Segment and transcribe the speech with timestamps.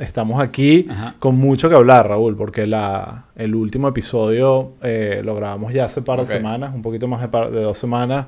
[0.00, 1.14] estamos aquí Ajá.
[1.18, 6.02] con mucho que hablar, Raúl, porque la, el último episodio eh, lo grabamos ya hace
[6.02, 8.26] par de semanas, un poquito más de, par- de dos semanas.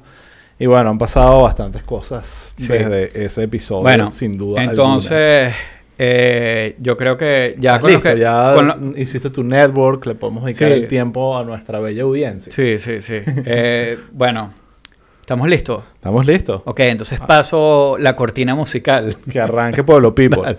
[0.59, 2.67] Y bueno, han pasado bastantes cosas Sí.
[2.69, 4.63] desde ese episodio, Bueno, sin duda.
[4.63, 5.55] entonces
[5.99, 8.19] eh, yo creo que ya Estás con listo, que...
[8.21, 10.75] ya con lo- hiciste tu network, le podemos dedicar Sí.
[10.75, 12.53] el tiempo a nuestra bella audiencia.
[12.53, 13.15] Sí, sí, sí.
[13.47, 14.53] Eh, bueno,
[15.21, 15.83] ¿estamos listos?
[15.95, 16.63] ¿Estamos listos?
[16.65, 19.15] Ok, entonces paso la cortina musical.
[19.31, 20.43] Que arranque Pueblo People.
[20.45, 20.59] Dale.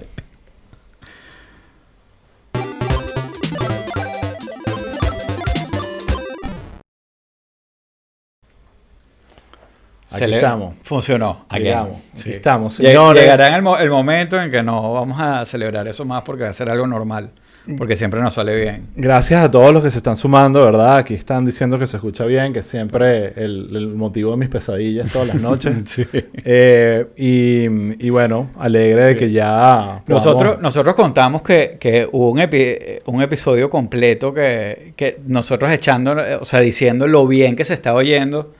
[10.11, 10.75] Aquí le- estamos.
[10.83, 11.45] Funcionó.
[11.49, 11.69] Aquí
[12.15, 12.31] Sí.
[12.31, 13.21] estamos, Lleg- señores.
[13.23, 16.49] Llegará el, mo- el momento en que no vamos a celebrar eso más porque va
[16.49, 17.31] a ser algo normal.
[17.77, 18.87] Porque siempre nos sale bien.
[18.95, 20.97] Gracias a todos los que se están sumando, ¿verdad?
[20.97, 25.11] Aquí están diciendo que se escucha bien, que siempre el, el motivo de mis pesadillas
[25.11, 25.75] todas las noches.
[25.85, 26.03] Sí.
[26.43, 30.01] Eh, y, y bueno, alegre de que ya...
[30.07, 36.15] Nosotros, nosotros contamos que, que hubo un, epi- un episodio completo que, que nosotros echando,
[36.39, 38.53] o sea, diciendo lo bien que se estaba oyendo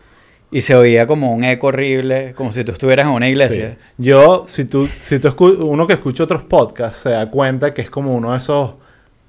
[0.52, 3.72] y se oía como un eco horrible, como si tú estuvieras en una iglesia.
[3.98, 4.04] Sí.
[4.04, 7.90] Yo, si tú, si tú uno que escucha otros podcasts, se da cuenta que es
[7.90, 8.72] como uno de esos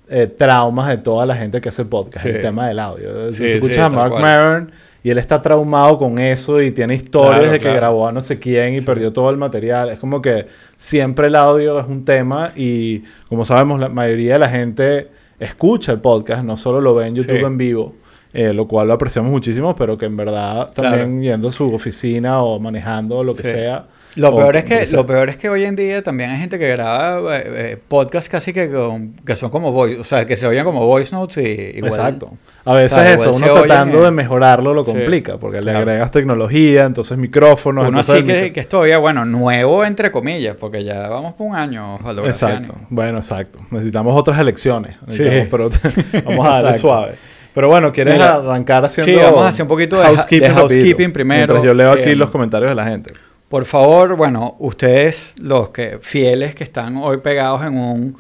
[0.09, 2.33] eh, traumas de toda la gente que hace podcast, Sí.
[2.33, 3.31] el tema del audio.
[3.31, 4.13] Si Sí, tú escuchas a Mark.
[4.21, 4.73] Maron
[5.05, 7.77] y él está traumado con eso y tiene historias Claro, de que claro.
[7.77, 9.91] grabó a no sé quién y perdió todo el material.
[9.91, 14.39] Es como que siempre el audio es un tema y como sabemos la mayoría de
[14.41, 15.09] la gente
[15.41, 17.45] escucha el podcast, no solo lo ve en YouTube Sí.
[17.45, 17.95] en vivo.
[18.35, 22.43] Eh, lo cual lo apreciamos muchísimo, pero que en verdad también yendo a su oficina
[22.43, 23.51] o manejando lo que Sí.
[23.51, 23.87] sea.
[24.15, 26.59] Lo o peor, es que, lo peor es que hoy en día también hay gente
[26.59, 30.37] que graba eh, eh, podcasts casi que, con- que son como voice, o sea, que
[30.37, 31.93] se oyen como voice notes y igual.
[31.95, 32.31] Exacto.
[32.67, 35.63] A veces o sea, eso, uno oyen tratando de mejorarlo lo Sí, complica, porque le
[35.63, 35.79] claro.
[35.79, 37.89] agregas tecnología, entonces micrófonos.
[37.89, 41.47] Uno el que, micro- que es todavía, bueno, nuevo entre comillas, porque ya vamos por
[41.47, 42.29] un año, Graciani.
[42.29, 42.75] Exacto.
[42.91, 43.61] Bueno, exacto.
[43.71, 44.95] Necesitamos otras elecciones.
[45.09, 45.25] Sí.
[45.51, 45.71] Pero
[46.27, 47.13] vamos a darle suave.
[47.55, 51.55] Pero bueno, ¿quieres Mira, arrancar haciendo sí, vamos a hacer un poquito de housekeeping primero.
[51.55, 53.13] Mientras yo leo aquí Eh, los comentarios de la gente.
[53.49, 58.17] Por favor, bueno, ustedes, los que fieles que están hoy pegados en un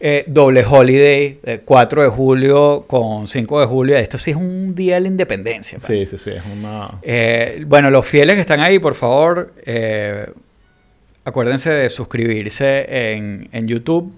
[0.00, 4.74] eh, doble holiday, eh, 4 de julio con 5 de julio, esto sí es un
[4.74, 5.78] día de la independencia.
[5.78, 6.30] Sí, sí, sí.
[6.30, 6.90] Es una...
[7.02, 10.26] Eh, bueno, los fieles que están ahí, por favor, eh,
[11.24, 14.12] acuérdense de suscribirse en, en YouTube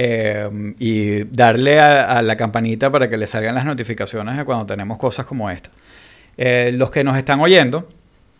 [0.00, 0.48] eh,
[0.78, 4.96] y darle a, a la campanita para que les salgan las notificaciones de cuando tenemos
[4.96, 5.70] cosas como esta.
[6.36, 7.88] Eh, los que nos están oyendo,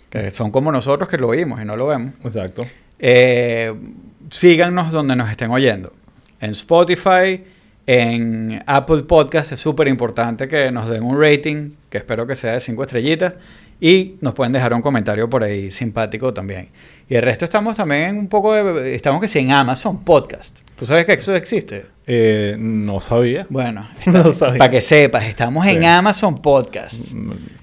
[0.08, 2.64] que son como nosotros que lo oímos y no lo vemos, Exacto.
[3.00, 3.74] eh,
[4.30, 5.92] síganos donde nos estén oyendo.
[6.40, 7.42] En Spotify,
[7.84, 12.52] en Apple Podcast es súper importante que nos den un rating, que espero que sea
[12.52, 13.32] de 5 estrellitas,
[13.80, 16.68] y nos pueden dejar un comentario por ahí simpático también.
[17.08, 18.94] Y el resto estamos también en un poco de...
[18.94, 20.67] Estamos que sí en Amazon Podcast.
[20.78, 21.86] ¿Tú sabes que eso existe?
[22.06, 23.46] Eh, no sabía.
[23.50, 24.58] Bueno, No sabía.
[24.58, 25.72] para que sepas, estamos Sí.
[25.72, 27.12] en Amazon Podcast.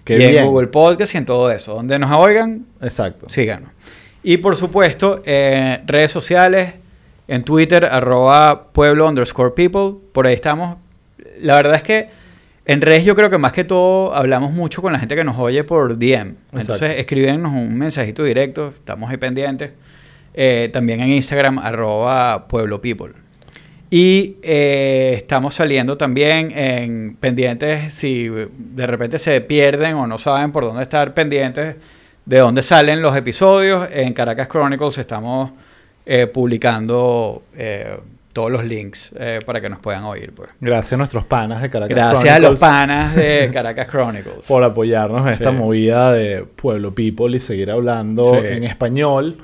[0.03, 0.35] Qué y bien.
[0.37, 1.75] en Google Podcast y en todo eso.
[1.75, 3.27] Donde nos oigan, Exacto.
[3.29, 3.69] síganos.
[4.21, 6.73] Y por supuesto, eh, redes sociales,
[7.27, 10.77] en Twitter, arroba pueblo underscore people, por ahí estamos.
[11.39, 12.07] La verdad es que
[12.65, 15.37] en redes yo creo que más que todo hablamos mucho con la gente que nos
[15.39, 16.35] oye por DM.
[16.53, 19.71] Entonces escríbenos un mensajito directo, estamos ahí pendientes.
[20.37, 23.13] Eh, también en Instagram, arroba pueblo people.
[23.89, 30.51] Y eh, estamos saliendo también en pendientes, si de repente se pierden o no saben
[30.51, 31.75] por dónde estar pendientes
[32.25, 33.87] de dónde salen los episodios.
[33.93, 35.51] En Caracas Chronicles estamos
[36.05, 37.99] eh, publicando eh,
[38.33, 40.33] todos los links eh, para que nos puedan oír.
[40.35, 40.49] Pues.
[40.59, 44.45] Gracias a nuestros panas de Caracas Gracias a los Chronicles panas de Caracas Chronicles.
[44.47, 45.55] por apoyarnos en esta Sí.
[45.55, 48.47] movida de Pueblo People y seguir hablando Sí.
[48.47, 49.37] en español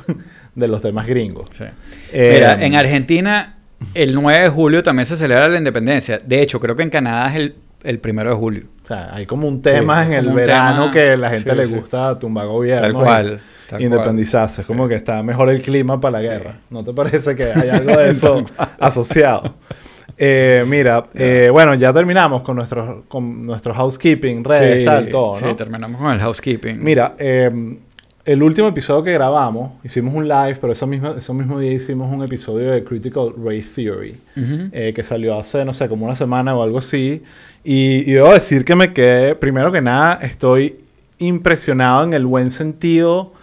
[0.56, 1.50] de los temas gringos.
[1.58, 1.64] Sí.
[2.12, 3.58] Eh, Mira, en Argentina
[3.94, 6.20] el 9 de julio también se celebra la independencia.
[6.24, 8.64] De hecho, creo que en Canadá es el, el primero de julio.
[8.84, 11.56] O sea, hay como un tema Sí, en el verano tema- que la gente sí,
[11.58, 12.82] le gusta tumbar gobierno.
[12.82, 13.42] Tal cual.
[13.70, 14.62] tal Independizarse.
[14.62, 16.60] Es como que está mejor el clima para la guerra.
[16.70, 18.44] ¿No te parece que hay algo de eso
[18.80, 19.56] asociado?
[20.24, 25.40] Eh, mira, eh, bueno, ya terminamos con nuestro, con nuestro housekeeping, redes, Sí, tal, todo,
[25.40, 25.50] ¿no?
[25.50, 26.84] sí, terminamos con el housekeeping.
[26.84, 27.50] Mira, eh,
[28.26, 32.14] el último episodio que grabamos, hicimos un live, pero ese mismo, ese mismo día hicimos
[32.14, 36.56] un episodio de Critical Race Theory, eh, que salió hace, no sé, como una semana
[36.56, 37.24] o algo así.
[37.64, 40.78] Y, y debo decir que me quedé, primero que nada, estoy
[41.18, 43.34] impresionado en el buen sentido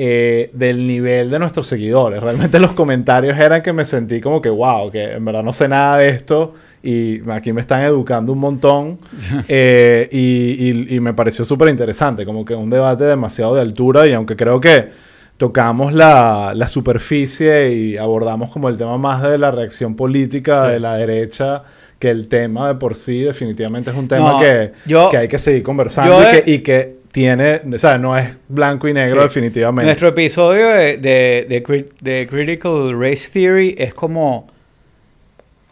[0.00, 2.22] eh, del nivel de nuestros seguidores.
[2.22, 5.66] Realmente los comentarios eran que me sentí como que, wow, que en verdad no sé
[5.66, 6.54] nada de esto
[6.90, 8.98] y aquí me están educando un montón.
[9.48, 14.06] Eh, y, y- y me pareció súper interesante, como que un debate demasiado de altura
[14.06, 14.88] y aunque creo que
[15.36, 20.72] tocamos la, la superficie y abordamos como el tema más de la reacción política Sí.
[20.72, 21.62] de la derecha
[21.98, 25.28] que el tema de por sí definitivamente es un tema No, que, yo- que hay
[25.28, 28.92] que seguir conversando y, he- que, y que tiene, o sea, no es blanco y
[28.92, 29.28] negro Sí.
[29.28, 29.86] definitivamente.
[29.86, 34.46] Nuestro episodio de, de, de cri- de Critical Race Theory es como,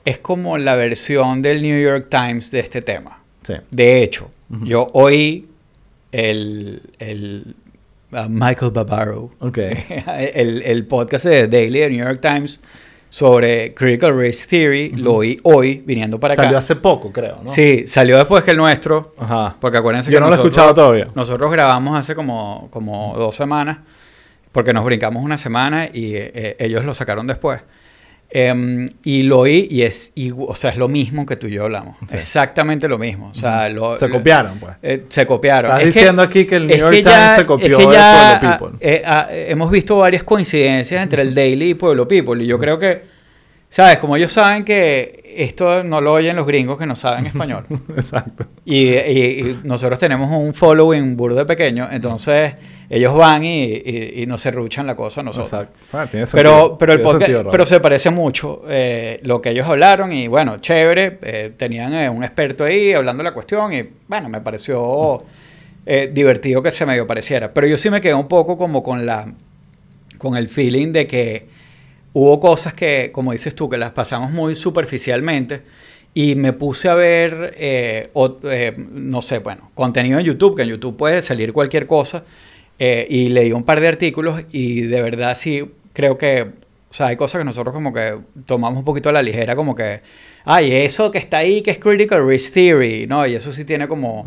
[0.07, 3.21] es como la versión del New York Times de este tema.
[3.43, 3.53] Sí.
[3.71, 5.47] De hecho, yo oí
[6.13, 7.55] el, el
[8.13, 9.59] a Michael Barbaro, Ok.
[10.17, 12.61] el, el podcast de Daily de New York Times
[13.11, 16.43] sobre Critical Race Theory, lo oí hoy viniendo para acá.
[16.45, 17.51] Salió hace poco, creo, ¿no?
[17.53, 19.13] Sí, salió después que el nuestro.
[19.19, 19.57] Ajá.
[19.61, 21.09] Porque acuérdense Yo que no lo he nosotros- escuchado todavía.
[21.15, 23.79] Nosotros grabamos hace como, como dos semanas,
[24.53, 27.61] porque nos brincamos una semana y eh, ellos lo sacaron después.
[28.29, 31.53] Em, y lo oí y es, igu- o sea, es lo mismo que tú y
[31.53, 31.97] yo hablamos.
[32.09, 32.17] Sí.
[32.17, 33.29] Exactamente lo mismo.
[33.29, 34.75] O sea, lo- Se copiaron, pues.
[34.83, 35.71] eh, se copiaron.
[35.71, 37.93] Estás Es que- diciendo aquí que el New York Times ya- se copió es que
[37.93, 37.97] de
[38.39, 38.79] Pueblo People.
[38.81, 42.43] eh, hemos visto varias coincidencias entre el Daily y Pueblo People.
[42.43, 43.16] Y yo creo que,
[43.77, 43.99] ¿sabes?
[43.99, 47.67] Como ellos saben que esto no lo oyen los gringos que no saben español.
[47.95, 48.47] Exacto.
[48.65, 52.55] Y, y- y nosotros tenemos un following burdo de pequeño, entonces
[52.89, 55.53] ellos van y, y- nos serruchan la cosa nosotros.
[55.53, 55.79] Exacto.
[55.93, 56.55] Ah, tiene sentido.
[56.55, 57.51] Pero, pero, el Tiene podcast, sentido, Raúl.
[57.53, 62.09] pero se parece mucho eh, lo que ellos hablaron y bueno, chévere, eh, tenían eh,
[62.09, 65.23] un experto ahí hablando de la cuestión y bueno, me pareció
[66.13, 67.53] divertido que se medio pareciera.
[67.53, 69.33] Pero yo sí me quedé un poco como con la
[70.19, 71.56] con el feeling de que
[72.19, 75.61] hubo cosas que, como dices tú, que las pasamos muy superficialmente
[76.15, 78.09] y me puse a ver, eh,
[78.45, 82.25] eh, no sé, bueno, contenido en YouTube, que en YouTube puede salir cualquier cosa,
[82.79, 86.53] eh, y leí un par de artículos y de verdad sí creo que,
[86.89, 88.17] o sea, hay cosas que nosotros como que
[88.47, 90.01] tomamos un poquito a la ligera, como que,
[90.47, 93.27] ay, eso que está ahí que es Critical Race Theory, ¿no?
[93.27, 94.25] Y eso sí tiene como...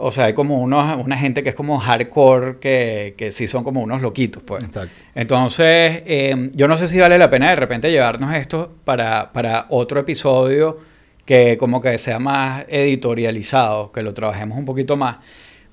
[0.00, 3.64] O sea, hay como unos, una gente que es como hardcore, que, que sí son
[3.64, 4.62] como unos loquitos, pues.
[4.62, 4.94] Exacto.
[5.14, 9.66] Entonces, eh, yo no sé si vale la pena de repente llevarnos esto para, para
[9.70, 10.78] otro episodio
[11.24, 15.16] que como que sea más editorializado, que lo trabajemos un poquito más.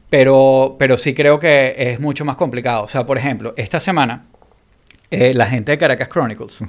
[0.10, 2.84] Pero, pero sí creo que es mucho más complicado.
[2.84, 4.26] O sea, por ejemplo, esta semana,
[5.12, 6.60] eh, la gente de Caracas Chronicles,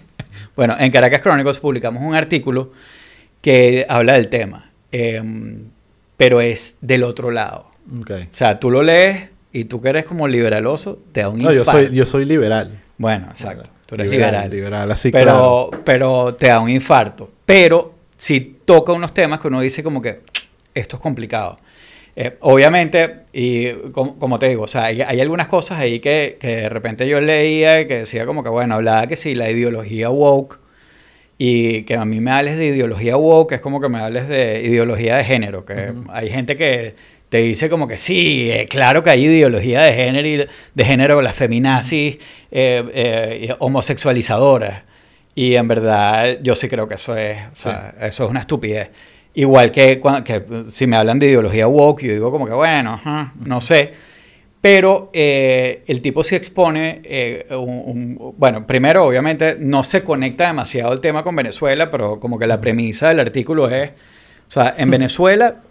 [0.56, 2.72] bueno, en Caracas Chronicles publicamos un artículo
[3.40, 5.22] que habla del tema, eh,
[6.16, 7.70] pero es del otro lado.
[7.92, 11.52] O sea, tú lo lees y tú que eres como liberaloso, te da un No,
[11.52, 11.86] yo infarto.
[11.86, 12.80] soy, yo soy liberal.
[12.98, 13.70] Bueno, exacto.
[13.86, 14.32] Tú eres liberal.
[14.32, 14.50] liberal.
[14.50, 17.30] Liberal, así pero, pero te da un infarto.
[17.44, 20.20] Pero si toca unos temas que uno dice como que
[20.74, 21.58] esto es complicado.
[22.18, 26.38] Eh, obviamente, y como, como te digo, o sea, hay, hay algunas cosas ahí que,
[26.40, 29.50] que de repente yo leía y que decía como que, bueno, hablaba que sí, la
[29.50, 30.58] ideología woke,
[31.38, 34.62] y que a mí me hables de ideología woke, es como que me hables de
[34.64, 36.94] ideología de género, que hay gente que
[37.28, 41.20] te dice como que sí, eh, claro que hay ideología de género, y de género
[41.20, 42.16] las feminazis
[42.50, 44.82] eh, eh, homosexualizadoras.
[45.34, 48.90] Y en verdad yo sí creo que eso es, o sea, eso es una estupidez.
[49.34, 52.94] Igual que, cua- que si me hablan de ideología woke, yo digo como que bueno,
[52.94, 53.92] ajá, no sé.
[54.68, 60.48] Pero eh, el tipo sí expone, eh, un, un- bueno, primero obviamente no se conecta
[60.48, 64.74] demasiado el tema con Venezuela, pero como que la premisa del artículo es, o sea,
[64.76, 65.62] en Venezuela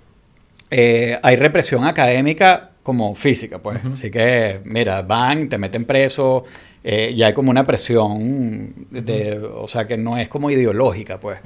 [0.72, 3.80] eh, hay represión académica como física, pues.
[3.92, 6.46] Así que, mira, van, te meten preso,
[6.82, 11.40] eh, y hay como una presión, de, o sea, que no es como ideológica, pues.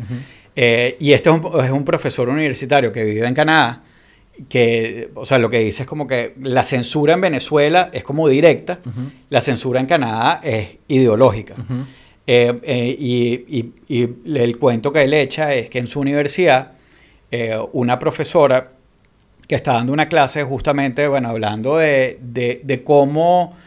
[0.55, 3.81] Eh, y este es un, es un profesor universitario que vive en Canadá,
[4.47, 8.27] que, o sea, lo que dice es como que la censura en Venezuela es como
[8.29, 8.79] directa,
[9.29, 11.55] la censura en Canadá es ideológica.
[12.27, 16.73] Eh, eh, y, y- y el cuento que él echa es que en su universidad,
[17.31, 18.71] eh, una profesora
[19.47, 23.57] que está dando una clase justamente, bueno, hablando de, de- de cómo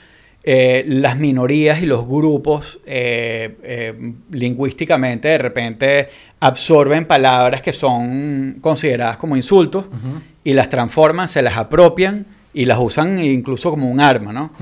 [0.44, 6.08] eh, las minorías y los grupos eh, eh, lingüísticamente de repente
[6.40, 9.84] absorben palabras que son consideradas como insultos
[10.42, 14.52] y las transforman, se las apropian y las usan incluso como un arma, ¿no?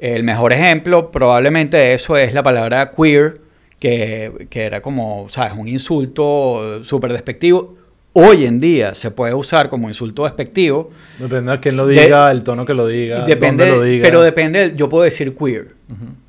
[0.00, 3.40] El mejor ejemplo probablemente de eso es la palabra queer,
[3.78, 5.52] que, que era como, ¿sabes?
[5.56, 7.76] Un insulto súper despectivo.
[8.12, 10.90] Hoy en día se puede usar como insulto despectivo.
[11.18, 14.04] Depende de quién lo De- diga, el tono que lo diga, depende, dónde lo diga.
[14.04, 15.74] Pero depende, yo puedo decir queer.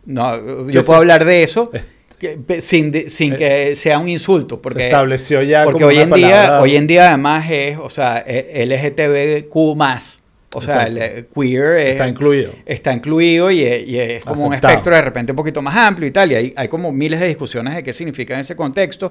[0.05, 1.87] no, yo puedo hablar de eso Es-
[2.19, 4.61] que- sin, de- sin Eh, que sea un insulto.
[4.61, 7.45] Porque, se estableció ya porque como hoy una en, día, palabra- hoy en día además
[7.49, 10.19] es, o sea, e- LGTBQ más.
[10.53, 11.19] O sea, el, Exacto.
[11.19, 12.51] eh, queer es- Está incluido.
[12.65, 14.73] está incluido y, es- y es como un Aceptado.
[14.73, 16.29] espectro de repente un poquito más amplio y tal.
[16.31, 19.09] Y hay, hay como miles de discusiones de qué significa en ese contexto.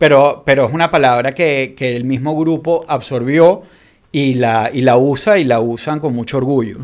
[0.00, 3.62] Pero, pero es una palabra que, que el mismo grupo absorbió
[4.10, 6.78] y la, y la usa y la usan con mucho orgullo.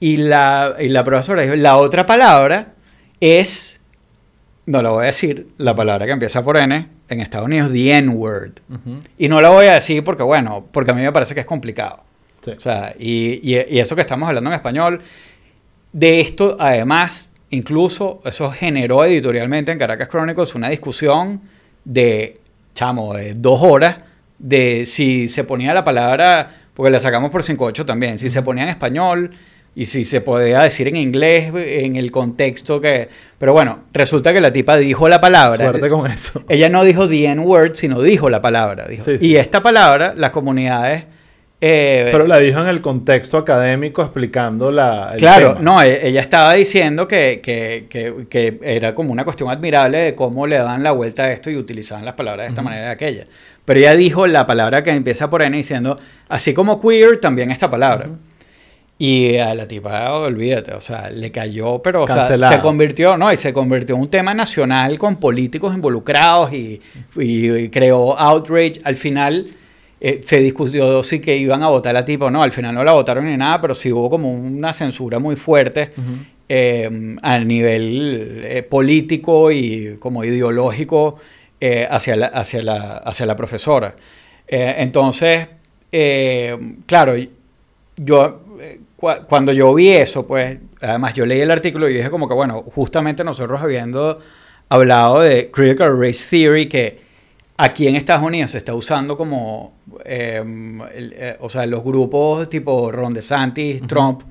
[0.00, 2.72] Y la, y la profesora dijo, la otra palabra
[3.20, 3.78] es,
[4.64, 7.92] no la voy a decir, la palabra que empieza por N, en Estados Unidos, the
[7.98, 8.52] N-word.
[9.18, 11.46] Y no la voy a decir porque, bueno, porque a mí me parece que es
[11.46, 12.00] complicado.
[12.42, 12.52] Sí.
[12.52, 15.02] O sea, y, y- y eso que estamos hablando en español,
[15.92, 21.42] de esto, además, incluso eso generó editorialmente en Caracas Chronicles una discusión
[21.84, 22.40] de,
[22.74, 23.96] chamo, de dos horas,
[24.38, 28.64] de si se ponía la palabra, porque la sacamos por 5.8 también, si se ponía
[28.64, 29.30] en español
[29.74, 33.08] y si se podía decir en inglés en el contexto que...
[33.38, 35.70] Pero bueno, resulta que la tipa dijo la palabra.
[35.70, 36.44] Suerte con eso.
[36.48, 38.88] Ella no dijo the N-word, sino dijo la palabra.
[38.88, 39.04] dijo.
[39.04, 39.26] Sí, sí.
[39.26, 41.04] Y esta palabra, las comunidades...
[41.60, 45.10] eh, Pero la dijo en el contexto académico explicando la.
[45.12, 45.60] el Claro, tema.
[45.60, 50.14] no, e- ella estaba diciendo que, que- que- que era como una cuestión admirable de
[50.14, 52.90] cómo le daban la vuelta a esto y utilizaban las palabras de esta manera de
[52.92, 53.24] aquella.
[53.64, 55.98] Pero ella dijo la palabra que empieza por N diciendo,
[56.28, 58.08] así como queer, también esta palabra.
[58.98, 63.32] Y a la tipa, olvídate, o sea, le cayó, pero o sea, se convirtió, no,
[63.32, 66.80] y se convirtió en un tema nacional con políticos involucrados y,
[67.16, 68.74] y- y creó outrage.
[68.84, 69.46] Al final
[70.00, 72.74] eh, se discutió si que iban a votar a la tipa o no, al final
[72.74, 75.90] no la votaron ni nada, pero sí hubo como una censura muy fuerte
[76.48, 81.18] eh, a nivel eh, político y como ideológico
[81.60, 83.94] eh, hacia, la, hacia, la, hacia la profesora.
[84.48, 85.46] Entonces,
[86.86, 87.14] claro,
[87.96, 88.40] yo
[88.98, 92.34] cua- cuando yo vi eso, pues, además yo leí el artículo y dije como que,
[92.34, 94.18] bueno, justamente nosotros habiendo
[94.68, 96.98] hablado de Critical Race Theory, que
[97.64, 99.74] aquí en Estados Unidos se está usando como,
[100.04, 100.42] eh,
[100.94, 104.22] el- eh, o sea, los grupos tipo Ron DeSantis, Trump,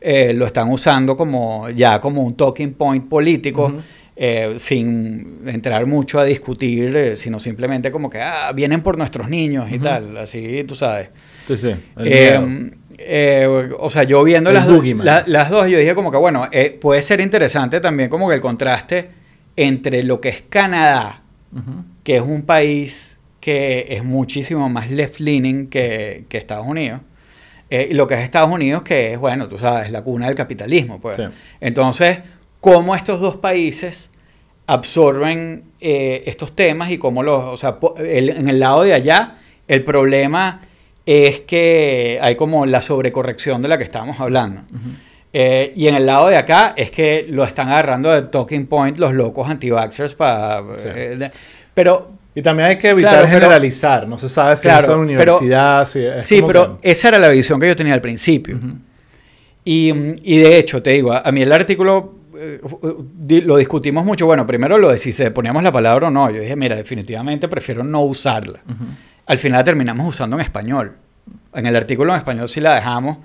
[0.00, 3.72] eh, lo están usando como ya como un talking point político.
[4.56, 9.78] Sin entrar mucho a discutir, sino simplemente como que ah, vienen por nuestros niños y
[9.78, 11.10] tal, así tú sabes.
[11.46, 11.74] Sí, sí.
[12.98, 15.04] Eh, o sea, yo viendo las, do- boogeyman.
[15.04, 18.36] la- las dos, yo dije como que, bueno, eh, puede ser interesante también como que
[18.36, 19.10] el contraste
[19.54, 21.22] entre lo que es Canadá,
[22.04, 27.00] Que es un país que es muchísimo más left-leaning que, que Estados Unidos,
[27.70, 31.00] eh, lo que es Estados Unidos, que es, bueno, tú sabes, la cuna del capitalismo.
[31.00, 31.16] Pues.
[31.16, 31.22] Sí.
[31.60, 32.18] Entonces,
[32.60, 34.10] cómo estos dos países
[34.66, 39.36] absorben eh, estos temas y cómo los, o sea, el- en el lado de allá,
[39.68, 40.60] el problema
[41.06, 44.62] es que hay como la sobrecorrección de la que estábamos hablando.
[45.38, 48.96] Eh, y en el lado de acá es que lo están agarrando de talking point
[48.96, 50.62] los locos anti-vaxxers para...
[50.78, 50.88] Sí.
[50.94, 51.30] eh,
[51.74, 54.08] pero Y también hay que evitar Claro, pero- generalizar.
[54.08, 55.84] No se sabe si Claro, es una pero- universidad.
[55.86, 58.58] si es Sí, pero que- esa era la visión que yo tenía al principio.
[59.64, 62.60] y, y de hecho, te digo, a, a mí el artículo eh,
[63.14, 64.24] di- lo discutimos mucho.
[64.26, 66.30] Bueno, primero lo de si se poníamos la palabra o no.
[66.30, 68.60] Yo dije, mira, definitivamente prefiero no usarla.
[69.26, 70.92] Al final la terminamos usando en español.
[71.54, 73.18] En el artículo en español sí la dejamos,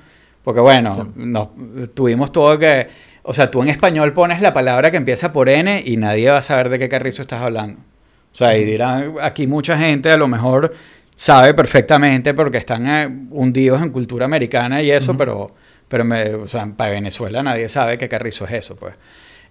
[0.43, 1.01] porque bueno, Sí.
[1.15, 1.49] nos,
[1.93, 2.87] tuvimos todo que...
[3.23, 6.37] O sea, tú en español pones la palabra que empieza por N y nadie va
[6.39, 7.79] a saber de qué carrizo estás hablando.
[7.79, 10.73] O sea, y dirán, aquí mucha gente a lo mejor
[11.15, 15.51] sabe perfectamente porque están eh, hundidos en cultura americana y eso, pero,
[15.87, 18.95] pero me, o sea, para Venezuela nadie sabe qué carrizo es eso, pues.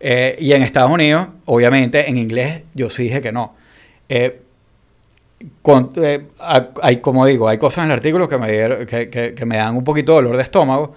[0.00, 3.54] Eh, y en Estados Unidos, obviamente, en inglés yo sí dije que no.
[4.08, 4.40] Eh,
[5.62, 6.26] con- eh,
[6.82, 8.46] hay, como digo, hay cosas en el artículo que me,
[8.86, 10.94] que, que- que me dan un poquito de dolor de estómago,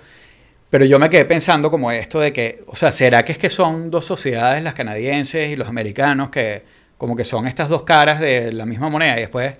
[0.69, 3.49] pero yo me quedé pensando como esto de que, o sea, ¿será que es que
[3.49, 6.63] son dos sociedades, las canadienses y los americanos, que
[6.97, 9.17] como que son estas dos caras de la misma moneda?
[9.17, 9.53] Y después,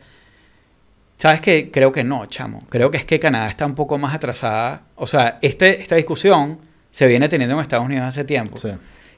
[1.18, 1.70] ¿sabes qué?
[1.72, 2.60] Creo que no, chamo.
[2.70, 4.82] Creo que es que Canadá está un poco más atrasada.
[4.96, 6.58] O sea, este, esta discusión
[6.92, 8.58] se viene teniendo en Estados Unidos hace tiempo.
[8.58, 8.70] Sí.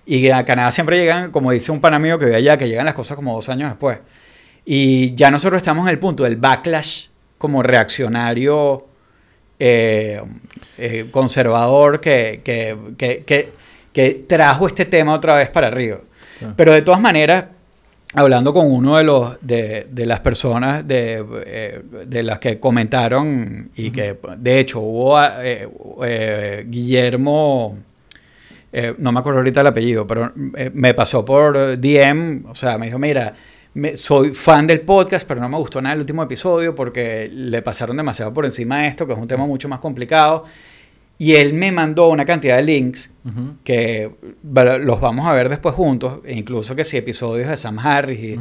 [0.05, 2.85] Y a Canadá siempre llegan, como dice un pan amigo que ve allá, que llegan
[2.85, 3.99] las cosas como dos años después.
[4.65, 7.07] Y ya nosotros estamos en el punto del backlash
[7.37, 8.85] como reaccionario
[9.59, 10.21] eh,
[10.77, 13.51] eh, conservador que, que,
[13.93, 15.99] que, trajo este tema otra vez para arriba.
[16.39, 16.45] Sí.
[16.55, 17.45] Pero de todas maneras,
[18.15, 23.69] hablando con uno de los de, de las personas de, eh, de las que comentaron
[23.75, 25.67] y que de hecho hubo eh,
[26.03, 27.77] eh, Guillermo
[28.97, 32.99] no me acuerdo ahorita el apellido, pero me pasó por DM, o sea, me dijo,
[32.99, 33.33] mira,
[33.75, 37.61] me- soy fan del podcast, pero no me gustó nada el último episodio porque le
[37.61, 40.43] pasaron demasiado por encima de esto, que es un tema mucho más complicado.
[41.17, 43.55] Y él me mandó una cantidad de links Ujú.
[43.63, 44.11] que
[44.45, 48.19] va- los vamos a ver después juntos, e incluso que sí, episodios de Sam Harris.
[48.19, 48.39] y-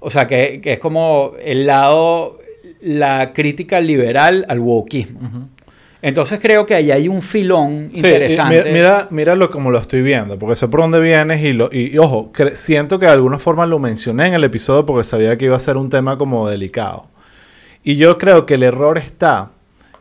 [0.00, 2.38] O sea, que, que es como el lado,
[2.82, 5.20] la crítica liberal al wokismo.
[5.20, 5.48] Ujú.
[6.02, 8.60] Entonces creo que ahí hay un filón Sí, interesante.
[8.60, 11.68] y mi- mira, míralo como lo estoy viendo, porque sé por dónde vienes y, lo,
[11.72, 15.36] y, y ojo, siento que de alguna forma lo mencioné en el episodio porque sabía
[15.36, 17.06] que iba a ser un tema como delicado.
[17.84, 19.50] Y yo creo que el error está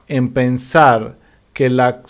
[0.08, 1.16] en pensar
[1.54, 2.02] que la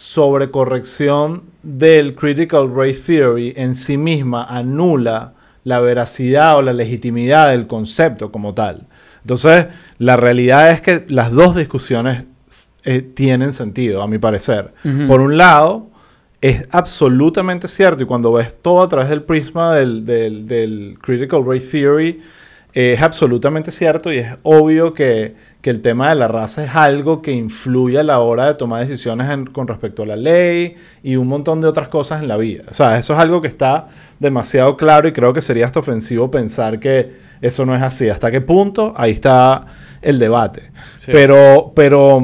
[0.54, 7.68] sobrecorrección del critical race theory en sí misma anula la veracidad o la legitimidad del
[7.68, 8.88] concepto como tal.
[9.22, 9.68] Entonces,
[9.98, 12.26] la realidad es que las dos discusiones
[12.92, 14.74] eh, tienen sentido, a mi parecer.
[15.08, 15.92] Por un lado,
[16.42, 21.68] es absolutamente cierto, y cuando ves todo a través del prisma del, del critical race
[21.68, 22.20] theory,
[22.74, 27.32] es absolutamente cierto y es obvio que, el tema de la raza es algo que
[27.32, 31.62] influye a la hora de tomar decisiones con respecto a la ley y un montón
[31.62, 32.64] de otras cosas en la vida.
[32.72, 36.32] O sea, eso es algo que está demasiado claro y creo que sería hasta ofensivo
[36.32, 38.10] pensar que eso no es así.
[38.10, 38.96] ¿Hasta qué punto?
[38.98, 39.68] Ahí está
[40.02, 40.72] el debate.
[41.06, 42.20] Pero, pero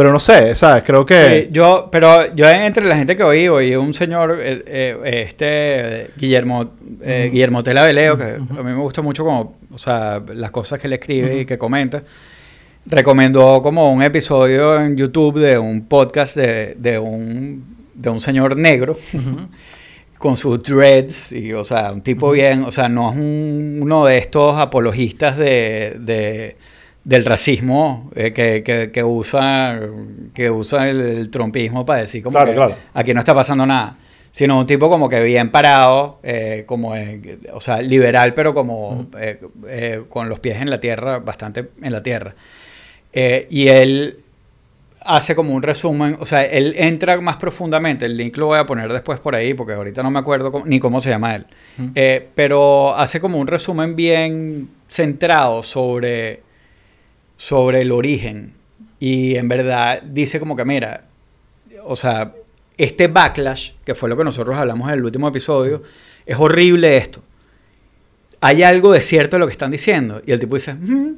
[0.00, 0.82] pero no sé, ¿sabes?
[0.82, 1.50] Creo que...
[1.52, 6.70] yo, pero yo entre la gente que oí, oí un señor, eh, eh, este Guillermo,
[7.02, 10.80] eh, Guillermo Tela Veleo, que a mí me gusta mucho como, o sea, las cosas
[10.80, 12.02] que le escribe y que comenta.
[12.86, 18.56] Recomendó como un episodio en YouTube de un podcast de, de, un, de un señor
[18.56, 18.96] negro.
[20.16, 24.16] con sus dreads y, o sea, un tipo bien, o sea, no es uno de
[24.16, 26.56] estos apologistas de
[27.04, 29.80] del racismo eh, que, usa,
[30.34, 33.96] que usa el, trompismo para decir como que aquí no está pasando nada.
[34.32, 36.94] Sino un tipo como que bien parado, eh, como,
[37.52, 42.00] o sea, liberal, pero como eh, con los pies en la tierra, bastante en la
[42.00, 42.34] tierra.
[43.12, 44.18] y él
[45.00, 48.66] hace como un resumen, o sea, él entra más profundamente, el link lo voy a
[48.66, 51.46] poner después por ahí, porque ahorita no me acuerdo ni cómo se llama él,
[52.36, 56.42] pero hace como un resumen bien centrado sobre
[57.40, 58.52] sobre el origen.
[58.98, 61.04] Y en verdad dice como que, mira,
[61.84, 62.34] o sea,
[62.76, 65.82] este backlash, que fue lo que nosotros hablamos en el último episodio,
[66.26, 67.22] es horrible esto.
[68.42, 70.20] Hay algo de cierto en lo que están diciendo.
[70.26, 71.14] Y el tipo dice, mm,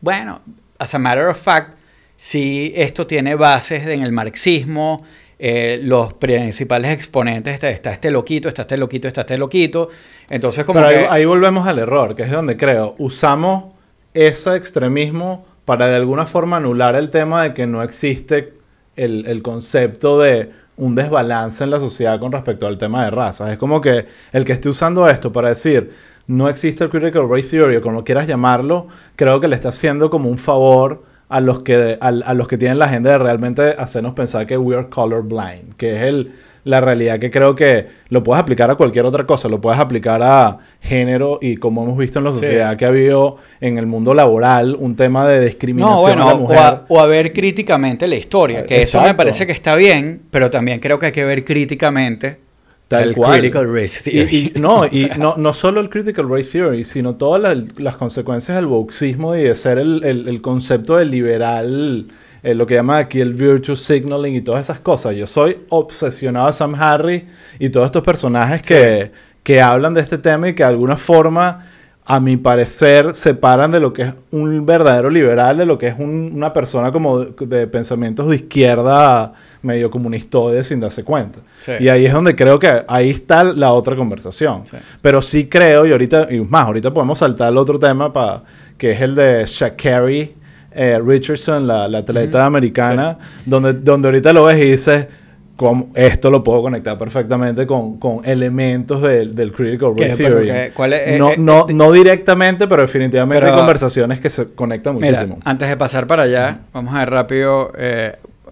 [0.00, 0.40] bueno,
[0.78, 1.76] as a matter of fact,
[2.16, 5.04] si esto tiene bases en el marxismo,
[5.38, 9.90] eh, los principales exponentes está, está, este loquito, está este loquito, está este loquito.
[10.30, 13.74] Entonces, como Pero ahí, ahí, volvemos al error, que es donde creo, usamos
[14.14, 18.54] ese extremismo para de alguna forma anular el tema de que no existe
[18.96, 23.52] el, concepto de un desbalance en la sociedad con respecto al tema de razas.
[23.52, 25.90] Es como que el que esté usando esto para decir
[26.26, 30.08] no existe el critical race theory o como quieras llamarlo, creo que le está haciendo
[30.08, 33.74] como un favor a los que, a, a los que tienen la agenda de realmente
[33.76, 36.32] hacernos pensar que we are colorblind, que es el,
[36.64, 40.22] la realidad que creo que lo puedes aplicar a cualquier otra cosa, lo puedes aplicar
[40.22, 44.14] a género y como hemos visto en la sociedad que ha habido en el mundo
[44.14, 46.58] laboral un tema de discriminación a la mujer.
[46.88, 50.80] O a, ver críticamente la historia, que eso me parece que está bien, pero también
[50.80, 52.48] creo que hay que ver críticamente
[52.90, 54.52] el critical race theory.
[54.54, 58.66] Y, no, y no, no solo el critical race theory, sino todas las, consecuencias del
[58.66, 62.06] boxismo y de ser el, el concepto del liberal
[62.42, 65.14] eh, lo que llama aquí el virtue signaling y todas esas cosas.
[65.14, 67.26] Yo soy obsesionado a Sam Harry
[67.58, 69.10] y todos estos personajes que,
[69.42, 71.66] que hablan de este tema y que de alguna forma,
[72.04, 75.94] a mi parecer, separan de lo que es un verdadero liberal, de lo que es
[75.98, 81.40] una persona como de, pensamientos de izquierda medio comunistoide sin darse cuenta.
[81.80, 84.62] Y ahí es donde creo que ahí está la otra conversación.
[85.02, 88.42] Pero sí creo, y ahorita, y más, ahorita podemos saltar al otro tema, para
[88.78, 90.34] que es el de Shakari
[90.80, 95.08] eh, Richardson, la, atleta americana, donde, donde ahorita lo ves y dices,
[95.56, 100.50] como esto lo puedo conectar perfectamente con, elementos del, del Critical Race Theory.
[100.50, 100.72] Eh,
[101.18, 105.40] no, eh, no, no, directamente, pero definitivamente hay conversaciones que se conectan muchísimo.
[105.44, 107.72] antes de pasar para allá, vamos a ver rápido.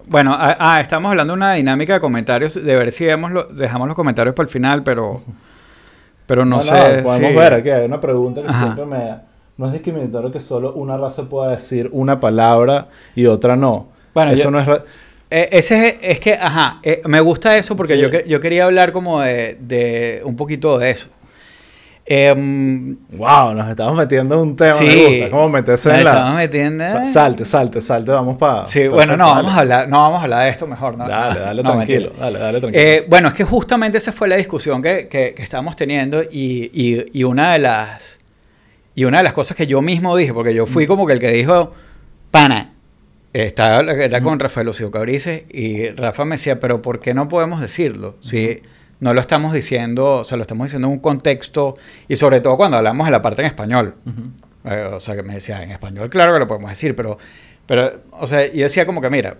[0.07, 3.31] bueno, ah, ah, estamos hablando de una dinámica de comentarios, de ver si dejamos
[3.87, 5.21] los comentarios para el final, pero,
[6.25, 7.03] pero no, sé.
[7.03, 10.97] podemos ver, aquí hay una pregunta que siempre me no es discriminatorio que solo una
[10.97, 13.87] raza pueda decir una palabra y otra no.
[14.13, 14.67] Bueno, eso no es...
[15.29, 19.21] Eh, ese es, que, ajá, eh, me gusta eso porque yo, yo quería hablar como
[19.21, 21.09] de, un poquito de eso.
[22.09, 24.71] Em, wow, nos estamos metiendo en un tema.
[24.75, 25.29] Sí, me gusta.
[25.29, 26.11] ¿Cómo meterse en la.
[26.11, 26.85] Estamos metiendo.
[27.05, 28.65] salte, salte, salte, vamos para.
[28.65, 30.97] Sí, bueno, no, vamos a hablar, no vamos a hablar de esto mejor.
[30.97, 32.81] No, dale, dale tranquilo, dale, dale tranquilo.
[32.85, 36.71] Eh, bueno, es que justamente esa fue la discusión que, que, que estábamos teniendo y,
[36.73, 38.16] y, y, una de las
[38.97, 40.87] y una de las cosas que yo mismo dije, porque yo fui mm.
[40.87, 41.71] como que el que dijo,
[42.31, 42.73] pana,
[43.31, 47.61] estaba, era con Rafael Lucio Cabrices y Rafa me decía, pero ¿por qué no podemos
[47.61, 48.17] decirlo?
[48.21, 48.63] Si
[48.99, 52.57] no lo estamos diciendo, o sea, lo estamos diciendo en un contexto y sobre todo
[52.57, 53.93] cuando hablamos de la parte en español.
[54.65, 57.19] Eh, o sea, que me decía, en español claro que lo podemos decir, pero,
[57.67, 59.37] pero, o sea, yo decía como que, mira,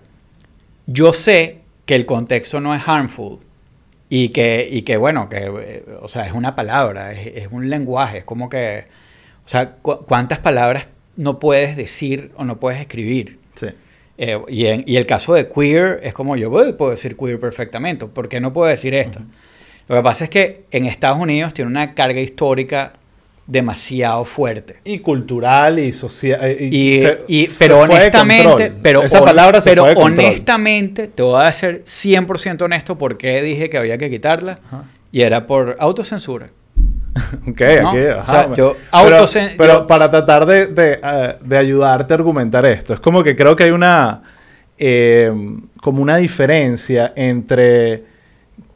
[0.85, 3.39] yo sé que el contexto no es harmful
[4.07, 8.19] y que, y que bueno, que, eh, o sea, es una palabra, es un lenguaje,
[8.19, 8.85] es como que
[9.47, 13.39] o sea, ¿cuántas palabras no puedes decir o no puedes escribir?
[13.55, 13.67] Sí.
[14.17, 18.07] Eh, y, en- y el caso de queer es como yo puedo decir queer perfectamente.
[18.07, 19.19] ¿Por qué no puedo decir esto?
[19.87, 22.91] Lo que pasa es que en Estados Unidos tiene una carga histórica
[23.45, 24.75] demasiado fuerte.
[24.83, 26.57] Y cultural y social.
[26.59, 31.23] Y, se- y- se pero honestamente, pero, esa palabra se pero fue de honestamente, te
[31.23, 34.59] voy a ser 100% honesto porque dije que había que quitarla.
[35.11, 36.49] Y era por autocensura.
[37.47, 37.89] Ok, ¿no?
[37.89, 41.35] aquí, O ajá, sea, me- yo pero, autocen- pero yo- para tratar de, de, eh,
[41.41, 44.21] de ayudarte a argumentar esto, es como que creo que hay una
[44.79, 45.31] eh,
[45.81, 48.03] como una diferencia entre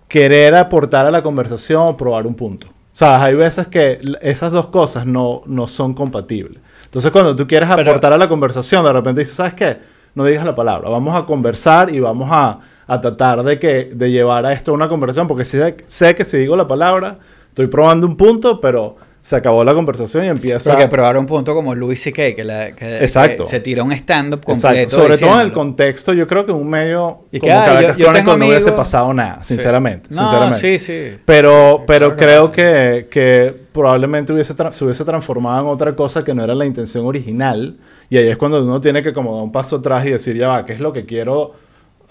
[0.08, 2.68] querer aportar a la conversación o probar un punto.
[2.68, 6.62] O sea, hay veces que esas dos cosas no, no son compatibles.
[6.84, 9.78] Entonces, cuando tú quieres Pero- aportar a la conversación, de repente dices, ¿sabes qué?
[10.14, 10.90] No digas la palabra.
[10.90, 14.74] Vamos a conversar y vamos a, a tratar de, que, de llevar a esto a
[14.74, 17.18] una conversación, porque sé, sé que si digo la palabra,
[17.52, 20.72] estoy probando un punto, pero se acabó la conversación y empieza...
[20.72, 23.44] Pero que probar un punto como Louis C.K., que, la- que- Exacto.
[23.44, 24.70] que se tira un stand-up completo.
[24.80, 24.96] Exacto.
[25.04, 27.66] Sobre todo en el contexto, yo creo que en un medio Y como que, ah,
[27.66, 30.10] Caracas yo- tengo no hubiese pasado nada, sinceramente.
[30.10, 30.80] No, sinceramente.
[30.80, 31.18] sí, sí.
[31.24, 36.34] Pero, Sí, pero creo que, que probablemente hubiese se hubiese transformado en otra cosa que
[36.34, 37.78] no era la intención original.
[38.10, 40.48] Y ahí es cuando uno tiene que como dar un paso atrás y decir, ya
[40.48, 41.54] va, ¿qué es lo que quiero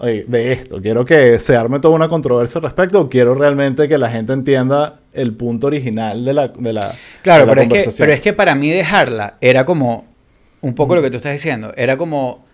[0.07, 0.81] de esto?
[0.81, 4.33] ¿Quiero que se arme toda una controversia al respecto o quiero realmente que la gente
[4.33, 8.13] entienda el punto original de la, de la, Claro, de la pero es, que, pero
[8.13, 10.05] es que para mí dejarla era como
[10.61, 11.73] un poco lo que tú estás diciendo.
[11.75, 12.45] Era como.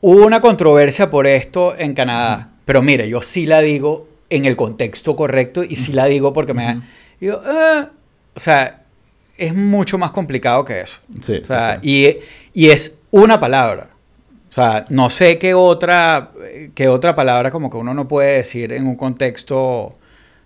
[0.00, 2.52] Hubo una controversia por esto en Canadá.
[2.64, 6.54] Pero mire, yo sí la digo en el contexto correcto y sí la digo porque
[6.54, 6.72] me.
[6.76, 6.82] Ujú.
[7.20, 7.90] digo, "Ah",
[8.34, 8.82] o sea,
[9.36, 11.00] es mucho más complicado que eso.
[11.20, 12.20] Sí, O sea, sí, sí.
[12.54, 13.90] Y, y es una palabra.
[14.50, 16.32] O sea, no sé qué otra,
[16.74, 19.58] qué otra palabra como que uno no puede decir en un contexto.
[19.60, 19.94] O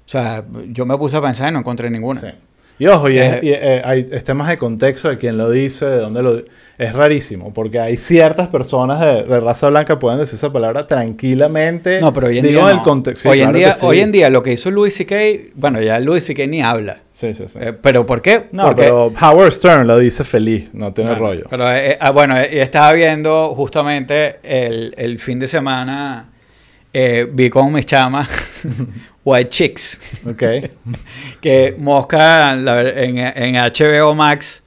[0.05, 2.21] sea, yo me puse a pensar y no encontré ninguna.
[2.21, 2.27] Sí.
[2.76, 5.48] Y ojo, y, es, Eh, y, eh, hay es temas de contexto de quién lo
[5.48, 6.42] dice, de dónde lo
[6.76, 10.84] Es rarísimo, porque hay ciertas personas de, de raza blanca que pueden decir esa palabra
[10.87, 12.00] tranquilamente.
[12.00, 12.70] No, pero hoy en Digo día.
[12.70, 12.82] el no.
[12.82, 13.28] contexto.
[13.28, 13.87] Hoy, en claro día sí.
[13.87, 15.14] hoy en día lo que hizo Louis C.K.,
[15.54, 16.46] bueno, ya Louis C.K.
[16.48, 16.98] ni habla.
[17.12, 17.58] Sí, sí, sí.
[17.62, 18.46] Eh, ¿Pero por qué?
[18.50, 21.44] no, Porque- pero Howard Stern lo dice feliz, no tiene Bueno, rollo.
[21.48, 26.28] Pero, eh, ah, bueno, eh, estaba viendo justamente el, el fin de semana,
[26.92, 28.28] eh, vi con mis chamas
[29.24, 30.42] White Chicks, Ok.
[31.40, 34.62] que Mosca en, en HBO Max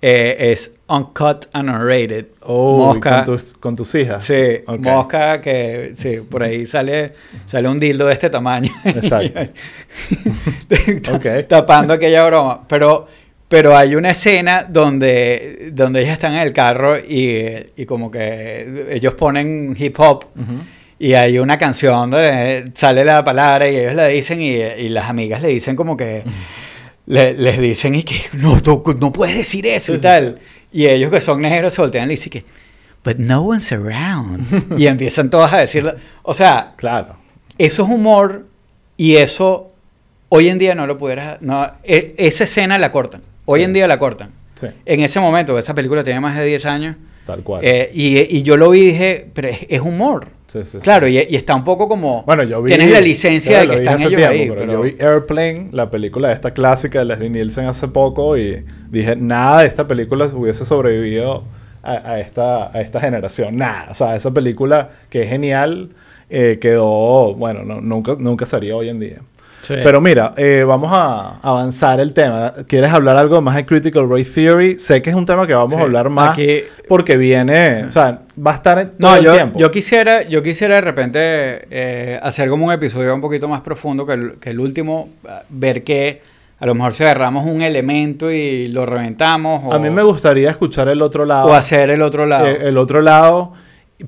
[0.00, 2.26] eh, es Uncut and Unrated.
[2.42, 4.24] Oh, Mosca, con, tus, con tus hijas.
[4.24, 4.58] sí.
[4.78, 7.12] Mosca que, sí, por ahí sale,
[7.46, 8.70] sale un dildo de este tamaño.
[8.84, 9.40] Exacto.
[11.14, 11.26] Ok.
[11.48, 12.62] Tapando aquella broma.
[12.68, 13.06] Pero,
[13.48, 18.86] pero hay una escena donde, donde ellas están en el carro y, y como que
[18.90, 20.52] ellos ponen hip hop Ujú.
[20.98, 25.08] Y hay una canción donde sale la palabra y ellos la dicen y, y las
[25.10, 26.22] amigas le dicen como que...
[27.06, 30.40] le- les dicen y que no, tú no puedes decir eso y tal.
[30.72, 32.44] Y ellos que son negros se voltean y dicen que,
[33.04, 34.44] but no one's around.
[34.78, 35.94] y empiezan todos a decirlo.
[36.22, 37.16] O sea, Claro.
[37.58, 38.46] eso es humor
[38.96, 39.68] y eso
[40.30, 41.40] hoy en día no lo pudieras.
[41.42, 43.22] No, e- esa escena la cortan.
[43.44, 43.64] Hoy Sí.
[43.64, 44.30] en día la cortan.
[44.56, 46.96] Sí, En ese momento, esa película tenía más de 10 años.
[47.24, 47.64] tal cual.
[47.64, 50.28] eh, y, y yo lo vi y dije, pero es, es humor.
[50.48, 50.78] Sí, sí, sí.
[50.78, 52.22] Claro, y, y está un poco como.
[52.24, 52.68] Bueno, yo vi.
[52.70, 54.46] Tienes la licencia de que están ellos tiempo, ahí.
[54.48, 58.64] pero Pero, Yo vi Airplane, la película esta clásica de Leslie Nielsen hace poco y
[58.90, 61.44] dije, nada de esta película hubiese sobrevivido
[61.82, 63.56] a, a esta, a esta generación.
[63.56, 63.88] Nada.
[63.90, 65.90] O sea, esa película que es genial
[66.30, 69.18] eh, quedó, bueno, no- nunca, nunca sería hoy en día.
[69.66, 69.74] Sí.
[69.82, 72.52] Pero mira, eh, vamos a avanzar el tema.
[72.68, 74.78] ¿Quieres hablar algo más de Critical Race Theory?
[74.78, 77.90] Sé que es un tema que vamos Sí, a hablar más aquí- porque viene, o
[77.90, 79.58] sea, va a estar en todo el tiempo.
[79.58, 81.18] yo quisiera, yo quisiera de repente
[81.70, 85.42] eh, hacer como un episodio un poquito más profundo que el, que el último, ah,
[85.48, 86.20] ver que
[86.58, 90.48] a lo mejor si agarramos un elemento y lo reventamos o, A mí me gustaría
[90.50, 91.48] escuchar el otro lado.
[91.48, 92.46] o hacer el otro lado.
[92.46, 93.52] eh, el otro lado,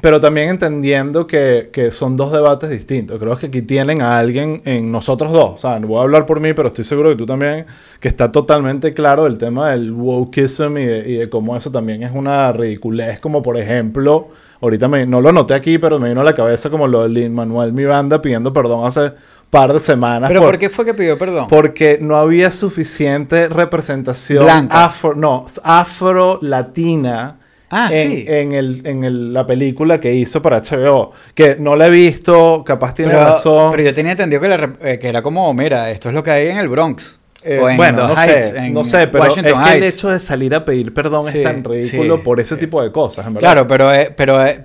[0.03, 3.19] pero también entendiendo que, que son dos debates distintos.
[3.19, 5.51] Creo que aquí tienen a alguien en nosotros dos.
[5.55, 7.65] O sea, no voy a hablar por mí, pero estoy seguro que tú también,
[7.99, 12.03] que está totalmente claro el tema del wokeism y de, y de cómo eso también
[12.03, 13.19] es una ridiculez.
[13.21, 14.29] Como por ejemplo,
[14.61, 17.09] ahorita me, no lo noté aquí, pero me vino a la cabeza como lo de
[17.09, 19.13] Lin Manuel Miranda pidiendo perdón hace
[19.49, 20.29] par de semanas.
[20.29, 21.47] ¿Pero por- por qué fue que pidió perdón?
[21.49, 24.85] porque no había suficiente representación Blanca.
[24.85, 27.37] afro, no, afro-latina
[27.71, 28.25] Ah, en, sí.
[28.27, 31.13] en, el, en el- la película que hizo para HBO.
[31.35, 33.71] Que no la he visto, capaz tiene pero, razón.
[33.71, 36.23] pero yo tenía entendido que, la rep- eh, que era como, mira, esto es lo
[36.23, 37.19] que hay en el Bronx.
[37.45, 40.09] Eh, o en bueno, no Heights, sé, no sé, pero Washington es que el hecho
[40.09, 42.61] de salir a pedir perdón Sí, es tan ridículo sí, por ese sí.
[42.63, 43.53] tipo de cosas, en verdad.
[43.53, 44.65] Claro, pero, eh, pero eh,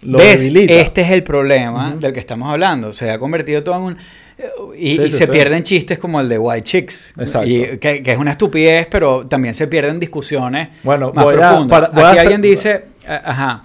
[0.00, 0.40] Lo ¿Ves?
[0.40, 0.72] debilita.
[0.74, 2.92] Este es el problema del que estamos hablando.
[2.92, 3.96] Se ha convertido todo en un...
[4.76, 5.32] Y, Sí, y sí, se sí.
[5.32, 7.12] pierden chistes como el de White Chicks.
[7.18, 7.48] Exacto.
[7.48, 11.38] Y que, que es una estupidez, pero también se pierden discusiones Bueno, más voy a-
[11.38, 11.80] profundas.
[11.80, 12.84] para- voy a Aquí hacer- alguien dice...
[13.06, 13.62] a- Ajá.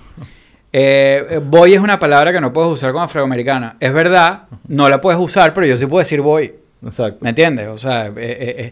[0.73, 3.77] eh, boy es una palabra que no puedes usar como afroamericana.
[3.79, 6.53] Es verdad, no la puedes usar, pero yo sí puedo decir boy.
[6.85, 7.19] Exacto.
[7.21, 7.67] ¿Me entiendes?
[7.69, 8.71] O sea, eh, eh, eh,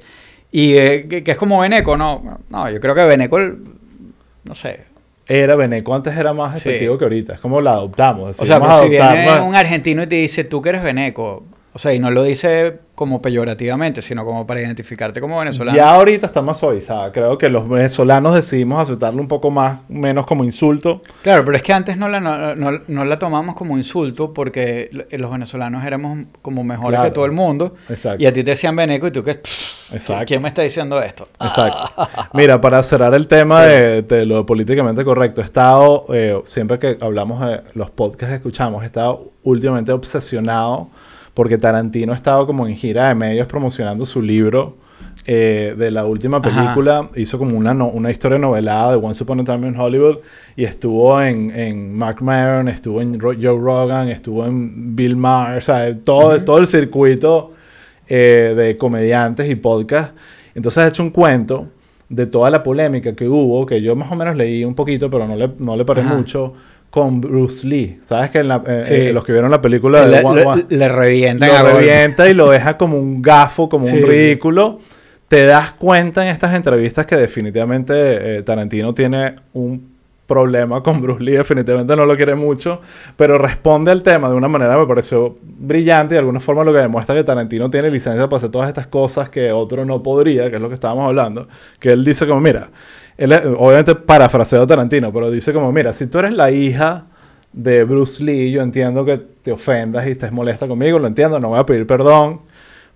[0.51, 2.39] y eh, que, que es como Beneco, no.
[2.49, 4.81] No, yo creo que Beneco, no sé.
[5.27, 6.69] Era Beneco antes era más Sí.
[6.69, 7.33] efectivo que ahorita.
[7.33, 8.39] Es como la adoptamos.
[8.39, 11.43] O sea, pero si viene un argentino y te dice, tú que eres Beneco,
[11.75, 15.75] o sea, y no lo dice como peyorativamente, sino como para identificarte como venezolano.
[15.75, 17.11] Ya ahorita está más suavizada.
[17.11, 21.01] Creo que los venezolanos decidimos aceptarlo un poco más, menos como insulto.
[21.21, 24.89] Claro, pero es que antes no la, no, no- no la tomamos como insulto porque
[24.93, 27.03] l- los venezolanos éramos como mejores Claro.
[27.09, 27.75] que todo el mundo.
[27.89, 28.23] Exacto.
[28.23, 29.35] Y a ti te decían Beneco y tú que...
[29.35, 30.25] "Pff, Exacto.
[30.27, 31.27] ¿Quién me está diciendo esto?
[31.41, 32.07] Exacto.
[32.33, 36.97] Mira, para cerrar el tema de, de lo políticamente correcto, he estado, eh, siempre que
[37.01, 40.87] hablamos de los podcasts que escuchamos, he estado últimamente obsesionado
[41.35, 44.77] porque Tarantino ha estado como en gira de medios promocionando su libro
[45.27, 46.49] eh, de la última Ajá.
[46.49, 47.09] película.
[47.15, 50.17] Hizo como una, no- una historia novelada de Once Upon a Time in Hollywood
[50.55, 55.57] y estuvo en, en Mark Maron, estuvo en Ro- Joe Rogan, estuvo en Bill Maher,
[55.59, 57.51] o sea, todo, todo el circuito
[58.07, 60.15] eh, de comediantes y podcast.
[60.55, 61.67] Entonces ha hecho un cuento
[62.07, 65.27] de toda la polémica que hubo, que yo más o menos leí un poquito, pero
[65.27, 66.13] no le, no le paré Ajá.
[66.15, 66.53] mucho,
[66.95, 67.99] con Bruce Lee.
[68.01, 68.93] ¿Sabes que en la- eh, Sí.
[68.93, 71.71] eh, los que vieron la película de Le, One- le- One- le revientan a lo
[71.71, 71.79] golpe.
[71.81, 73.97] revienta y lo deja como un gafo, como Sí.
[73.97, 74.79] un ridículo.
[75.27, 79.93] Te das cuenta en estas entrevistas que definitivamente eh, Tarantino tiene un
[80.25, 82.79] problema con Bruce Lee, definitivamente no lo quiere mucho,
[83.17, 86.71] pero responde al tema de una manera me pareció brillante y de alguna forma lo
[86.71, 90.49] que demuestra que Tarantino tiene licencia para hacer todas estas cosas que otro no podría,
[90.49, 92.69] que es lo que estábamos hablando, que él dice como, mira,
[93.17, 97.05] él obviamente parafraseo Tarantino, pero dice como, mira, si tú eres la hija
[97.53, 101.49] de Bruce Lee, yo entiendo que te ofendas y estés molesta conmigo, lo entiendo, no
[101.49, 102.41] voy a pedir perdón.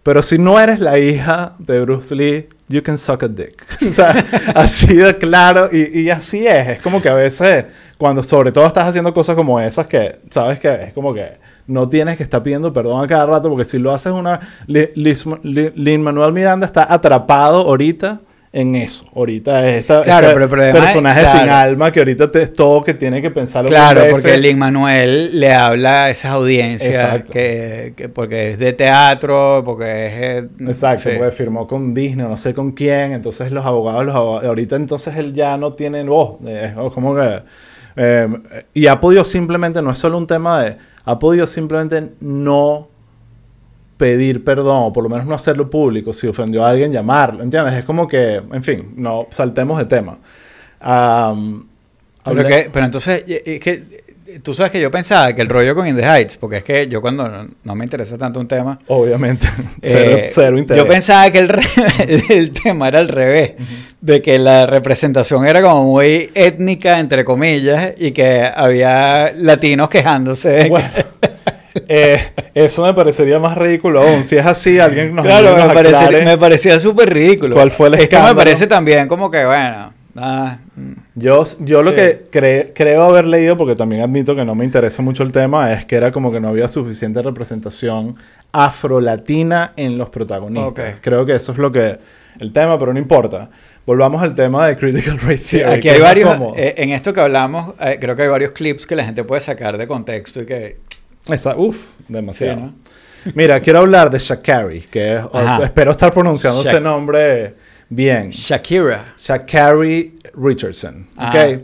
[0.04, 3.64] Pero si no eres la hija de Bruce Lee, you can suck a dick.
[3.90, 5.70] o sea, así de claro.
[5.72, 6.70] Y, y así es.
[6.70, 7.66] Es como que a veces,
[7.98, 11.90] cuando sobre todo estás haciendo cosas como esas, que sabes que es como que no
[11.90, 14.40] tienes que estar pidiendo perdón a cada rato, porque si lo haces una.
[14.68, 18.22] Lin Manuel Miranda está atrapado ahorita
[18.52, 19.06] en eso.
[19.16, 22.84] Ahorita es esta, Claro, este pero es- personaje sin alma que ahorita te, es todo
[22.84, 24.38] que tiene que pensarlo Claro, porque.
[24.38, 30.14] Lin Manuel le habla a esas audiencias que, que porque es de teatro, porque es
[30.16, 31.16] eh, Exacto, sí.
[31.18, 35.16] porque firmó con Disney, no sé con quién, entonces los abogados, los abogados, ahorita entonces
[35.18, 37.42] él ya no tiene voz, eh, es como que...
[37.98, 38.28] eh,
[38.74, 42.88] y ha podido simplemente, no es solo un tema de, ha podido simplemente no
[44.00, 47.74] pedir perdón, o por lo menos no hacerlo público, si ofendió a alguien, llamarlo, ¿entiendes?
[47.74, 50.18] Es como que, en fin, no saltemos de tema.
[50.80, 51.66] Am,
[52.24, 53.84] Pero, hablé- que- pero entonces, es que
[54.42, 56.88] tú sabes que yo pensaba que el rollo con In the Heights, porque es que
[56.88, 59.48] yo cuando no, no me interesa tanto un tema, Obviamente,
[59.82, 60.82] cero, eh, cero interés.
[60.84, 61.52] yo pensaba que el,
[62.30, 63.54] el tema era al revés,
[64.00, 70.60] de que la representación era como muy étnica, entre comillas, y que había latinos quejándose.
[70.64, 70.88] que- Bueno,
[71.88, 72.20] eh,
[72.54, 74.24] eso me parecería más ridículo aún.
[74.24, 76.26] Si es así, alguien nos, claro, nos me, aclare.
[76.26, 77.56] me parecía súper ridículo.
[77.56, 78.36] ¿Cuál fue el me escándalo?
[78.38, 81.96] parece también como que, bueno, ah, mm, Yo, yo lo Sí.
[81.98, 85.72] que cre- creo haber leído, porque también admito que no me interesa mucho el tema,
[85.74, 88.16] es que era como que no había suficiente representación
[88.52, 90.94] afrolatina en los protagonistas.
[90.96, 91.00] Ok.
[91.02, 91.98] Creo que eso es lo que
[92.40, 93.50] el tema, pero no importa.
[93.86, 95.72] Volvamos al tema de Critical Race Sí, Theory.
[95.74, 98.52] aquí que hay es varios, eh, en esto que hablamos, eh, creo que hay varios
[98.52, 100.78] clips que la gente puede sacar de contexto y que,
[101.28, 102.56] Esa- uf, sí, demasiado.
[102.60, 102.74] ¿no?
[103.36, 105.64] Mira, quiero hablar de Shakari, que es- Ajá.
[105.64, 107.56] espero estar pronunciando Shak- ese nombre
[107.90, 108.30] bien.
[108.30, 109.04] Shakira.
[109.18, 111.06] Shakari Richardson.
[111.18, 111.38] Ajá.
[111.48, 111.60] ¿ok?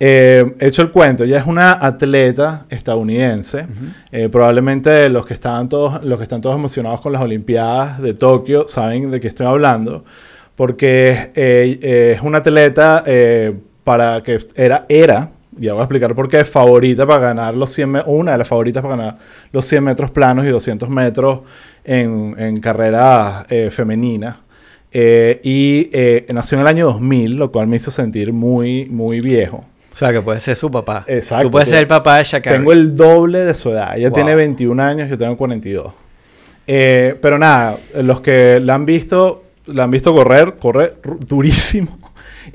[0.00, 3.64] Eh, hecho el cuento, ella es una atleta estadounidense.
[4.10, 8.12] Eh, probablemente los que, estaban todos, los que están todos emocionados con las Olimpiadas de
[8.14, 10.04] Tokio saben de qué estoy hablando.
[10.56, 16.14] Porque eh, eh, es una atleta eh, para que era, era, ya voy a explicar
[16.14, 19.18] por qué, favorita para ganar los 100 me- una de las favoritas para ganar
[19.52, 21.40] los 100 metros planos y 200 metros
[21.84, 24.40] en, en carrera eh, femenina.
[24.92, 29.20] Eh, y eh, nació en el año 2000, lo cual me hizo sentir muy, muy
[29.20, 29.64] viejo.
[29.92, 31.04] O sea, que puede ser su papá.
[31.06, 32.56] Exacto, Tú puedes ser el papá de Shakira.
[32.56, 33.96] Tengo el doble de su edad.
[33.96, 34.14] Ella Wow.
[34.14, 35.92] tiene 21 años, yo tengo 42.
[36.66, 41.98] Eh, pero nada, los que la han visto, la han visto correr, corre ru- durísimo.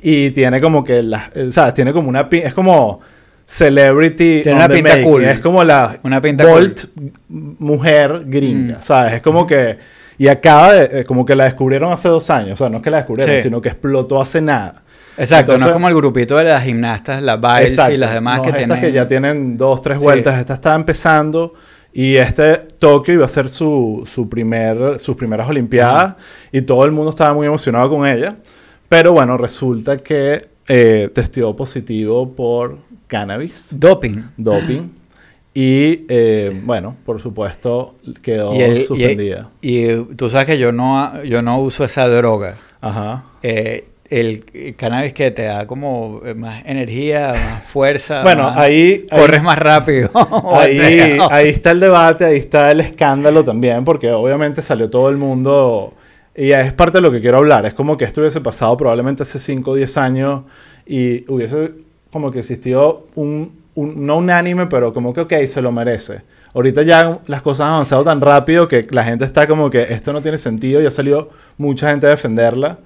[0.02, 1.74] Y tiene como que, la, eh, ¿sabes?
[1.74, 2.28] Tiene como una...
[2.32, 3.00] Es como
[3.46, 5.04] celebrity Tiene on una the pinta making.
[5.10, 5.24] cool.
[5.26, 6.86] Es como la Una pinta Bolt
[7.28, 8.82] mujer gringa, Mm.
[8.82, 9.14] ¿sabes?
[9.14, 9.78] Es como que...
[10.18, 11.00] Y acaba de...
[11.02, 12.54] eh, Como que la descubrieron hace dos años.
[12.54, 13.42] O sea, no es que la descubrieron, Sí.
[13.44, 14.84] sino que explotó hace nada.
[15.18, 17.94] Exacto, no Entonces- es como el grupito de las gimnastas, las Biles Exacto.
[17.94, 18.82] y las demás No, que estas tienen...
[18.82, 20.04] que ya tienen dos, tres Sí.
[20.04, 20.40] vueltas.
[20.40, 21.54] Esta está empezando.
[21.92, 26.16] Y este Tokio iba a ser su, su primer, sus primeras Olimpiadas.
[26.52, 28.36] Y todo el mundo estaba muy emocionado con ella.
[28.90, 34.22] Pero bueno, resulta que eh, testió positivo por cannabis, Doping.
[34.38, 34.90] doping.
[35.54, 39.50] Y eh, bueno, por supuesto, quedó Y, el- y- suspendida.
[39.62, 42.58] y tú sabes que yo no, yo no uso esa droga.
[42.82, 43.24] Ajá.
[43.44, 48.24] Eh, el cannabis que te da como más energía, más fuerza.
[48.24, 50.10] Bueno, más- ahí, ahí- Corres más rápido.
[50.56, 50.80] Ahí,
[51.32, 55.94] ahí está el debate, ahí está el escándalo también, porque obviamente salió todo el mundo
[56.40, 57.66] y es parte de lo que quiero hablar.
[57.66, 60.44] Es como que esto hubiese pasado probablemente hace 5 o 10 años
[60.86, 61.72] y hubiese
[62.12, 66.22] como que existido un, un- no unánime, pero como que, ok, se lo merece.
[66.54, 70.14] Ahorita ya las cosas han avanzado tan rápido que la gente está como que esto
[70.14, 72.80] no tiene sentido, ya salió mucha gente a defenderla.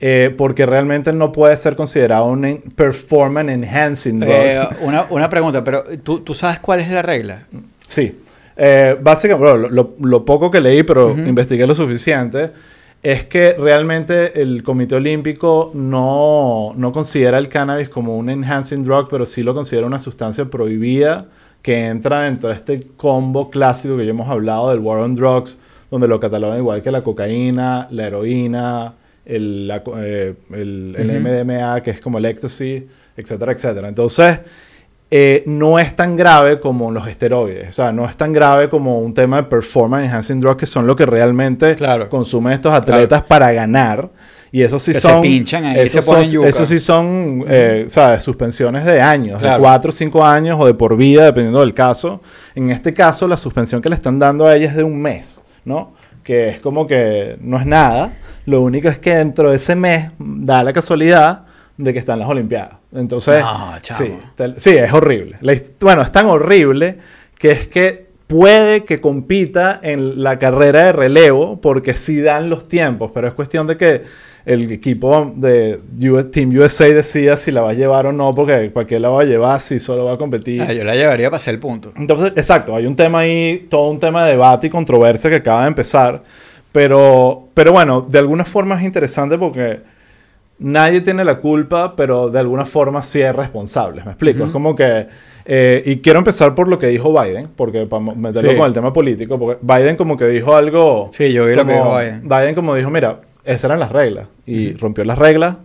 [0.00, 4.30] eh, porque realmente no puede ser considerado un performance enhancing drug.
[4.32, 7.48] Eh, una, una pregunta, pero ¿tú, ¿tú sabes cuál es la regla?
[7.88, 8.20] Sí.
[8.56, 11.20] Eh, básicamente, bueno, lo, lo- poco que leí, pero Ujú.
[11.22, 12.50] investigué lo suficiente,
[13.02, 19.08] es que realmente el Comité Olímpico no, no considera el cannabis como un enhancing drug,
[19.08, 21.26] pero sí lo considera una sustancia prohibida
[21.62, 25.58] que entra dentro de este combo clásico que ya hemos hablado del War on Drugs,
[25.90, 31.20] donde lo catalogan igual que la cocaína, la heroína, el, la eh, el-.
[31.20, 33.88] MDMA, que es como el ecstasy, etcétera, etcétera.
[33.88, 34.40] Entonces,
[35.10, 37.70] eh, no es tan grave como los esteroides.
[37.70, 40.86] O sea, no es tan grave como un tema de performance enhancing drugs, que son
[40.86, 42.08] lo que realmente Claro.
[42.10, 44.10] consumen estos atletas para ganar.
[44.50, 45.20] Y eso sí Que se son.
[45.22, 46.48] pinchan ahí, esos se ponen son- yuca.
[46.48, 48.22] Eso sí son, eh, ¿sabes?
[48.22, 49.56] Suspensiones de años, Claro.
[49.56, 52.22] de 4 o 5 años o de por vida, dependiendo del caso.
[52.54, 55.42] En este caso, la suspensión que le están dando a ella es de un mes,
[55.66, 55.92] ¿no?
[56.22, 58.12] Que es como que no es nada.
[58.46, 61.42] Lo único es que dentro de ese mes da la casualidad
[61.78, 62.74] de que están las Olimpiadas.
[62.92, 65.36] Entonces, No, sí, te- sí, es horrible.
[65.40, 66.98] La bueno, es tan horrible
[67.38, 72.68] que es que puede que compita en la carrera de relevo porque sí dan los
[72.68, 74.02] tiempos, pero es cuestión de que
[74.44, 78.70] el equipo de US Team USA decida si la va a llevar o no, porque
[78.72, 80.62] cualquiera la va a llevar si solo va a competir.
[80.62, 81.92] Ah, yo la llevaría para hacer el punto.
[81.96, 85.62] Entonces, exacto, hay un tema ahí, todo un tema de debate y controversia que acaba
[85.62, 86.22] de empezar.
[86.72, 89.80] Pero, pero bueno, de alguna forma es interesante porque
[90.58, 94.02] nadie tiene la culpa, pero de alguna forma sí es responsable.
[94.04, 94.44] ¿Me explico?
[94.44, 95.06] Es como que.
[95.50, 98.56] eh, y quiero empezar por lo que dijo Biden, porque para meterlo Sí.
[98.56, 101.08] con el tema político, porque Biden como que dijo algo.
[101.12, 102.54] Sí, yo vi lo que como- dijo Biden.
[102.54, 104.26] como dijo, mira, esas eran las reglas.
[104.46, 105.56] Y rompió las reglas.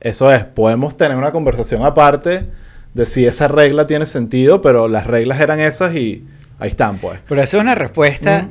[0.00, 2.46] Eso es, podemos tener una conversación aparte
[2.94, 6.24] de si esa regla tiene sentido, pero las reglas eran esas y
[6.58, 7.20] ahí están, pues.
[7.28, 8.48] Pero esa es una respuesta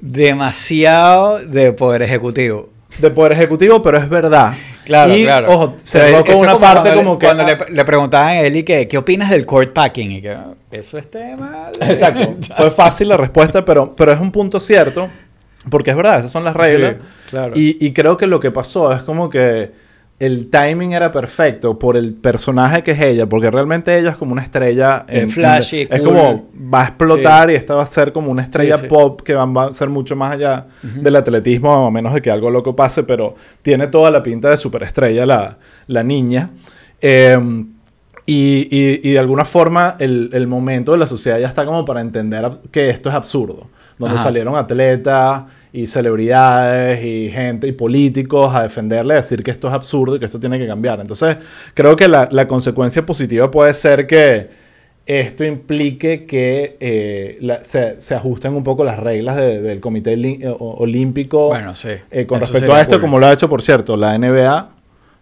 [0.00, 2.68] demasiado de poder ejecutivo.
[2.98, 4.54] De poder ejecutivo, pero es verdad.
[4.84, 5.50] Claro, y, claro.
[5.50, 7.26] ojo, cerró con una como parte como que...
[7.26, 10.12] Cuando le, le preguntaban a y que, ¿qué opinas del court packing?
[10.12, 11.70] Y que, "Ah, eso es tema...
[11.78, 11.92] de-".
[11.92, 12.36] Exacto.
[12.56, 15.08] Fue fácil la respuesta, pero, pero es un punto cierto,
[15.70, 16.94] porque es verdad, esas son las reglas.
[16.98, 17.52] Sí, claro.
[17.56, 19.72] Y, y creo que lo que pasó es como que
[20.18, 24.32] el timing era perfecto por el personaje que es ella, porque realmente ella es como
[24.32, 25.04] una estrella.
[25.08, 26.14] Es flashy, Es cool.
[26.14, 28.88] como, va a explotar y esta va a ser como una estrella Sí, sí.
[28.88, 32.50] pop que va, a ser mucho más allá del atletismo, a menos de que algo
[32.50, 36.50] loco pase, pero tiene toda la pinta de superestrella la, la niña.
[37.02, 37.38] Eh,
[38.28, 41.84] y, y- y de alguna forma el, el momento de la sociedad ya está como
[41.84, 43.68] para entender que esto es absurdo.
[43.98, 44.24] Donde Ajá.
[44.24, 49.74] salieron atletas y celebridades y gente y políticos a defenderle, a decir que esto es
[49.74, 51.00] absurdo y que esto tiene que cambiar.
[51.00, 51.36] Entonces,
[51.74, 54.48] creo que la, la consecuencia positiva puede ser que
[55.04, 60.14] esto implique que eh, la- se, se ajusten un poco las reglas de- del Comité
[60.14, 61.90] eh, Olímpico Bueno, sí.
[62.10, 63.02] eh, con Eso respecto a esto, cool.
[63.02, 64.70] como lo ha hecho, por cierto, la NBA,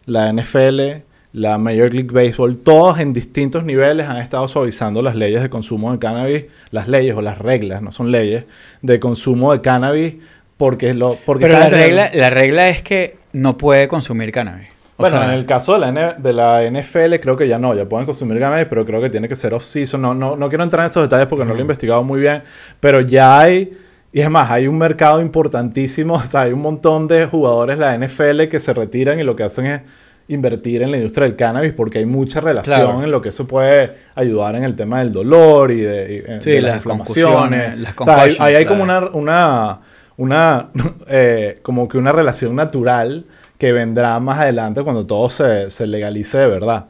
[0.07, 1.03] la NFL,
[1.35, 5.93] la Major League Baseball, todos en distintos niveles han estado suavizando las leyes de consumo
[5.93, 8.45] de cannabis, las leyes o las reglas, no son leyes,
[8.83, 10.15] de consumo de cannabis,
[10.57, 11.17] porque lo...
[11.27, 14.69] Porque Pero la regla, la regla es que no puede consumir cannabis.
[14.97, 17.59] O Bueno, sea, en el caso de la, N- de la NFL creo que ya
[17.59, 20.01] no, ya pueden consumir cannabis, pero creo que tiene que ser off-season.
[20.01, 22.45] No, no, no quiero entrar en esos detalles porque no lo he investigado muy bien,
[22.79, 23.77] pero ya hay,
[24.13, 27.85] y es más, hay un mercado importantísimo, o sea, hay un montón de jugadores de
[27.85, 29.81] la NFL que se retiran y lo que hacen es
[30.29, 33.03] invertir en la industria del cannabis porque hay mucha relación Claro.
[33.03, 36.39] en lo que eso puede ayudar en el tema del dolor y de, y, eh,
[36.41, 39.81] Sí, de las concusiones, las O sea, ahí hay como una, una,
[40.17, 40.69] una
[41.09, 43.27] eh, como que una relación natural
[43.59, 46.87] que vendrá más adelante cuando todo se, se legalice de verdad.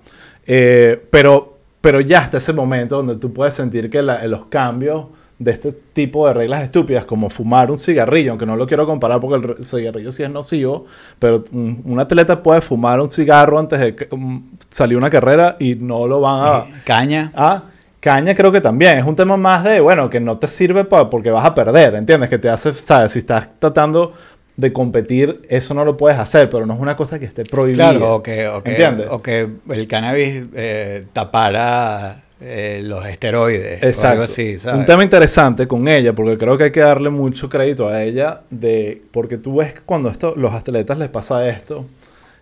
[0.47, 5.07] Eh, pero, pero ya hasta ese momento donde tú puedes sentir que la- los cambios
[5.45, 9.21] de este tipo de reglas estúpidas, como fumar un cigarrillo, aunque no lo quiero comparar
[9.21, 10.87] porque el cigarrillo sí es nocivo,
[11.19, 16.07] pero un, atleta puede fumar un cigarro antes de um, salir una carrera y no
[16.07, 16.65] lo van a...
[16.85, 17.31] caña.
[17.37, 17.65] Ah,
[18.01, 18.97] caña creo que también.
[18.97, 21.95] Es un tema más de, bueno, que no te sirve pa- porque vas a perder,
[21.95, 22.31] ¿entiendes?
[22.31, 23.13] Que te hace, ¿sabes?
[23.13, 24.13] Si estás tratando
[24.57, 27.91] de competir, eso no lo puedes hacer, pero no es una cosa que esté prohibida.
[27.91, 29.09] Claro, o que, o que, ¿Entiendes?
[29.11, 33.83] o que el cannabis eh, tapara eh, los esteroides.
[33.83, 34.09] o Exacto.
[34.13, 34.79] algo así, ¿sabes?
[34.81, 38.43] Un tema interesante con ella, porque creo que hay que darle mucho crédito a ella,
[38.51, 41.87] de porque tú ves que cuando esto, los atletas les pasa esto,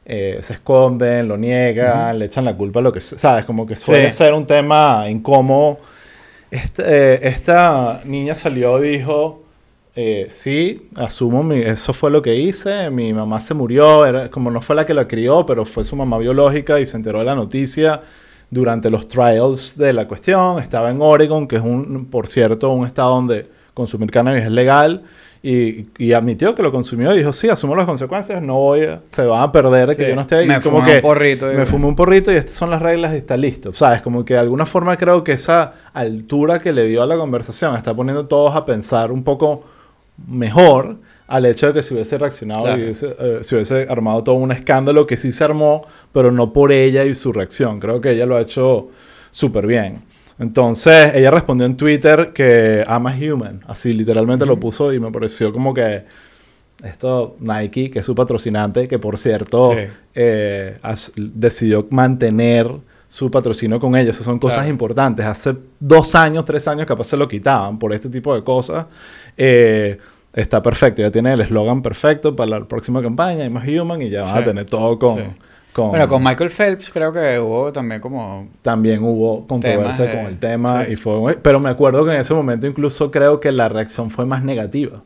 [0.05, 3.77] eh, se esconden, lo niegan, le echan la culpa a lo que sabes, como que
[3.77, 4.17] suele Sí.
[4.17, 5.79] ser un tema incómodo.
[6.51, 9.43] Este, eh, esta niña salió y dijo,
[9.95, 14.51] eh, sí, asumo, mi- eso fue lo que hice, mi mamá se murió, era, como
[14.51, 17.25] no fue la que la crió, pero fue su mamá biológica y se enteró de
[17.27, 18.01] la noticia
[18.53, 20.61] durante los trials de la cuestión.
[20.61, 25.03] Estaba en Oregon, que es un, por cierto, un estado donde consumir cannabis es legal.
[25.45, 29.01] Y, y admitió que lo consumió y dijo, sí, asumo las consecuencias, no voy a-
[29.11, 30.47] se van a perder de que yo no esté ahí.
[30.47, 32.81] Me Y como fumé que un porrito Me fumé un porrito y estas son las
[32.83, 33.73] reglas y está listo.
[33.73, 34.03] ¿Sabes?
[34.03, 37.75] Como que de alguna forma creo que esa altura que le dio a la conversación
[37.75, 39.65] está poniendo a todos a pensar un poco
[40.29, 40.97] mejor
[41.33, 42.81] al hecho de que se hubiese reaccionado Claro.
[42.81, 46.53] y hubiese, eh, se hubiese armado todo un escándalo que sí se armó, pero no
[46.53, 47.81] por ella y su reacción.
[47.81, 48.89] Creo que ella lo ha hecho
[49.31, 50.03] súper bien.
[50.39, 53.61] Entonces, ella respondió en Twitter que ama human.
[53.67, 56.05] Así, literalmente lo puso y me pareció como que
[56.85, 59.85] esto Nike, que es su patrocinante, que por cierto Sí.
[60.15, 62.69] eh, as- decidió mantener
[63.09, 64.15] su patrocinio con ellos.
[64.17, 64.71] Esas son cosas Claro.
[64.71, 65.25] importantes.
[65.25, 68.87] Hace dos años, tres años capaz se lo quitaban por este tipo de cosas.
[69.37, 69.99] Eh,
[70.33, 71.03] está perfecto.
[71.03, 73.45] Ya tiene el eslogan perfecto para la próxima campaña.
[73.45, 75.19] Y más human y ya van a tener todo con...
[75.19, 75.25] Sí.
[75.73, 78.49] con- Bueno, con Michael Phelps creo que hubo también como...
[78.63, 80.93] también hubo controversia Temas con el tema sí.
[80.93, 84.27] y fue pero me acuerdo que en ese momento incluso creo que la reacción fue
[84.27, 85.03] más negativa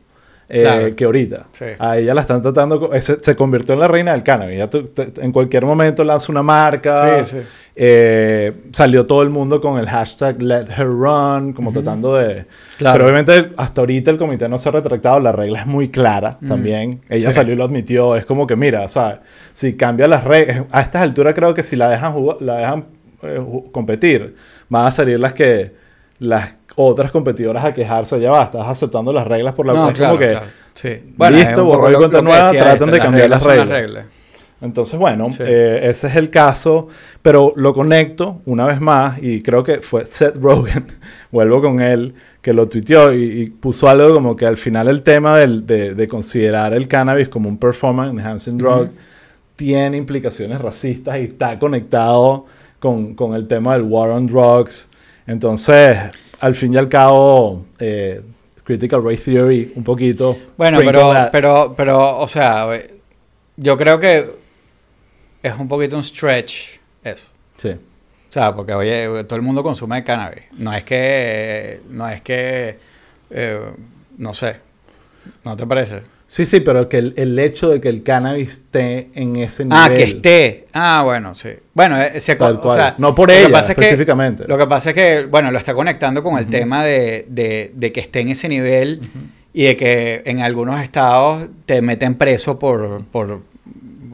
[0.49, 0.95] eh, Claro.
[0.95, 1.65] que ahorita Sí.
[1.77, 4.83] a ella la están tratando se, se convirtió en la reina del cannabis Ya tú-
[4.87, 7.47] te- en cualquier momento lanza una marca Sí, sí.
[7.75, 12.45] eh, salió todo el mundo con el hashtag let her run como tratando de
[12.77, 12.93] Claro.
[12.93, 16.31] pero obviamente hasta ahorita el comité no se ha retractado la regla es muy clara
[16.47, 19.19] también ella salió y lo admitió es como que mira ¿sabes?
[19.51, 22.85] si cambia las reglas a estas alturas creo que si la dejan la dejan
[23.23, 23.41] eh,
[23.71, 24.35] competir
[24.69, 25.73] van a salir las que
[26.19, 29.95] las otras competidoras a quejarse ya va estás aceptando las reglas por la No, es
[29.95, 30.45] claro, como que claro.
[30.73, 30.89] Sí.
[31.31, 34.05] listo, poco y cuenta nueva, tratan esto, de cambiar las reglas.
[34.59, 35.37] Entonces, bueno, Sí.
[35.41, 36.87] eh, ese es el caso,
[37.21, 40.85] pero lo conecto una vez más y creo que fue Seth Rogen,
[41.31, 45.03] vuelvo con él, que lo tuiteó y, y puso algo como que al final el
[45.03, 48.89] tema del- de, de considerar el cannabis como un performance enhancing drug
[49.55, 52.45] tiene implicaciones racistas y está conectado
[52.79, 54.89] con, con el tema del war on drugs.
[55.27, 55.97] Entonces,
[56.39, 58.21] al fin y al cabo, eh,
[58.63, 60.37] Critical Race Theory, un poquito.
[60.57, 62.95] Bueno, pero, pero, pero, o sea, eh,
[63.55, 64.29] yo creo que
[65.41, 67.29] es un poquito un stretch eso.
[67.57, 67.69] Sí.
[67.69, 70.43] O sea, porque oye, todo el mundo consume cannabis.
[70.57, 72.77] No es que, no es que,
[73.29, 73.71] eh,
[74.17, 74.57] no sé,
[75.43, 76.03] ¿no te parece?
[76.29, 79.77] Sí, sí, pero que el, el hecho de que el cannabis esté en ese nivel.
[79.81, 80.65] Ah, que esté.
[80.73, 81.51] Ah, bueno, sí.
[81.73, 82.75] Bueno, eh, se Tal o cual.
[82.75, 84.43] sea, no por lo que ella, es que- específicamente.
[84.45, 87.91] Lo que pasa es que, bueno, lo está conectando con el tema de, de- de
[87.93, 88.99] que esté en ese nivel
[89.53, 93.39] y de que en algunos estados te meten preso por, por,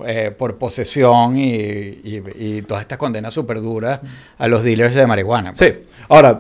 [0.05, 3.99] eh, por posesión y, y- y todas estas condenas súper duras
[4.37, 5.55] a los dealers de marihuana.
[5.55, 5.65] Sí.
[6.09, 6.39] Ahora,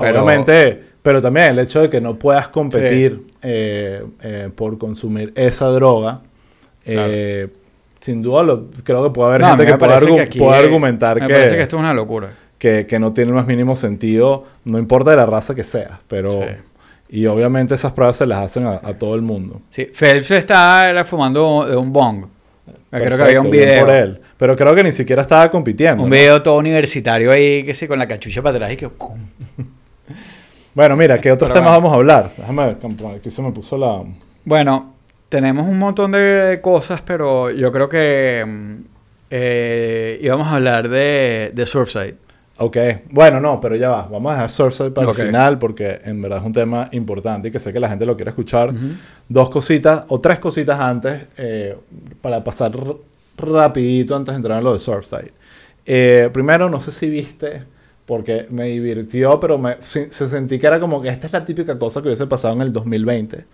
[0.00, 5.32] Pero- obviamente, pero también el hecho de que no puedas competir eh, eh, por consumir
[5.36, 6.20] esa droga,
[6.84, 7.48] eh,
[8.00, 11.20] sin duda lo- creo que puede haber No, gente que pueda, parece argu- que argumentar
[11.20, 12.30] me que, parece que esto es una locura.
[12.58, 16.00] que, que no tiene el más mínimo sentido, no importa de la raza que sea,
[16.08, 16.32] pero...
[16.32, 16.38] Sí.
[17.10, 19.62] Y obviamente esas pruebas se las hacen a, a todo el mundo.
[19.70, 22.26] Sí, Phelps está era fumando de un bong.
[22.66, 23.86] Creo que Perfecto, había un video.
[23.86, 24.20] por él.
[24.36, 26.02] Pero creo que ni siquiera estaba compitiendo.
[26.02, 26.14] Un ¿no?
[26.14, 28.90] video todo universitario ahí, que sí, con la cachucha para atrás y que...
[30.74, 31.88] Bueno, mira, ¿qué otros Pero temas bueno.
[31.88, 32.32] vamos a hablar?
[32.36, 34.02] Déjame ver, aquí se me puso la...
[34.44, 34.94] Bueno,
[35.28, 38.74] tenemos un montón de cosas, pero yo creo que mm,
[39.30, 42.16] eh, íbamos a hablar de, de Surfside.
[42.60, 42.76] Ok,
[43.10, 44.08] bueno, no, pero ya va.
[44.10, 47.50] Vamos a dejar Surfside para el final porque en verdad es un tema importante y
[47.52, 48.72] que sé que la gente lo quiere escuchar.
[49.28, 51.76] Dos cositas o tres cositas antes eh,
[52.20, 52.72] para pasar
[53.36, 55.32] rapidito antes de entrar en lo de Surfside.
[55.86, 57.60] Eh, primero, no sé si viste,
[58.08, 61.44] porque me divirtió, pero me, se, se sentí que era como que esta es la
[61.44, 63.44] típica cosa que hubiese pasado en el 2020.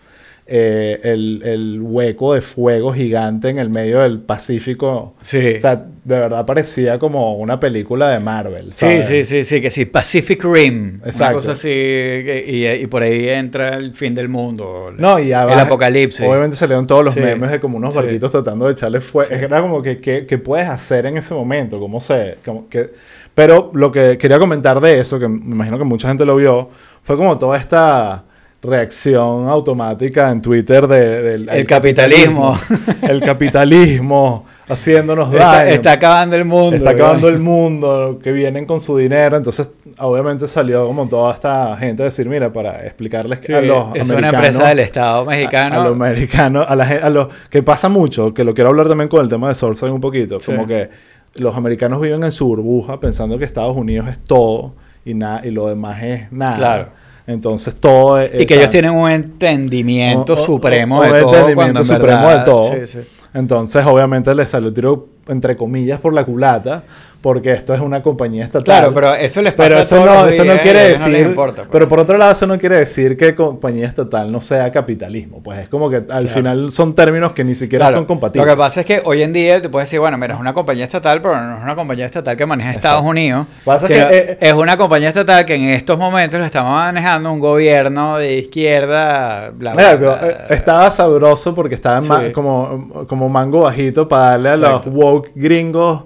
[0.46, 5.14] Eh, el, el hueco de fuego gigante en el medio del Pacífico.
[5.22, 5.54] Sí.
[5.56, 8.66] O sea, de verdad parecía como una película de Marvel.
[8.74, 9.06] Sí, ¿sabes?
[9.06, 10.96] sí, sí, sí, que sí, Pacific Rim.
[11.00, 11.36] Una Exacto.
[11.36, 14.92] cosa así, y, y por ahí entra el fin del mundo.
[14.98, 16.26] No, y el abajo- apocalipsis.
[16.28, 17.20] Obviamente salieron todos los Sí.
[17.20, 18.00] memes de como unos Sí.
[18.00, 19.32] barquitos tratando de echarle fuego.
[19.34, 21.78] Era como que, ¿qué, qué puedes hacer en ese momento?
[21.80, 22.36] ¿Cómo se...?
[22.44, 22.90] como que...
[23.34, 26.68] Pero lo que quería comentar de eso, que me imagino que mucha gente lo vio,
[27.02, 28.24] fue como toda esta
[28.64, 32.58] reacción automática en Twitter de, del El capitalismo.
[33.02, 35.70] El capitalismo haciendo Está, daño.
[35.70, 36.76] está acabando el mundo.
[36.76, 37.36] Está acabando ¿verdad?
[37.38, 39.36] el mundo, que vienen con su dinero.
[39.36, 43.94] Entonces, obviamente salió como toda esta gente a decir, mira, para explicarles que a los
[43.94, 44.34] es una americanos...
[44.34, 45.74] empresa del Estado mexicano.
[45.76, 48.88] A, a los americanos, a la a los que pasa mucho, que lo quiero hablar
[48.88, 50.46] también con el tema de Sourcing un poquito, Sí.
[50.52, 50.88] como que
[51.36, 55.50] los americanos viven en su burbuja pensando que Estados Unidos es todo y nada y
[55.50, 56.56] lo demás es nada.
[56.56, 56.88] Claro.
[57.26, 61.34] Entonces todo es, y que ellos tienen un entendimiento supremo de un todo.
[61.34, 62.72] entendimiento cuando en supremo verdad- de todo.
[62.74, 62.98] Sí, sí.
[63.32, 66.84] Entonces, obviamente, le salió el tiro, entre comillas, por la culata,
[67.24, 68.64] porque esto es una compañía estatal.
[68.64, 70.86] Claro, pero eso les pasa Pero a eso todos no, los eso no quiere a
[70.88, 71.26] ellos no les decir.
[71.26, 71.68] importa, pues.
[71.72, 75.42] Pero por otro lado, eso no quiere decir que compañía estatal no sea capitalismo.
[75.42, 76.28] Pues es como que al Claro.
[76.28, 78.46] final son términos que ni siquiera Claro, son compatibles.
[78.46, 80.52] Lo que pasa es que hoy en día te puedes decir, bueno, mira, es una
[80.52, 83.08] compañía estatal, pero no es una compañía estatal que maneja Estados Exacto.
[83.10, 83.46] Unidos.
[83.64, 87.40] Pasa que, eh, es una compañía estatal que en estos momentos lo está manejando un
[87.40, 89.50] gobierno de izquierda.
[89.50, 92.32] Bla, bla, Exacto, bla, eh, Estaba sabroso porque estaba Sí.
[92.34, 94.90] como, como mango bajito para darle a Exacto.
[94.90, 96.04] los woke gringos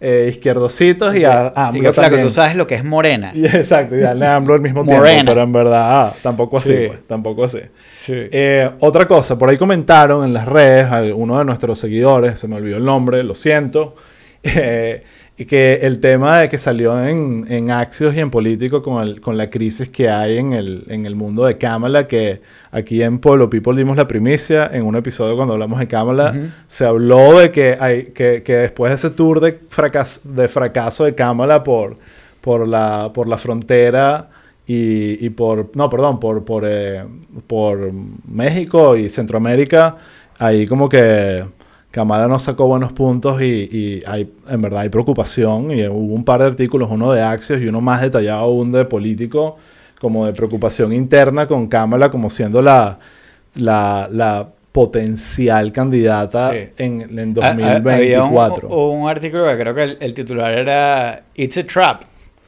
[0.00, 2.22] eh, izquierdositos y a Y AMLO que, flaco, también.
[2.26, 3.32] tú sabes lo que es morena.
[3.34, 5.24] Y exacto, y darle a AMLO al mismo tiempo, Morena.
[5.26, 6.84] pero en verdad ah, tampoco así, Sí.
[6.88, 7.60] pues, tampoco así.
[7.96, 8.14] Sí.
[8.14, 12.48] Eh, otra cosa, por ahí comentaron en las redes, a uno de nuestros seguidores, se
[12.48, 13.94] me olvidó el nombre, lo siento,
[14.42, 19.02] eh, y que el tema de que salió en, en Axios y en Político con,
[19.02, 22.40] el- con la crisis que hay en el, en el mundo de Kamala, que
[22.72, 26.32] aquí en Pueblo People dimos la primicia, en un episodio cuando hablamos de Kamala,
[26.66, 31.04] se habló de que, hay, que, que después de ese tour de, fracas- de fracaso
[31.04, 31.96] de Kamala por,
[32.40, 34.28] por, la, por la frontera
[34.66, 37.02] y, y por, no, perdón, por, por, eh,
[37.46, 37.90] por
[38.28, 39.96] México y Centroamérica,
[40.38, 41.42] ahí como que
[41.90, 46.24] Kamala no sacó buenos puntos y, y hay, en verdad hay preocupación y hubo un
[46.24, 49.56] par de artículos, uno de Axios y uno más detallado aún de político,
[50.00, 52.98] como de preocupación interna con Kamala como siendo la,
[53.56, 56.58] la, la potencial candidata Sí.
[56.78, 58.68] en, en Ah, ah, Había un, 2024.
[58.68, 62.02] un artículo que creo que el, el titular era It's a Trap.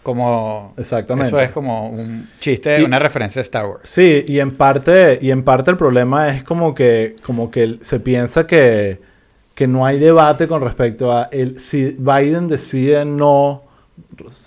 [0.05, 0.75] Como.
[0.77, 1.29] Exactamente.
[1.29, 3.83] Eso es como un chiste, Y- una referencia a Star Wars.
[3.85, 8.01] Sí, y en parte, y en parte el problema es como que, como que se
[8.01, 9.01] piensa que,
[9.63, 13.63] que no hay debate con respecto a el, si Biden decide no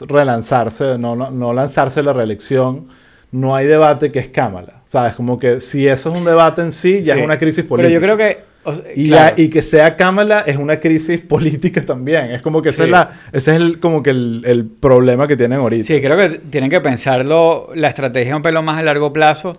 [0.08, 2.88] relanzarse, no, no, no lanzarse la reelección,
[3.32, 4.82] no hay debate que es Kamala.
[4.84, 5.16] ¿Sabes?
[5.16, 7.20] Como que si eso es un debate en sí, ya Sí.
[7.22, 7.94] es una crisis Pero política.
[7.94, 8.40] yo creo que.
[8.66, 9.36] o sea, Y, claro.
[9.38, 12.32] ya- y que sea Kamala es una crisis política también.
[12.32, 12.84] Es como que ese Sí.
[12.84, 15.88] es, la, ese es el, como que el, el problema que tienen ahorita.
[15.88, 19.58] Sí, creo que tienen que pensarlo, la estrategia un pelo más a largo plazo.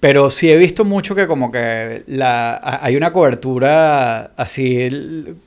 [0.00, 4.88] Pero sí he visto mucho que como que la, hay una cobertura así,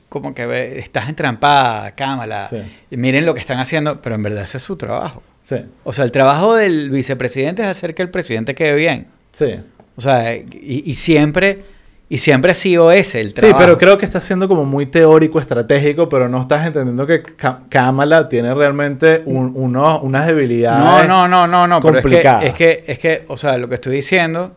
[0.08, 2.58] como que estás entrampada, cámara, Sí.
[2.90, 5.22] y miren lo que están haciendo, pero en verdad ese es su trabajo.
[5.42, 9.08] Sí, O sea, el trabajo del vicepresidente es hacer que el presidente quede bien.
[9.32, 9.56] sí.
[9.96, 10.44] O sea, y,
[10.86, 11.64] y siempre,
[12.08, 13.58] y siempre ha sido ese el Sí, trabajo.
[13.60, 17.60] pero creo que está siendo como muy teórico, estratégico, pero no estás entendiendo que Ka-
[17.68, 21.08] Kamala tiene realmente un- uno- unas No, debilidades.
[21.08, 22.44] no, no, no, no, pero es que, complicadas.
[22.44, 24.52] es que, es que, o sea, lo que estoy diciendo,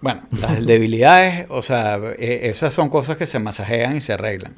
[0.00, 4.52] bueno, las debilidades, o sea, eh, esas son cosas que se masajean y se arreglan.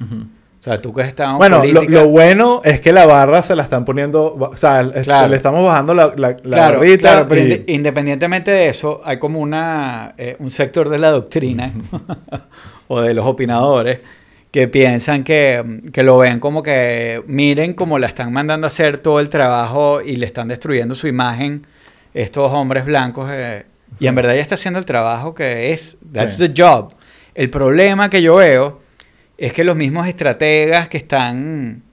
[0.59, 3.05] O sea, tú que has estado en Bueno, lo, política- lo bueno es que la
[3.05, 5.29] barra se la están poniendo, o sea, Claro.
[5.29, 8.99] le estamos bajando la, la, la claro, barrita claro, pero y- inde- independientemente de eso,
[9.05, 11.71] hay como una, eh, un sector de la doctrina
[12.87, 14.01] o de los opinadores
[14.51, 18.97] que piensan que, que lo ven como que miren cómo la están mandando a hacer
[18.99, 21.67] todo el trabajo y le están destruyendo su imagen
[22.13, 23.65] estos hombres blancos eh,
[23.99, 26.47] y en verdad ella está haciendo el trabajo que es, that's Sí.
[26.49, 26.93] the job.
[27.35, 28.79] El problema que yo veo
[29.37, 31.83] es que los mismos estrategas que están,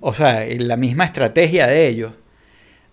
[0.00, 2.12] o sea, la misma estrategia de ellos,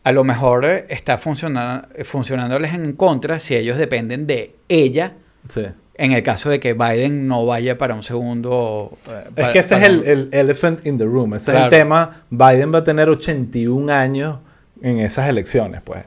[0.04, 5.14] a lo mejor está funciona- funcionándoles en contra si ellos dependen de ella
[5.48, 5.62] sí.
[5.96, 8.98] en el caso de que Biden no vaya para un segundo...
[9.08, 11.36] eh, Es para- que ese es el, el elephant in the room.
[11.36, 11.66] Ese es Claro.
[11.66, 12.24] el tema.
[12.32, 14.40] Biden va a tener 81 años
[14.82, 16.04] en esas elecciones, pues.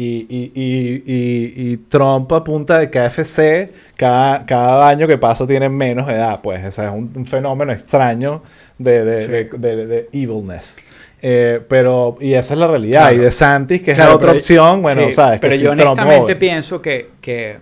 [0.00, 6.08] Y, y, y, y, Trump apunta de KFC, cada, cada año que pasa tiene menos
[6.08, 6.64] edad, pues.
[6.64, 8.40] Ese es un, un fenómeno extraño
[8.78, 9.18] de, de,
[9.48, 9.58] Sí.
[9.58, 10.80] de, evilness.
[11.20, 13.08] Eh, pero, y esa es la realidad.
[13.08, 13.16] Claro.
[13.16, 15.40] Y de Santis, que es la otra opción, bueno, sí, sabes.
[15.40, 17.58] Pero que yo Trump honestamente pienso que, que,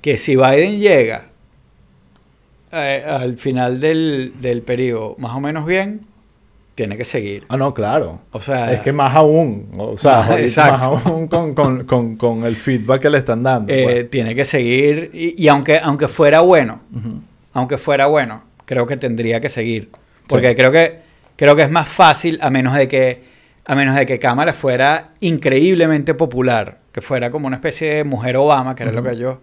[0.00, 1.24] que si Biden llega
[2.70, 6.02] eh, al final del, del periodo más o menos bien,
[6.74, 7.44] tiene que seguir.
[7.48, 8.20] Ah, no, claro.
[8.32, 10.92] O sea, Es que más aún, o sea, Más- exacto.
[10.96, 13.72] más aún con, con, con, con el feedback que le están dando.
[13.72, 14.10] eh, pues.
[14.10, 15.10] tiene que seguir.
[15.14, 16.80] Y, y aunque, aunque fuera bueno,
[17.52, 19.90] aunque fuera bueno, creo que tendría que seguir.
[20.28, 20.54] Porque Sí.
[20.56, 20.98] creo que
[21.36, 23.22] creo que es más fácil, a menos de que
[23.66, 28.36] a menos de que Kamala fuera increíblemente popular, que fuera como una especie de mujer
[28.36, 29.36] Obama, que era lo que ellos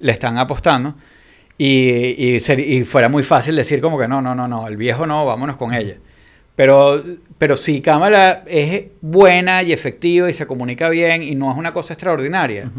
[0.00, 0.94] le están apostando,
[1.58, 4.76] y, y, ser- y fuera muy fácil decir como que no, no, no, no, el
[4.76, 5.94] viejo no, vámonos con ella.
[6.56, 7.02] Pero,
[7.38, 11.72] pero si Kamala es buena y efectiva y se comunica bien y no es una
[11.72, 12.70] cosa extraordinaria,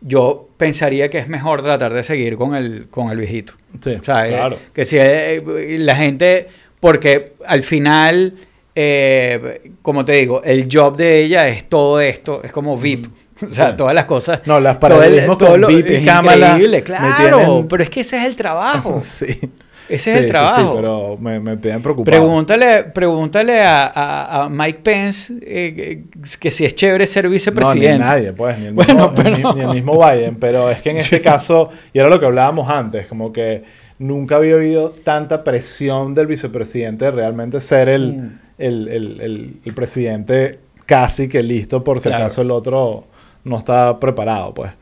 [0.00, 3.54] yo pensaría que es mejor tratar de seguir con el, con el viejito.
[3.82, 4.58] Sí, O sea, eh, claro.
[4.72, 6.46] que si eh, la gente,
[6.80, 8.34] porque al final,
[8.74, 13.06] eh, como te digo, el job de ella es todo esto, es como VIP.
[13.36, 13.76] O sea, Sí.
[13.76, 14.40] todas las cosas.
[14.46, 17.38] No, las todo el- paralelismos todo con lo- VIP y Kamala increíble, claro.
[17.38, 18.98] tienen- Pero es que ese es el trabajo.
[19.04, 19.26] sí.
[19.88, 20.60] Ese Sí, es el trabajo.
[20.60, 22.10] Sí, pero me, me tienen preocupado.
[22.18, 26.04] Pregúntale, pregúntale a, a- a Mike Pence eh,
[26.40, 27.92] que, si es chévere ser No, vicepresidente.
[27.92, 30.36] ni nadie, pues, ni el, Bueno, mismo, pero- ni, ni el mismo Biden.
[30.36, 33.62] Pero es que en este caso, y era lo que hablábamos antes, como que
[33.98, 38.38] nunca había habido tanta presión del vicepresidente de realmente ser el, Mm.
[38.58, 40.52] el, el- el- el presidente
[40.84, 42.24] casi que listo por si Claro.
[42.24, 43.04] acaso el otro
[43.44, 44.72] no está preparado, pues.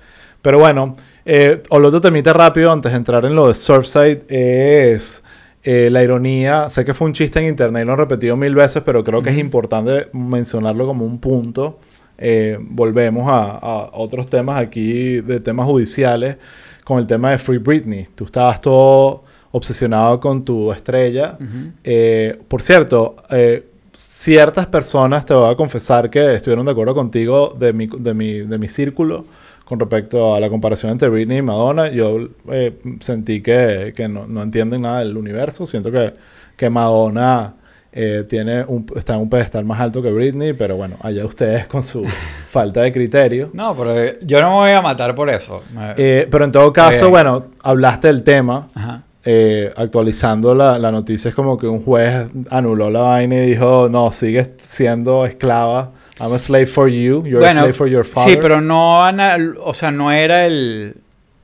[0.45, 0.93] Pero bueno,
[1.25, 5.25] eh, o lo otro temita rápido antes de entrar en lo de Surfside es
[5.63, 6.69] eh, la ironía.
[6.69, 9.23] Sé que fue un chiste en internet y lo han repetido mil veces, pero creo
[9.23, 11.79] que es importante mencionarlo como un punto.
[12.19, 16.37] Eh, volvemos a, a otros temas aquí de temas judiciales
[16.85, 18.09] con el tema de Free Britney.
[18.15, 21.39] Tú estabas todo obsesionado con tu estrella.
[21.41, 21.73] Ujú.
[21.83, 23.65] Eh, por cierto, eh,
[23.95, 28.41] ciertas personas, te voy a confesar que estuvieron de acuerdo contigo de mi, de mi,
[28.41, 29.25] de mi círculo
[29.65, 31.91] con respecto a la comparación entre Britney y Madonna.
[31.91, 32.19] Yo
[32.51, 35.67] eh, sentí que, que no, no entienden nada del universo.
[35.67, 36.15] Siento que,
[36.57, 37.55] que Madonna
[37.97, 41.69] eh, tiene un, está en un pedestal más alto que Britney, pero bueno, allá ustedes
[41.69, 42.05] con su
[42.49, 43.51] falta de criterio.
[43.53, 45.63] No, pero yo no me voy a matar por eso.
[45.97, 48.69] Eh, pero en todo caso, bueno, hablaste del tema.
[48.75, 49.03] Ajá.
[49.27, 53.89] Eh, actualizando la, la noticia es como que un juez anuló la vaina y dijo,
[53.89, 55.93] no, sigues siendo esclava.
[56.21, 57.25] I'm a slave for you.
[57.27, 58.31] You're a slave for your father.
[58.33, 60.97] Sí, pero no, ana- o sea, no era el,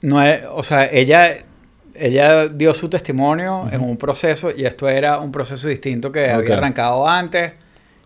[0.02, 1.38] no e- o sea, ella,
[1.94, 6.56] ella dio su testimonio en un proceso y esto era un proceso distinto que había
[6.56, 7.52] arrancado antes,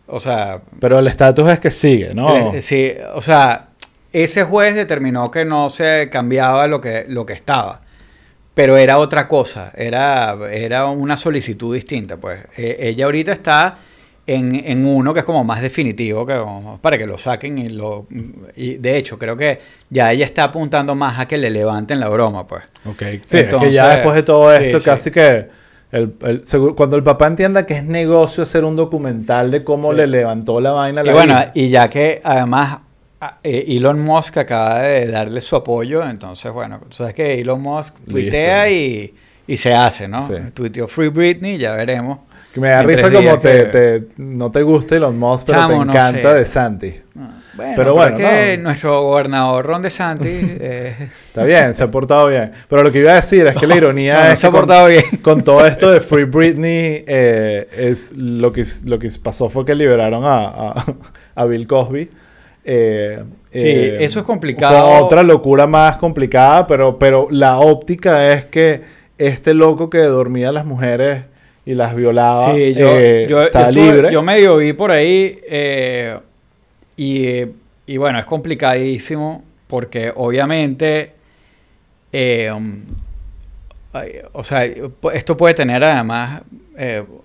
[0.07, 2.53] o sea, Pero el estatus es que sigue, ¿no?
[2.61, 3.69] sí, o sea,
[4.13, 7.81] ese juez determinó que no se cambiaba lo que, lo que estaba.
[8.55, 12.39] Pero era otra cosa, era, era una solicitud distinta, pues.
[12.57, 13.75] Eh, ella ahorita está
[14.27, 17.69] en, en uno que es como más definitivo, que como para que lo saquen y
[17.69, 18.07] lo...
[18.57, 19.59] Y de hecho, creo que
[19.91, 22.63] ya ella está apuntando más a que le levanten la broma, pues.
[22.87, 22.99] Ok.
[23.01, 24.85] Sí, es que Entonces, ya después de todo esto, sí.
[24.85, 25.49] casi que...
[25.93, 29.91] el- el- seguro- cuando el papá entienda que es negocio hacer un documental de cómo
[29.93, 29.99] Sí.
[29.99, 32.79] le levantó la vaina a Y bueno, y ya que además
[33.43, 37.97] eh, Elon Musk acaba de darle su apoyo, entonces bueno, tú sabes que Elon Musk
[38.09, 39.15] tuitea y,
[39.47, 40.23] y se hace, ¿no?
[40.23, 40.35] Sí.
[40.53, 42.19] Tuiteó Free Britney, ya veremos.
[42.55, 45.59] Que me da risa como días te, que- te- no te gusta Elon Musk, pero
[45.59, 46.35] Chamo, te no encanta sé.
[46.37, 46.95] de Santi.
[47.57, 48.63] Bueno, Pero bueno, es que no.
[48.65, 52.51] nuestro gobernador Ron DeSantis eh, Está bien, se ha portado bien.
[52.69, 54.53] Pero lo que iba a decir es que la ironía no, es se ha que
[54.53, 55.05] con- portado bien.
[55.23, 59.75] con todo esto de Free Britney, eh, es lo que, lo que pasó fue que
[59.75, 60.85] liberaron a, a,
[61.37, 62.11] a Bill Cosby.
[62.65, 65.05] Eh, Sí, eh, eso es complicado.
[65.05, 68.83] Otra locura más complicada, pero, pero la óptica es que
[69.17, 71.23] este loco que dormía a las mujeres
[71.67, 74.13] y las violaba Sí, yo, eh, yo- está yo estuve- libre.
[74.13, 76.19] Yo medio vi por ahí eh,
[76.97, 77.41] y,
[77.87, 81.13] y bueno, es complicadísimo porque obviamente,
[82.13, 82.51] eh,
[84.33, 84.65] o sea,
[85.13, 86.43] esto puede tener además,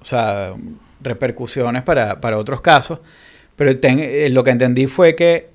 [0.02, 0.54] o sea,
[1.02, 3.00] repercusiones para, para otros casos,
[3.56, 5.48] pero ten- lo que entendí fue que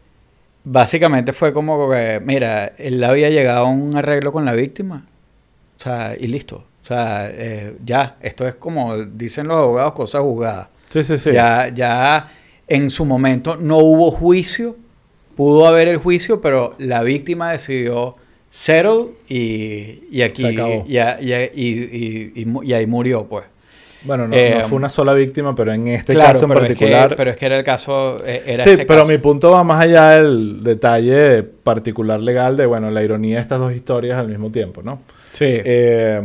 [0.64, 5.06] básicamente fue como que, mira, él había llegado a un arreglo con la víctima,
[5.76, 6.64] o sea, y listo.
[6.84, 10.68] O sea, eh, ya, esto es como dicen los abogados, cosa juzgada.
[10.90, 11.32] Sí, sí, sí.
[11.32, 12.26] Ya, ya
[12.68, 14.76] en su momento no hubo juicio,
[15.34, 18.16] pudo haber el juicio, pero la víctima decidió
[18.50, 20.84] settle y, y aquí Se acabó.
[20.86, 23.44] y, y y- y- y mu- y ahí murió, pues.
[24.02, 26.60] Bueno, no, Eh, no fue una sola víctima, pero en este Claro, caso en pero
[26.60, 27.14] es que- particular...
[27.16, 29.10] pero es que era el caso, eh, era sí, este pero caso.
[29.10, 33.58] mi punto va más allá del detalle particular legal de, bueno, la ironía de estas
[33.58, 35.00] dos historias al mismo tiempo, ¿no?
[35.32, 35.46] Sí.
[35.48, 36.20] Eh,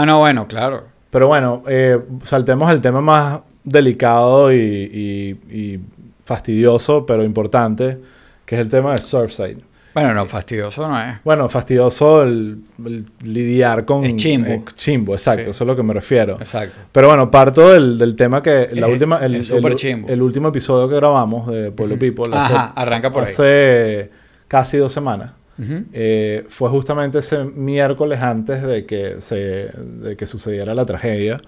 [0.00, 0.84] ah, no, bueno, claro.
[1.10, 5.80] pero bueno, eh, saltemos al tema más delicado y, y- y
[6.24, 7.98] fastidioso, pero importante,
[8.44, 9.58] que es el tema de Surfside.
[9.94, 11.14] Bueno, no, fastidioso no es.
[11.24, 14.04] Bueno, fastidioso el, el lidiar con...
[14.04, 14.48] Es chimbo.
[14.50, 15.50] eh, chimbo, exacto, Sí.
[15.50, 16.34] eso es lo que me refiero.
[16.38, 16.76] Exacto.
[16.92, 20.08] Pero bueno, parto del, del tema que la Es- última, el, es el- chimbo.
[20.08, 21.98] el último episodio que grabamos de Pueblo.
[21.98, 23.30] People Ajá, arranca por ahí.
[23.30, 24.08] hace
[24.48, 25.32] casi dos semanas.
[25.58, 31.38] Eh, fue justamente ese miércoles antes de que, se, de que sucediera la tragedia.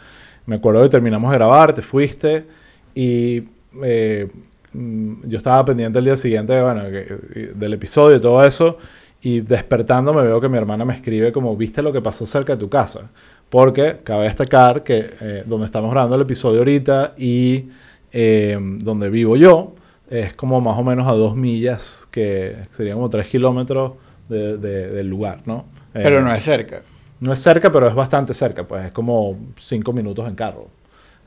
[0.46, 2.46] Me acuerdo que terminamos de grabar, te fuiste
[2.94, 3.44] y
[3.82, 4.28] eh,
[4.72, 8.78] mm, yo estaba pendiente el día siguiente bueno, del episodio y todo eso.
[9.20, 12.54] Y despertando me veo que mi hermana me escribe como, ¿viste lo que pasó cerca
[12.54, 13.10] de tu casa?
[13.50, 17.68] Porque cabe destacar que eh, donde estamos grabando el episodio ahorita y
[18.12, 19.74] eh, donde vivo yo,
[20.10, 23.92] es como más o menos a dos millas, que serían como tres kilómetros
[24.28, 25.66] de- de- del lugar, ¿no?
[25.94, 26.82] Eh, Pero no es cerca.
[27.20, 30.68] no es cerca, pero es bastante cerca, pues es como cinco minutos en carro.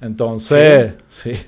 [0.01, 1.33] Entonces, sí.
[1.33, 1.45] sí.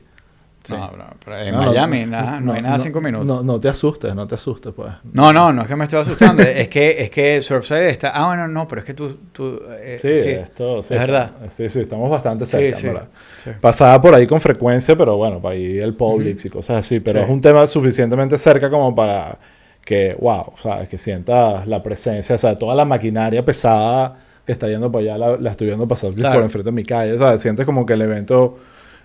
[0.70, 3.26] No, no, pero en No, no, Miami nada, no, hay nada cinco minutos.
[3.28, 4.92] No, no te asustes, no te asustes, pues.
[5.12, 6.42] No, no, no es que me estoy asustando.
[6.44, 8.10] es que es que Surfside está.
[8.12, 9.18] Ah, bueno, no, pero es que tú.
[9.32, 10.94] tú eh, Sí, esto sí.
[10.94, 11.32] es verdad.
[11.50, 13.08] Sí, sí, estamos bastante Sí, cerca, sí, ¿verdad?
[13.44, 13.50] sí.
[13.60, 17.00] Pasaba por ahí con frecuencia, pero bueno, para ir el Publix y cosas así.
[17.00, 17.26] Pero Sí.
[17.26, 19.38] es un tema suficientemente cerca como para
[19.84, 20.88] que, wow, ¿sabes?
[20.88, 25.18] Que sientas la presencia, o sea, toda la maquinaria pesada que está yendo para allá,
[25.18, 26.36] la, la estoy viendo pasar Claro.
[26.36, 27.42] por enfrente de mi calle, ¿sabes?
[27.42, 28.58] Sientes como que el evento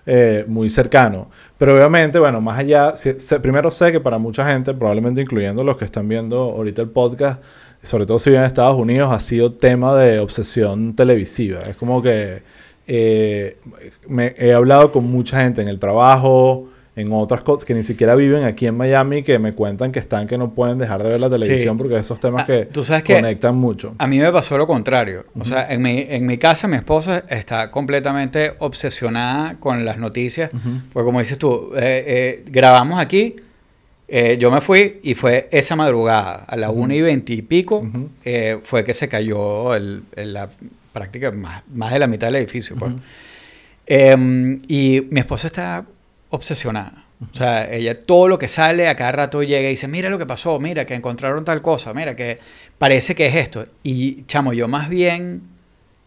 [0.05, 1.29] eh, muy cercano.
[1.57, 2.93] Pero obviamente, bueno, más allá,
[3.41, 7.41] primero sé que para mucha gente, probablemente incluyendo los que están viendo ahorita el podcast,
[7.81, 11.59] sobre todo si viven en Estados Unidos, ha sido tema de obsesión televisiva.
[11.61, 12.43] Es como que
[12.87, 13.57] eh,
[14.07, 16.69] me he hablado con mucha gente en el trabajo,
[16.99, 20.27] en otras cosas, que ni siquiera viven aquí en Miami, que me cuentan que están,
[20.27, 23.03] que no pueden dejar de ver la televisión porque esos temas Ah, que tú sabes
[23.03, 23.95] que- conectan mucho.
[23.97, 25.25] A mí me pasó lo contrario.
[25.39, 30.51] O sea, en mi, en mi casa mi esposa está completamente obsesionada con las noticias.
[30.93, 33.35] Porque como dices tú, eh, eh, grabamos aquí,
[34.07, 37.87] eh, yo me fui y fue esa madrugada, a la una y veinte y pico,
[38.63, 40.49] fue que se cayó el, el- la
[40.91, 42.75] práctica más, más de la mitad del edificio.
[42.75, 42.91] pues.
[43.85, 45.85] Em, y mi esposa está
[46.29, 47.05] obsesionada.
[47.31, 50.17] O sea, ella todo lo que sale a cada rato llega y dice, mira lo
[50.17, 52.39] que pasó, mira que encontraron tal cosa, mira que
[52.77, 53.65] parece que es esto.
[53.83, 55.41] Y chamo, yo más bien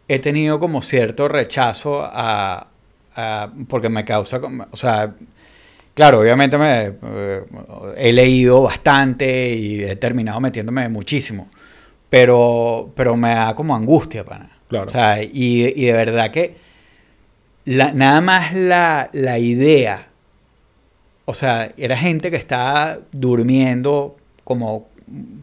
[0.09, 2.67] he tenido como cierto rechazo a,
[3.15, 5.15] a- porque me causa, o sea,
[5.95, 7.43] claro, obviamente me, eh,
[7.99, 11.49] he leído bastante y he terminado metiéndome muchísimo,
[12.09, 14.51] pero, pero me da como angustia, pana.
[14.69, 14.87] Claro.
[14.87, 15.29] O sea, y,
[15.77, 16.57] y de verdad que
[17.65, 20.09] la- nada más la, la idea,
[21.33, 24.89] o sea, era gente que estaba durmiendo como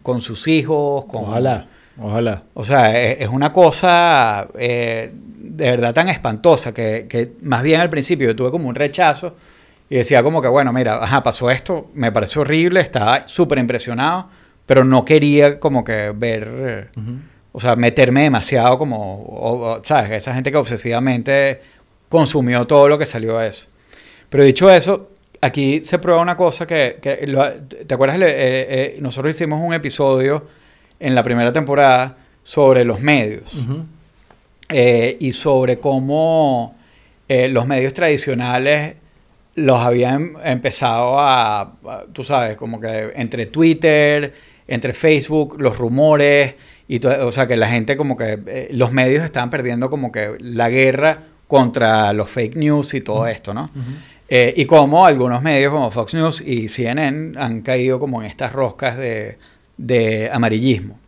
[0.04, 1.24] con sus hijos, con...
[1.26, 1.68] Ojalá,
[2.00, 2.44] ojalá.
[2.54, 7.82] O sea, es, es una cosa eh, de verdad tan espantosa que, que más bien
[7.82, 9.36] al principio yo tuve como un rechazo
[9.90, 14.28] y decía como que, bueno, mira, ajá, pasó esto, me pareció horrible, estaba súper impresionado,
[14.68, 16.48] pero no quería como que ver,
[16.96, 17.00] eh,
[17.52, 20.12] o sea, meterme demasiado como, o- o, ¿sabes?
[20.12, 21.60] Esa gente que obsesivamente
[22.10, 23.68] consumió todo lo que salió de eso.
[24.30, 25.10] Pero dicho eso,
[25.42, 28.20] aquí se prueba una cosa que, que lo- ¿te acuerdas?
[28.20, 30.48] Eh, eh, nosotros hicimos un episodio
[31.00, 33.56] en la primera temporada sobre los medios
[34.70, 36.76] eh, y sobre cómo
[37.28, 38.96] los medios tradicionales
[39.54, 44.34] los habían empezado a, a, tú sabes, como que entre Twitter,
[44.68, 46.56] entre Facebook, los rumores,
[46.88, 50.70] y o sea, que la gente como que, los medios estaban perdiendo como que la
[50.70, 53.70] guerra contra los fake news y todo esto, ¿no?
[54.30, 58.54] Eh, y como algunos medios como Fox News y CNN han caído como en estas
[58.54, 59.38] roscas de,
[59.78, 61.00] de amarillismo.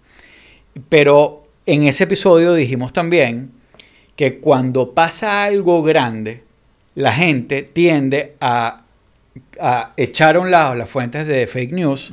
[0.90, 3.52] Pero en ese episodio dijimos también
[4.16, 6.44] que cuando pasa algo grande,
[6.96, 8.84] la gente tiende a,
[9.60, 12.12] a echar a un lado las fuentes de fake news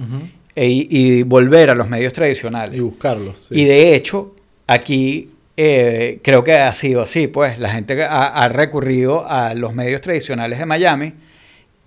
[0.54, 2.76] e- y volver a los medios tradicionales.
[2.76, 3.46] Y buscarlos.
[3.48, 3.61] sí.
[3.61, 4.34] Y de hecho,
[4.66, 5.30] aquí
[5.61, 10.00] eh, creo que ha sido así, pues la gente ha, ha recurrido a los medios
[10.00, 11.14] tradicionales de Miami,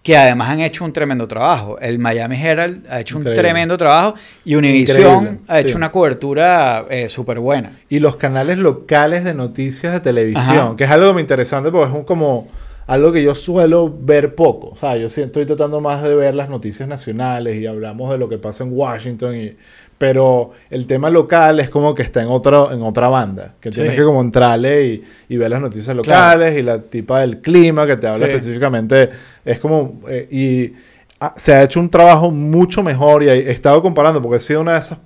[0.04, 1.80] que además han hecho un tremendo trabajo.
[1.80, 3.40] El Miami Herald ha hecho Increíble.
[3.40, 5.76] un tremendo trabajo y Univision ha hecho sí.
[5.76, 7.72] una cobertura eh, súper buena.
[7.88, 10.76] Y los canales locales de noticias de televisión, Ajá.
[10.76, 12.50] que es algo muy interesante porque es un como
[12.92, 14.70] algo que yo suelo ver poco.
[14.70, 18.18] O sea, yo sí estoy tratando más de ver las noticias nacionales y hablamos de
[18.18, 19.36] lo que pasa en Washington.
[19.38, 19.56] Y,
[19.98, 23.54] pero el tema local es como que está en, otro, en otra banda.
[23.62, 23.98] Que tienes Sí.
[24.00, 27.96] que como entrarle y, y ver las noticias locales y la tipa del clima que
[27.98, 28.32] te habla Sí.
[28.34, 29.10] específicamente.
[29.46, 30.02] Es como...
[30.10, 30.74] eh, y
[31.20, 34.62] ah, se ha hecho un trabajo mucho mejor y he estado comparando porque ha sido
[34.62, 34.98] uno de esos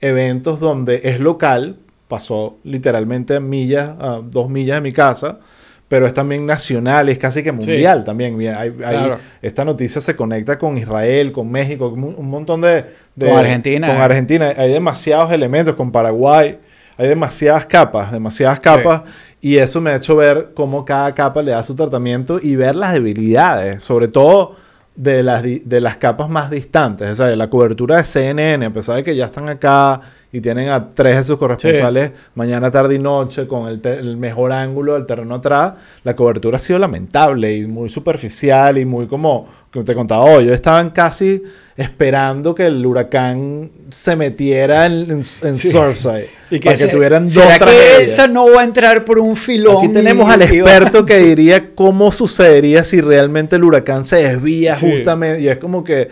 [0.00, 1.76] eventos donde es local,
[2.08, 5.40] pasó literalmente a millas, a dos millas de mi casa,
[5.88, 8.34] pero es también nacional, es casi que mundial también.
[8.54, 8.72] Hay-.
[9.42, 13.88] Esta noticia se conecta con Israel, con México, con un, montón de, de- Con Argentina.
[13.88, 14.54] Con Argentina.
[14.56, 16.58] Hay demasiados elementos, con Paraguay.
[16.96, 19.02] Hay demasiadas capas, demasiadas capas.
[19.40, 22.76] Y eso me ha hecho ver cómo cada capa le da su tratamiento y ver
[22.76, 24.56] las debilidades, sobre todo
[24.94, 27.10] de las, de las capas más distantes.
[27.10, 30.00] O sea, la cobertura de CNN, a pesar de que ya están acá
[30.36, 34.50] y tienen a tres de sus corresponsales mañana, tarde y noche con el, el mejor
[34.52, 39.46] ángulo del terreno atrás, la cobertura ha sido lamentable y muy superficial y muy como,
[39.72, 41.40] como te contaba hoy, ellos estaban casi
[41.76, 45.10] esperando que el huracán se metiera en, en,
[45.42, 48.02] en Surfside para que se- tuvieran dos ¿será que.
[48.04, 49.78] Elsa no va a entrar por un filón?
[49.84, 54.16] Aquí tenemos y- al y experto que diría cómo sucedería si realmente el huracán se
[54.16, 54.90] desvía Sí.
[54.90, 55.42] justamente.
[55.42, 56.08] Y es como que,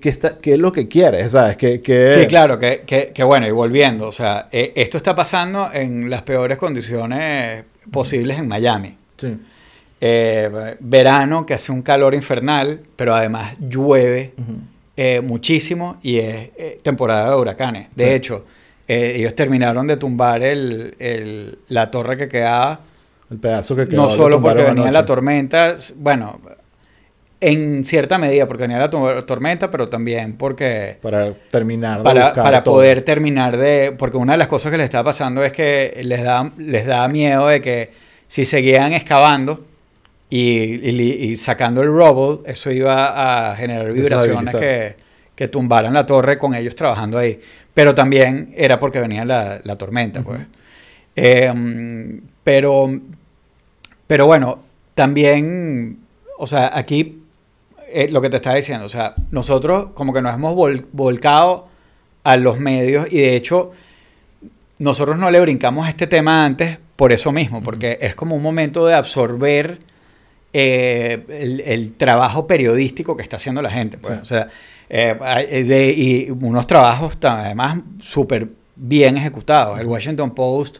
[0.00, 1.32] que está, ¿qué es lo que quieres?
[1.32, 1.56] ¿Sabes?
[1.56, 1.80] Que,
[2.20, 6.10] Sí, claro, que, que- que bueno, y volviendo, o sea, eh, esto está pasando en
[6.10, 8.96] las peores condiciones posibles en Miami.
[9.16, 9.36] Sí.
[10.00, 14.32] Eh, verano que hace un calor infernal, pero además llueve
[14.96, 16.50] eh, muchísimo y es
[16.82, 17.88] temporada de huracanes.
[17.94, 18.10] De Sí.
[18.14, 18.44] hecho,
[18.86, 22.80] ellos terminaron de tumbar el, el- la torre que quedaba,
[23.30, 23.96] El pedazo que quedó.
[24.02, 26.40] no lo solo porque venía la tormenta, bueno,
[27.40, 32.24] en cierta medida porque venía la to- tormenta, pero también porque Para terminar de para,
[32.26, 32.74] buscar para todo.
[32.74, 33.94] poder terminar de...
[33.96, 37.06] Porque una de las cosas que les estaba pasando es que les da, les da
[37.08, 37.92] miedo de que
[38.26, 39.64] si seguían excavando
[40.30, 44.96] y, y li- y sacando el rubble, eso iba a generar vibraciones que,
[45.36, 47.40] que tumbaran la torre con ellos trabajando ahí.
[47.72, 50.40] Pero también era porque venía la, la tormenta, pues.
[51.14, 52.90] Eh, mm, pero,
[54.06, 54.58] pero bueno,
[54.94, 55.98] también,
[56.38, 57.17] o sea, aquí
[57.92, 61.68] eh, lo que te estaba diciendo, o sea, nosotros como que nos hemos vol- volcado
[62.24, 63.72] a los medios y de hecho
[64.78, 68.42] nosotros no le brincamos a este tema antes por eso mismo, porque es como un
[68.42, 69.78] momento de absorber
[70.52, 73.98] eh, el, el trabajo periodístico que está haciendo la gente.
[73.98, 74.14] pues.
[74.14, 74.20] Sí.
[74.22, 74.48] O sea,
[74.88, 79.78] eh, de- y unos trabajos además súper bien ejecutados.
[79.80, 80.78] El Washington Post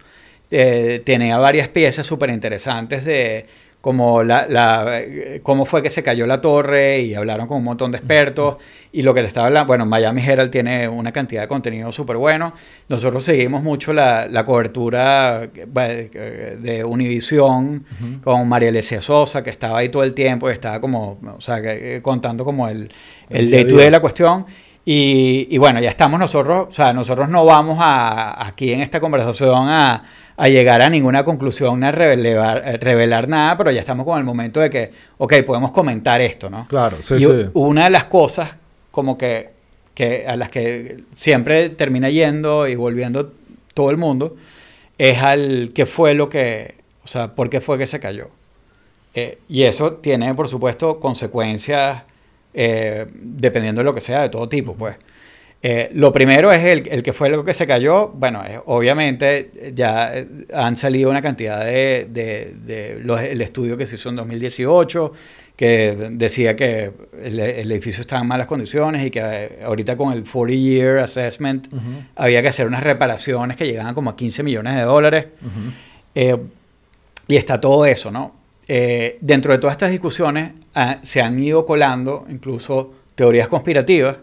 [0.50, 3.46] eh, tenía varias piezas súper interesantes de
[3.80, 7.64] como la, la- eh, cómo fue que se cayó la torre y hablaron con un
[7.64, 8.56] montón de expertos
[8.92, 12.16] y lo que te estaba hablando, bueno, Miami Herald tiene una cantidad de contenido súper
[12.16, 12.52] bueno.
[12.88, 15.50] Nosotros seguimos mucho la, la cobertura eh,
[16.12, 17.84] eh, de Univision
[18.24, 21.60] con María Alesia Sosa, que estaba ahí todo el tiempo y estaba como, o sea,
[22.02, 22.90] contando como el,
[23.30, 24.44] El el day to day de la cuestión.
[24.84, 29.00] Y, y bueno, ya estamos nosotros, o sea, nosotros no vamos a, aquí en esta
[29.00, 30.02] conversación a,
[30.40, 34.24] a llegar a ninguna conclusión, a revelar, a revelar nada, pero ya estamos con el
[34.24, 36.66] momento de que, ok, podemos comentar esto, ¿no?
[36.68, 37.46] Claro, sí, y sí.
[37.54, 38.54] una de las cosas
[38.92, 39.50] como que,
[39.94, 43.32] que a las que siempre termina yendo y volviendo
[43.74, 44.36] todo el mundo
[44.96, 48.28] es al qué fue lo que, o sea, por qué fue que se cayó.
[49.14, 52.04] Eh, y eso tiene, por supuesto, consecuencias
[52.54, 54.94] eh, dependiendo de lo que sea, de todo tipo, pues.
[55.60, 58.08] Eh, lo primero es el, el que fue lo que se cayó.
[58.08, 60.12] Bueno, eh, obviamente eh, ya
[60.54, 65.12] han salido una cantidad de, de- de los- el estudio que se hizo en 2018
[65.56, 70.22] que decía que el, el edificio estaba en malas condiciones y que ahorita con el
[70.22, 71.66] 40 Year Assessment
[72.14, 75.26] había que hacer unas reparaciones que llegaban como a 15 millones de dólares.
[76.14, 76.36] Eh,
[77.26, 78.36] y está todo eso, ¿no?
[79.20, 84.14] Dentro de todas estas discusiones ah, se han ido colando incluso teorías conspirativas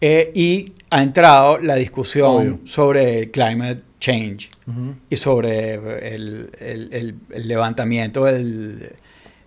[0.00, 2.58] eh, y ha entrado la discusión Obvio.
[2.64, 4.50] sobre el climate change
[5.10, 5.74] y sobre
[6.14, 8.92] el, el- el- el levantamiento del,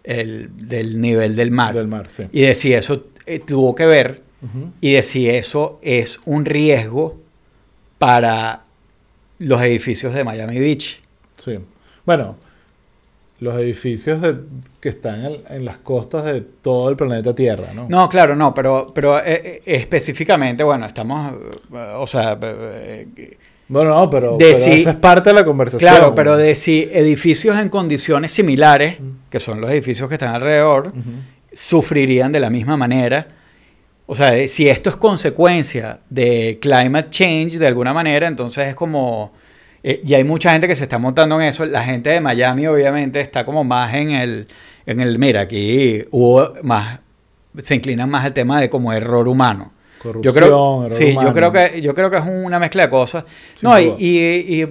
[0.04, 1.74] el- del nivel del mar.
[1.76, 2.24] Del mar, sí.
[2.32, 4.24] Y de si eso eh, tuvo que ver
[4.82, 7.20] y de si eso es un riesgo
[8.00, 8.64] para
[9.40, 11.00] los edificios de Miami Beach.
[11.44, 11.58] Sí.
[12.06, 12.36] Bueno,
[13.42, 14.38] los edificios de-
[14.80, 17.88] que están en, en las costas de todo el planeta Tierra, ¿no?
[17.90, 23.08] No, claro, no, pero, pero eh, eh, específicamente, bueno, estamos, eh, o sea, eh,
[23.68, 25.90] Bueno, no, pero, De pero si- esa es parte de la conversación.
[25.92, 28.98] claro, pero de si edificios en condiciones similares,
[29.30, 30.94] que son los edificios que están alrededor,
[31.54, 33.28] sufrirían de la misma manera.
[34.06, 39.32] O sea, si esto es consecuencia de climate change de alguna manera, entonces es como...
[39.84, 41.66] eh, y hay mucha gente que se está montando en eso.
[41.66, 44.48] La gente de Miami obviamente está como más en el...
[44.86, 47.00] En el mira, aquí hubo más...
[47.58, 49.72] Se inclinan más al tema de como error humano.
[50.02, 51.28] Corrupción, Yo creo, error sí, humano.
[51.30, 53.24] yo creo que yo creo que es una mezcla de cosas.
[53.54, 54.68] Sin no, y, y- y,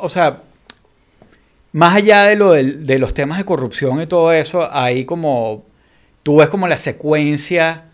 [0.00, 0.42] o sea,
[1.72, 5.64] más allá de lo del- de los temas de corrupción y todo eso, hay como
[6.22, 7.84] tú ves como la secuencia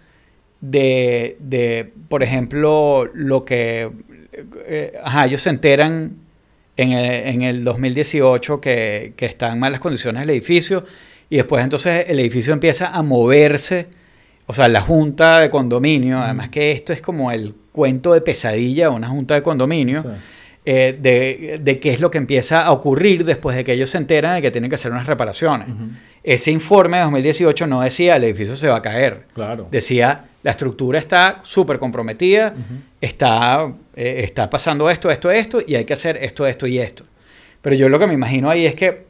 [0.61, 3.91] de, de, por ejemplo, lo que
[4.67, 6.17] eh, ajá, ellos se enteran
[6.83, 10.85] en el, en el 2018 que, que está en malas condiciones el edificio
[11.29, 13.89] y después entonces el edificio empieza a moverse,
[14.47, 18.91] o sea, la junta de condominio, además que esto es como el cuento de pesadilla
[18.91, 20.09] una junta de condominio, Sí.
[20.65, 23.99] Eh, de, de qué es lo que empieza a ocurrir después de que ellos se
[23.99, 25.69] enteran de que tienen que hacer unas reparaciones.
[26.23, 29.69] Ese informe de 2018 no decía el edificio se va a caer, Claro.
[29.71, 32.55] decía la estructura está súper comprometida,
[33.01, 37.05] está, eh, está pasando esto, esto, esto, y hay que hacer esto, esto y esto.
[37.63, 39.05] Pero yo lo que me imagino ahí es que,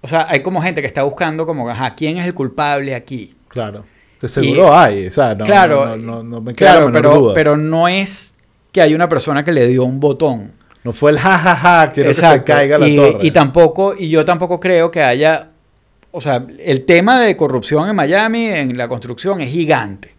[0.00, 3.34] o sea, hay como gente que está buscando como, ajá, ¿quién es el culpable aquí?
[3.48, 3.84] Claro.
[4.20, 7.02] Que seguro hay, o sea, no, claro, no, no, no me queda la claro, menor
[7.02, 7.34] pero, duda.
[7.34, 8.31] pero no es
[8.72, 10.52] que hay una persona que le dio un botón.
[10.84, 12.52] No fue el jajaja, quiero que se Exacto.
[12.52, 13.18] caiga la y, torre.
[13.22, 15.50] y tampoco, y yo tampoco creo que haya,
[16.10, 20.12] o sea, el tema de corrupción en Miami, en la construcción, es gigante.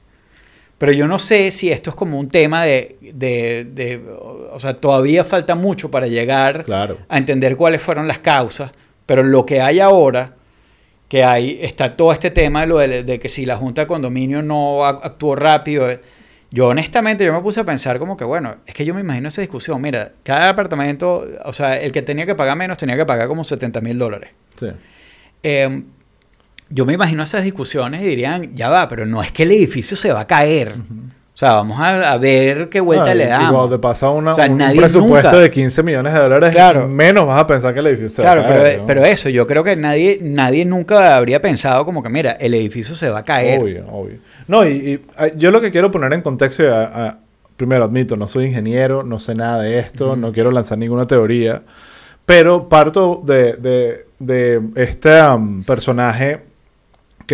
[0.77, 4.01] Pero yo no sé si esto es como un tema de, de- de-
[4.51, 6.97] o sea, todavía falta mucho para llegar Claro.
[7.09, 8.71] a entender cuáles fueron las causas,
[9.05, 10.35] pero lo que hay ahora,
[11.09, 13.87] que hay, está todo este tema de, lo de, de que si la Junta de
[13.87, 15.99] Condominio no actuó rápido, eh,
[16.53, 19.27] yo honestamente yo me puse a pensar como que, bueno, es que yo me imagino
[19.27, 23.07] esa discusión, mira, cada apartamento, o sea, el que tenía que pagar menos tenía que
[23.07, 24.29] pagar como 70 mil dólares.
[24.59, 24.67] Sí.
[25.41, 25.83] Eh,
[26.69, 29.97] yo me imagino esas discusiones y dirían, ya va, pero no es que el edificio
[29.97, 30.75] se va a caer.
[31.33, 33.51] O sea, vamos a, a ver qué vuelta Ah, le y damos.
[33.57, 36.51] cuando te pasa una- O sea, un, nadie presupuesto nunca- de 15 millones de dólares,
[36.51, 36.87] Claro.
[36.87, 38.63] menos vas a pensar que el edificio se Claro, va a caer.
[38.67, 38.85] pero, ¿no?
[38.85, 42.93] pero eso, yo creo que nadie, nadie nunca habría pensado como que, mira, el edificio
[42.93, 43.61] se va a caer.
[43.63, 44.17] Obvio, obvio.
[44.47, 45.01] No, y, y,
[45.37, 46.67] yo lo que quiero poner en contexto, y,
[47.57, 51.63] primero admito, no soy ingeniero, no sé nada de esto, no quiero lanzar ninguna teoría,
[52.27, 56.41] pero parto de, de, de este am, personaje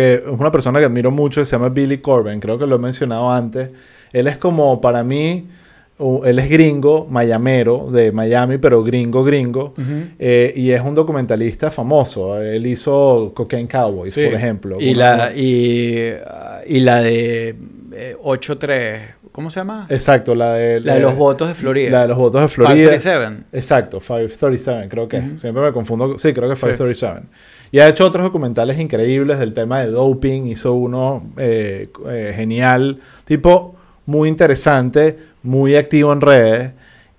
[0.00, 2.78] que es una persona que admiro mucho, se llama Billy Corbin, creo que lo he
[2.78, 3.70] mencionado antes.
[4.12, 5.46] Él es como, para mí,
[6.24, 9.74] él es gringo, mayamero, de Miami, pero gringo, gringo.
[9.76, 10.08] Ujú.
[10.18, 12.40] eh, y es un documentalista famoso.
[12.40, 14.24] Él hizo Cocaine Cowboys, Sí.
[14.24, 14.76] por ejemplo.
[14.80, 16.10] Y la, y,
[16.66, 17.54] y la de
[17.92, 18.98] eh, 8-3,
[19.30, 19.86] ¿cómo se llama?
[19.90, 21.90] Exacto, la de, la de los votos de Florida.
[21.90, 22.74] La de los votos de Florida.
[22.96, 23.44] 537.
[23.52, 25.24] Exacto, 537 creo que es.
[25.24, 25.38] Ujú.
[25.38, 26.16] Siempre me confundo.
[26.18, 27.26] Sí, creo que es 537.
[27.72, 30.46] Y ha hecho otros documentales increíbles del tema de doping.
[30.46, 33.00] Hizo uno eh, eh, genial.
[33.24, 33.74] Tipo
[34.06, 36.72] muy interesante, muy activo en redes.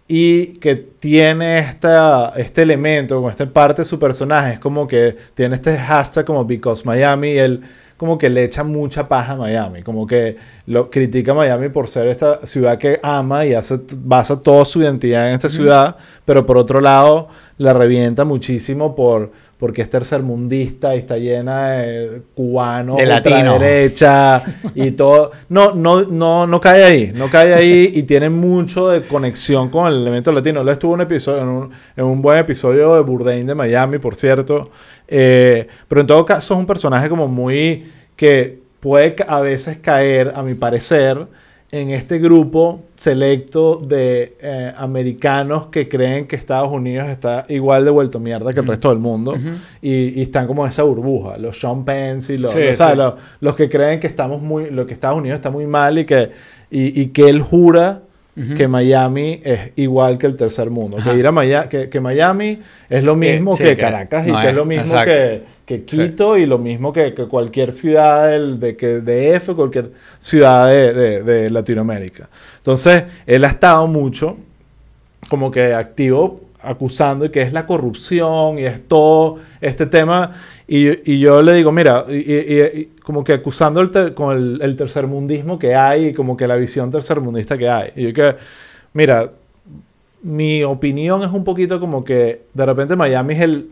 [0.07, 4.53] Y que tiene esta, este elemento, como esta parte de su personaje.
[4.53, 7.29] Es como que tiene este hashtag como Because Miami.
[7.29, 7.61] Y él
[8.01, 9.83] como que le echa mucha paja a Miami.
[9.83, 10.35] Como que
[10.65, 14.81] lo critica a Miami por ser esta ciudad que ama y hace, basa toda su
[14.81, 15.97] identidad en esta ciudad.
[16.25, 17.27] Pero por otro lado,
[17.59, 19.31] la revienta muchísimo por
[19.61, 23.59] porque es tercermundista y está llena de cubanos, De latinos.
[23.59, 24.41] derecha
[24.73, 25.29] y todo.
[25.49, 29.85] No, no, no, no cae ahí, no cae ahí y tiene mucho de conexión con
[29.85, 30.61] el elemento latino.
[30.61, 33.99] Él estuvo en un episodio, en un, en un buen episodio de Bourdain de Miami,
[33.99, 34.71] por cierto.
[35.07, 37.85] Eh, pero en todo caso es un personaje como muy
[38.15, 41.27] que puede a veces caer, a mi parecer,
[41.73, 47.91] en este grupo selecto de eh, americanos que creen que Estados Unidos está igual de
[47.91, 49.51] vuelto mierda que el resto del mundo Ujú.
[49.81, 52.83] y, y están como en esa burbuja, los Sean Pence y los, Sí, los- sí.
[52.95, 56.05] los, los que creen que estamos muy, lo que Estados Unidos está muy mal y
[56.05, 56.31] que,
[56.69, 58.01] y, y que él jura
[58.35, 58.53] Ujú.
[58.53, 61.11] que Miami es igual que el tercer mundo, Ajá.
[61.11, 62.59] que ir a Miami, que, que Miami
[62.89, 65.11] es lo mismo sí, que que Caracas y no que es es, lo mismo exacto.
[65.11, 65.43] que,
[65.79, 69.91] que Quito y lo mismo que, que cualquier ciudad del, de, que, de F, cualquier
[70.19, 72.29] ciudad de, de- de Latinoamérica.
[72.57, 74.37] Entonces, él ha estado mucho
[75.29, 80.31] como que activo acusando y que es la corrupción y es todo este tema.
[80.67, 84.35] Y, y yo le digo mira y, y- y como que acusando el ter- con
[84.37, 88.13] el, el tercermundismo que hay y como que la visión tercermundista que hay y yo
[88.13, 88.35] que
[88.93, 89.31] mira
[90.23, 93.69] mi opinión es un poquito como que de repente Miami es el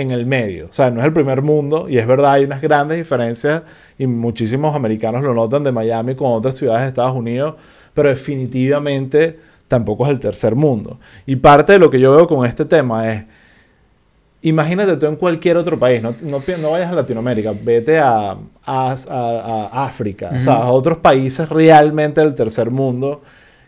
[0.00, 2.60] en el medio, o sea, no es el primer mundo y es verdad, hay unas
[2.60, 3.62] grandes diferencias
[3.98, 7.54] y muchísimos americanos lo notan de Miami con otras ciudades de Estados Unidos,
[7.94, 9.38] pero definitivamente
[9.68, 10.98] tampoco es el tercer mundo.
[11.24, 13.24] Y parte de lo que yo veo con este tema es,
[14.42, 18.36] imagínate tú en cualquier otro país, no, no, no vayas a Latinoamérica, vete a, a-
[18.66, 23.22] a- a África, o sea, a otros países realmente del tercer mundo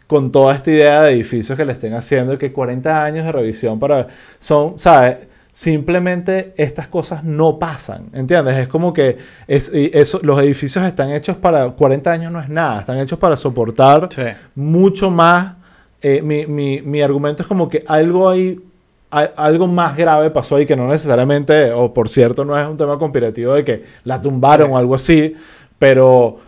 [0.06, 3.32] con toda esta idea de edificios que le estén haciendo y que 40 años de
[3.32, 4.06] revisión para...
[4.38, 5.28] Son, ¿sabes?
[5.62, 8.56] Simplemente estas cosas no pasan, ¿entiendes?
[8.58, 9.16] Es como que
[9.48, 11.68] es, y eso, los edificios están hechos para...
[11.70, 14.22] 40 años no es nada, están hechos para soportar Sí.
[14.54, 15.54] mucho más.
[16.00, 18.60] eh, mi, mi- mi argumento es como que algo ahí,
[19.10, 22.76] a- algo más grave pasó ahí que no necesariamente, o por cierto, no es un
[22.76, 24.72] tema conspirativo de que la tumbaron Sí.
[24.74, 25.34] o algo así,
[25.76, 26.38] pero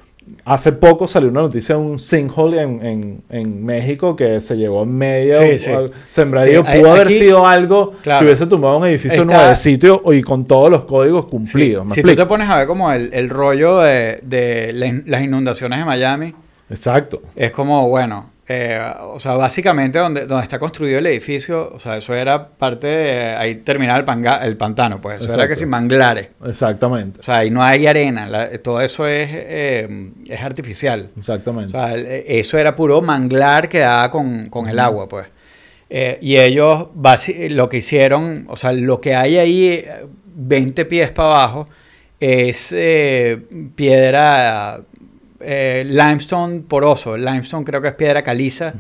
[0.44, 4.82] hace poco salió una noticia de un sinkhole en, en, en México que se llevó
[4.84, 5.70] en medio, Sí, sí.
[6.08, 6.62] sembradío.
[6.62, 8.20] Sí, hay- Pudo haber aquí- sido algo Claro.
[8.20, 11.84] que hubiese tumbado un edificio Está- nuevecito y con todos los códigos cumplidos.
[11.84, 12.28] ¿me Si tú te explico?
[12.28, 16.34] pones a ver como el, el rollo de, de las inundaciones de Miami,
[16.70, 17.20] Exacto.
[17.36, 21.96] es como, bueno, eh, o sea, básicamente donde, donde está construido el edificio, o sea,
[21.98, 25.68] eso era parte de, ahí terminaba el, panga- el pantano, pues, eso era que sin
[25.68, 26.28] manglares.
[26.44, 27.20] Exactamente.
[27.20, 31.10] O sea, ahí no hay arena, la- todo eso es, eh, es artificial.
[31.14, 31.70] O Exactamente.
[31.70, 35.26] sea, el- eso era puro manglar que daba con, con el agua, pues.
[35.88, 36.88] Eh, y ellos
[37.50, 41.68] lo que hicieron, o sea, lo que hay ahí, eh, 20 pies para abajo,
[42.18, 43.38] es eh,
[43.76, 44.80] piedra
[45.40, 47.16] eh, limestone poroso.
[47.16, 48.74] Limestone creo que es piedra caliza,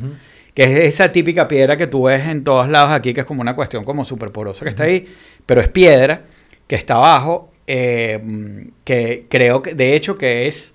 [0.54, 3.40] que es esa típica piedra que tú ves en todos lados aquí, que es como
[3.40, 5.06] una cuestión como súper porosa que está ahí,
[5.46, 6.24] pero es piedra
[6.66, 10.74] que está abajo, eh, que creo que, de hecho, que es,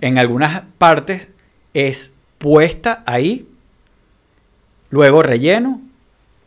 [0.00, 1.28] en algunas partes,
[1.74, 3.46] es puesta ahí,
[4.90, 5.80] luego relleno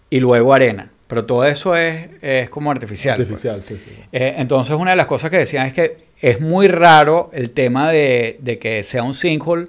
[0.09, 0.91] y luego arena.
[1.11, 3.17] Pero todo eso es, es como artificial.
[3.17, 3.27] pues.
[3.27, 3.91] Artificial, sí, sí.
[4.13, 7.91] Eh, entonces, una de las cosas que decían es que es muy raro el tema
[7.91, 9.67] de, de que sea un sinkhole,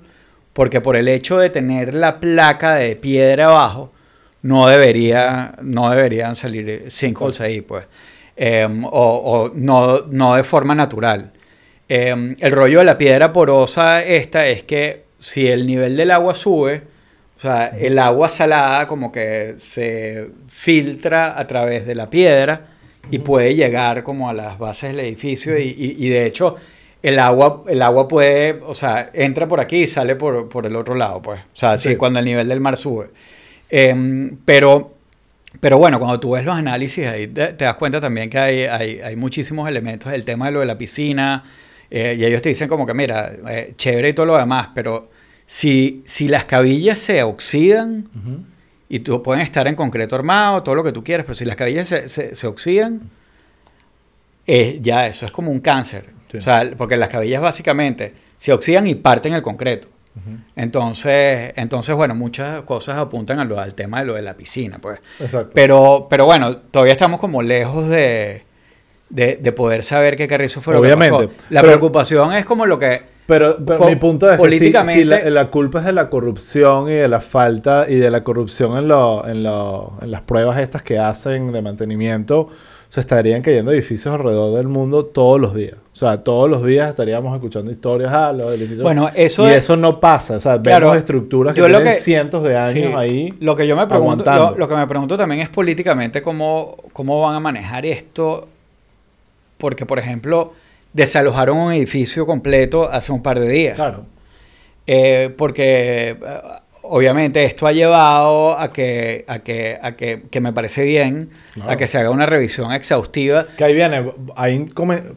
[0.52, 3.90] porque por el hecho de tener la placa de piedra abajo,
[4.42, 7.86] no, debería, no deberían salir sinkholes ahí, pues.
[8.36, 11.32] Eh, o o no, no de forma natural.
[11.88, 16.36] Eh, el rollo de la piedra porosa esta es que si el nivel del agua
[16.36, 16.82] sube,
[17.42, 22.68] sea, el agua salada como que se filtra a través de la piedra
[23.10, 26.54] y puede llegar como a las bases del edificio y, y- y de hecho
[27.02, 30.76] el agua, el agua puede, o sea, entra por aquí y sale por, por el
[30.76, 31.40] otro lado, pues.
[31.40, 31.96] O sea, sí, Sí.
[31.96, 33.10] cuando el nivel del mar sube.
[33.68, 34.94] Em, pero,
[35.60, 38.60] pero bueno, cuando tú ves los análisis ahí te, te das cuenta también que hay,
[38.64, 40.12] hay, hay muchísimos elementos.
[40.12, 41.42] El tema de lo de la piscina,
[41.90, 45.10] eh, y ellos te dicen como que, mira, eh, chévere y todo lo demás, pero
[45.54, 48.08] si, si las cabillas se oxidan,
[48.88, 51.56] y tú pueden estar en concreto armado, todo lo que tú quieras, pero si las
[51.56, 53.02] cabillas se, se- se oxidan,
[54.46, 56.06] eh, ya eso es como un cáncer.
[56.30, 56.38] Sí.
[56.38, 59.88] O sea, porque las cabillas básicamente se oxidan y parten el concreto.
[60.56, 64.78] Entonces, entonces, bueno, muchas cosas apuntan a lo- al tema de lo de la piscina,
[64.78, 65.00] pues.
[65.20, 65.50] Exacto.
[65.54, 68.42] Pero, pero bueno, todavía estamos como lejos de,
[69.10, 71.26] de, de poder saber qué carrizo fue lo que Obviamente.
[71.28, 71.32] pasó.
[71.50, 73.11] La Pero- preocupación es como lo que...
[73.26, 75.92] Pero, pero Po- mi punto es que si- políticamente- si, la, la culpa es de
[75.92, 80.10] la corrupción y de la falta y de la corrupción en, lo, en, lo- en
[80.10, 82.48] las pruebas estas que hacen de mantenimiento,
[82.88, 85.76] se estarían cayendo edificios alrededor del mundo todos los días.
[85.92, 88.82] O sea, todos los días estaríamos escuchando historias, ah, los edificios...
[88.82, 90.36] Bueno, eso y es- eso no pasa.
[90.36, 92.94] O sea, Claro, vemos estructuras que tienen que- cientos de años Sí.
[92.94, 93.34] ahí.
[93.40, 97.34] Lo que yo me pregunto, lo que me pregunto también es políticamente cómo, cómo van
[97.36, 98.46] a manejar esto.
[99.58, 100.52] Porque, por ejemplo,
[100.92, 103.76] desalojaron un edificio completo hace un par de días.
[103.76, 104.06] Claro.
[104.86, 106.16] Eh, porque eh,
[106.82, 111.70] obviamente esto ha llevado a que, a que, a que, que me parece bien, Claro.
[111.70, 113.46] a que se haga una revisión exhaustiva.
[113.56, 114.64] Que ahí viene, hay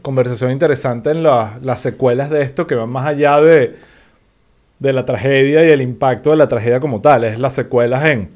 [0.02, 3.76] conversación interesante en la- las secuelas de esto que van más allá de,
[4.80, 7.24] de la tragedia y el impacto de la tragedia como tal.
[7.24, 8.30] Es las secuelas en,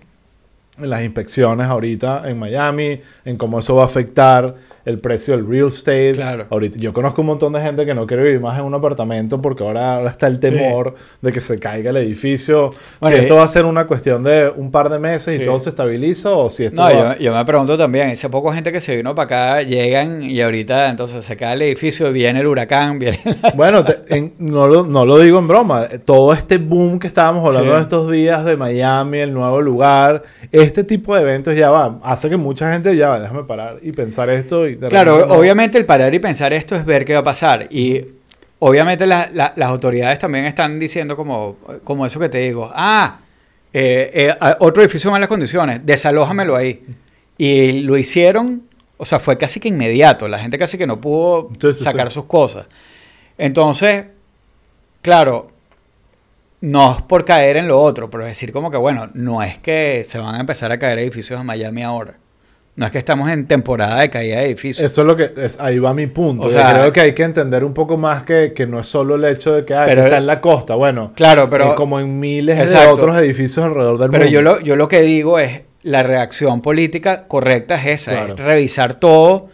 [0.81, 4.55] en las inspecciones ahorita en Miami, en cómo eso va a afectar
[4.85, 6.13] el precio del real estate.
[6.13, 6.47] Claro.
[6.49, 9.39] Ahorita, yo conozco un montón de gente que no quiere vivir más en un apartamento
[9.39, 12.71] porque ahora, ahora está el temor de que se caiga el edificio.
[12.99, 15.41] Bueno, si esto va a ser una cuestión de un par de meses Sí.
[15.41, 18.29] y todo se estabiliza o si esto No, va- yo, yo me pregunto también, hace
[18.29, 19.25] poco gente que se vino para
[19.57, 23.83] acá, llegan y ahorita entonces se cae el edificio, viene el huracán, viene la- Bueno,
[23.83, 25.87] te- en- no, lo, no lo digo en broma.
[26.03, 27.75] Todo este boom que estábamos hablando Sí.
[27.75, 30.23] en estos días de Miami, el nuevo lugar,
[30.69, 33.91] este tipo de eventos ya va, hace que mucha gente ya va, déjame parar y
[33.91, 34.67] pensar esto.
[34.67, 35.33] Y de Claro, no.
[35.35, 37.67] obviamente el parar y pensar esto es ver qué va a pasar.
[37.69, 38.05] Y
[38.59, 42.69] obviamente la- la- las autoridades también están diciendo como, como eso que te digo.
[42.73, 43.19] Ah,
[43.73, 46.83] eh, eh, a- otro edificio en malas condiciones, desalójamelo ahí.
[47.37, 48.63] Y lo hicieron,
[48.97, 50.27] o sea, fue casi que inmediato.
[50.27, 52.15] La gente casi que no pudo Sí, sí, sacar sí.
[52.15, 52.65] sus cosas.
[53.37, 54.05] Entonces,
[55.01, 55.47] claro,
[56.61, 59.57] no es por caer en lo otro, pero es decir como que, bueno, no es
[59.57, 62.15] que se van a empezar a caer edificios en Miami ahora.
[62.75, 64.89] No es que estamos en temporada de caída de edificios.
[64.89, 66.47] Eso es lo que es, ahí va mi punto.
[66.47, 69.15] O sea- creo que hay que entender un poco más que, que no es solo
[69.15, 70.75] el hecho de que ah, que Pero- está en la costa.
[70.75, 72.93] Bueno, Claro, pero, como en miles de Exacto.
[72.93, 74.33] otros edificios alrededor del pero mundo.
[74.33, 78.33] yo, lo, yo lo que digo es, la reacción política correcta es esa, Claro.
[78.35, 79.49] es revisar todo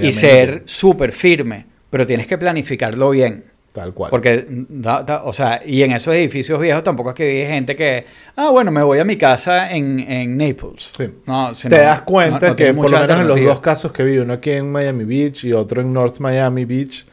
[0.00, 3.44] y ser súper firme, pero tienes que planificarlo bien.
[3.78, 4.10] Tal cual.
[4.10, 7.76] Porque, da- da- o sea, y en esos edificios viejos tampoco es que vive gente
[7.76, 10.92] que, ah, bueno, me voy a mi casa en, en Naples.
[10.96, 11.04] Sí.
[11.26, 13.92] No, si te das cuenta no- no que por lo menos en los dos casos
[13.92, 17.06] que vi, uno aquí en Miami Beach y otro en North Miami Beach,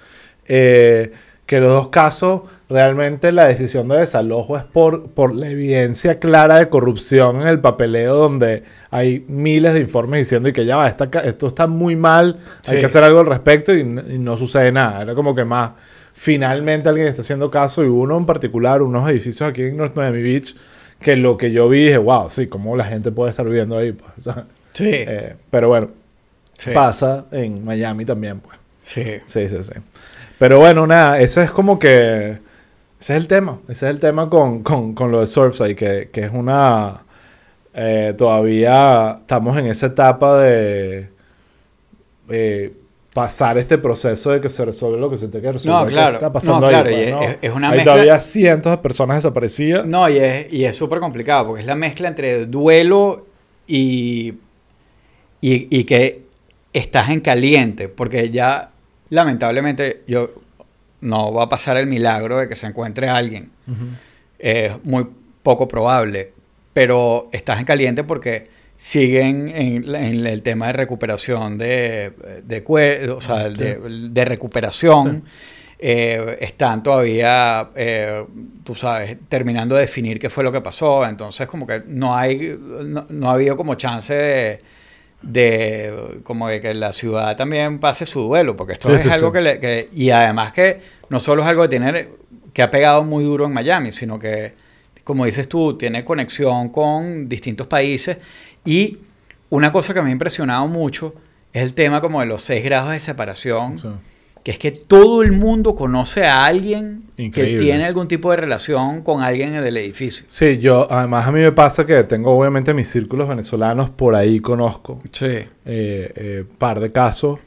[0.48, 1.12] eh,
[1.46, 6.58] que los dos casos realmente la decisión de desalojo es por, por la evidencia clara
[6.58, 10.88] de corrupción en el papeleo donde hay miles de informes diciendo y que ya va,
[10.88, 15.04] esta esto está muy mal, hay que hacer algo al respecto y no sucede nada.
[15.04, 15.74] Era como que más
[16.16, 20.22] finalmente alguien está haciendo caso y uno en particular, unos edificios aquí en North Miami
[20.22, 20.56] Beach
[21.00, 23.92] que lo que yo vi dije, wow, sí, cómo la gente puede estar viviendo ahí.
[23.92, 24.36] Pues,
[24.72, 24.90] sí.
[24.90, 25.90] Eh, pero bueno,
[26.58, 26.72] sí.
[26.74, 28.58] pasa en Miami también, pues.
[28.82, 29.04] Sí.
[29.26, 29.74] Sí, sí, sí.
[30.40, 32.38] Pero bueno, nada, eso es como que...
[33.00, 33.60] Ese es el tema.
[33.68, 37.04] Ese es el tema con, con, con lo de Surfside, que, que es una...
[37.74, 41.10] eh, todavía estamos en esa etapa de...
[42.30, 42.74] eh,
[43.16, 45.80] pasar este proceso de que se resuelve lo que se tenga que resolver.
[45.80, 46.16] No, ¿Qué claro.
[46.16, 47.22] está pasando No, ahí, claro, pues, y es- no?
[47.22, 49.86] es- es una Hay mezcla- todavía cientos de personas desaparecidas.
[49.86, 53.26] No, y es y es súper complicado porque es la mezcla entre duelo
[53.68, 54.34] y,
[55.40, 56.24] y, y que
[56.74, 57.88] estás en caliente.
[57.88, 58.70] Porque ya,
[59.10, 60.32] lamentablemente, yo
[61.00, 63.50] no va a pasar el milagro de que se encuentre alguien.
[64.38, 65.08] Es muy
[65.42, 66.34] poco probable.
[66.74, 73.10] Pero estás en caliente porque siguen en, en el tema de recuperación de, de, cue-
[73.10, 75.24] o sea, de, de recuperación.
[75.78, 78.26] Eh, están todavía, eh,
[78.64, 81.06] tú sabes, terminando de definir qué fue lo que pasó.
[81.06, 84.62] Entonces, como que no hay, no, no ha habido como chance de,
[85.22, 89.10] de como de que la ciudad también pase su duelo, porque esto Sí, es sí,
[89.10, 90.80] algo que, le- que- y además que
[91.10, 92.08] no solo es algo que tiene,
[92.54, 94.54] que ha pegado muy duro en Miami, sino que,
[95.04, 98.18] como dices tú, tiene conexión con distintos países
[98.66, 98.98] y
[99.50, 101.14] una cosa que me ha impresionado mucho
[101.54, 103.88] es el tema como de los seis grados de separación Sí.
[104.44, 107.58] que es que todo el mundo conoce a alguien Increíble.
[107.58, 110.26] que tiene algún tipo de relación con alguien del edificio.
[110.28, 114.40] Sí, yo, además a mí me pasa que tengo obviamente mis círculos venezolanos, por ahí
[114.40, 115.26] conozco Sí.
[115.26, 117.40] eh, eh, par de casos.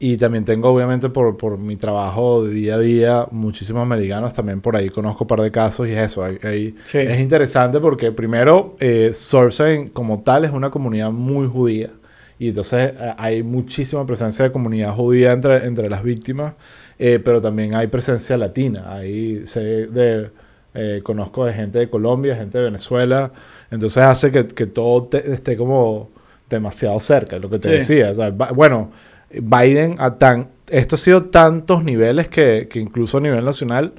[0.00, 4.32] Y también tengo, obviamente, por, por mi trabajo de día a día, muchísimos americanos.
[4.32, 6.22] También por ahí conozco un par de casos y es eso.
[6.22, 6.98] ahí- ahí Sí.
[6.98, 11.90] Es interesante porque, primero, eh, Surfside como tal es una comunidad muy judía.
[12.38, 16.54] Y entonces eh, hay muchísima presencia de comunidad judía entre, entre las víctimas.
[17.00, 18.92] eh, pero también hay presencia latina.
[18.92, 20.30] Ahí sé de,
[20.74, 23.30] eh, conozco de gente de Colombia, gente de Venezuela.
[23.70, 26.08] Entonces hace que, que todo te- esté como
[26.50, 27.74] demasiado cerca, lo que te Sí.
[27.94, 28.10] decía.
[28.10, 28.90] o sea, Ba- bueno,
[29.30, 30.48] Biden a tan...
[30.68, 33.92] Esto ha sido tantos niveles que, que incluso a nivel nacional,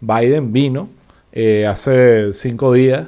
[0.00, 0.88] Biden vino
[1.32, 3.06] eh, hace cinco días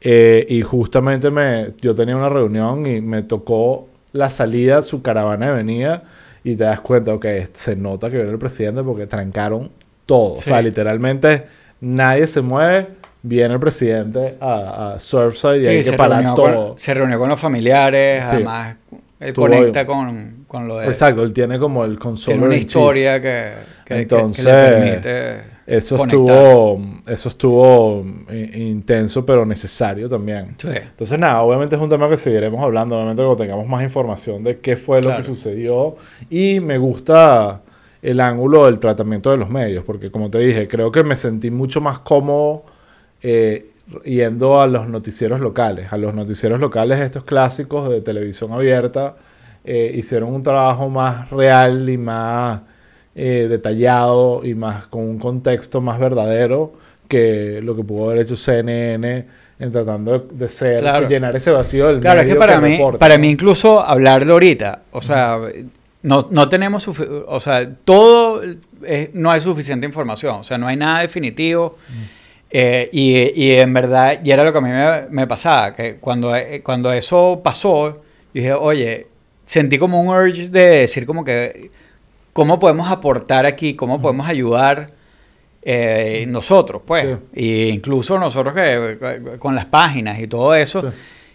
[0.00, 5.46] eh, y justamente me, yo tenía una reunión y me tocó la salida, su caravana
[5.46, 6.02] de venida
[6.44, 9.70] y te das cuenta, ok, se nota que viene el presidente porque trancaron
[10.06, 10.34] todo.
[10.34, 10.64] O sea, Sí.
[10.64, 11.44] literalmente
[11.80, 12.88] nadie se mueve,
[13.22, 16.68] viene el presidente a, a Surfside y hay que se, parar todo.
[16.70, 18.36] con, se reunió con los familiares, Sí.
[18.36, 18.76] además
[19.20, 20.86] él conecta con, con lo de...
[20.88, 22.34] Exacto, él tiene como el console.
[22.36, 23.52] tiene una historia que,
[23.84, 26.18] que, que- Entonces, que le permite Eso conectar.
[26.24, 30.54] estuvo, eso estuvo eh, intenso, pero necesario también.
[30.56, 30.68] Sí.
[30.72, 34.58] Entonces, nada, obviamente es un tema que seguiremos hablando, obviamente cuando tengamos más información de
[34.58, 35.18] qué fue lo Claro.
[35.18, 35.96] que sucedió.
[36.30, 37.60] Y me gusta
[38.00, 41.50] el ángulo del tratamiento de los medios, porque como te dije, creo que me sentí
[41.50, 42.62] mucho más cómodo
[43.22, 43.66] eh,
[44.04, 45.92] yendo a los noticieros locales.
[45.92, 49.16] A los noticieros locales, estos clásicos de televisión abierta,
[49.70, 52.62] eh, hicieron un trabajo más real y más
[53.14, 56.72] eh, detallado y más con un contexto más verdadero
[57.06, 59.26] que lo que pudo haber hecho CNN
[59.58, 61.06] en tratando de, de ser Claro.
[61.06, 64.82] llenar ese vacío del Claro, es que para mí, reporta, para mí incluso hablarlo ahorita,
[64.92, 65.38] o sea,
[66.02, 68.40] no, no tenemos, o sea, todo,
[68.84, 71.76] es- no hay suficiente información, o sea, no hay nada definitivo.
[72.50, 75.96] eh, y, y en verdad, y era lo que a mí me, me pasaba, que
[75.96, 76.32] cuando,
[76.62, 77.96] cuando eso pasó,
[78.32, 79.06] dije, oye,
[79.48, 81.70] sentí como un urge de decir como que,
[82.34, 83.74] ¿cómo podemos aportar aquí?
[83.74, 84.92] ¿Cómo podemos ayudar?
[85.70, 87.14] eh, nosotros, pues, Sí.
[87.34, 90.86] y incluso nosotros que con las páginas y todo eso, Sí.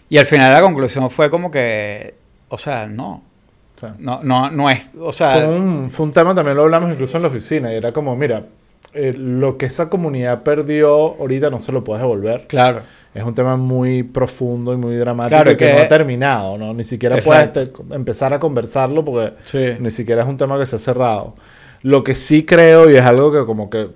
[0.08, 2.14] y al final la conclusión fue como que,
[2.48, 3.22] o sea, no,
[3.98, 7.16] no, no, no es, o sea, fue, un, fue un tema, también lo hablamos incluso
[7.18, 8.42] en la oficina, y era como, mira,
[8.94, 10.88] eh, lo que esa comunidad perdió
[11.18, 12.46] ahorita no se lo puedes devolver.
[12.46, 12.80] claro,
[13.14, 16.58] Es un tema muy profundo y muy dramático Claro, y que, que- no ha terminado,
[16.58, 16.72] ¿no?
[16.74, 17.68] Ni siquiera Exacto.
[17.72, 21.34] puedes empezar a conversarlo porque sí, ni siquiera es un tema que se ha cerrado.
[21.82, 23.88] Lo que sí creo, y es algo que como que,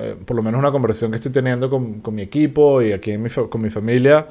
[0.00, 3.12] eh, por lo menos una conversación que estoy teniendo con, con mi equipo y aquí
[3.12, 4.26] en mi con mi familia,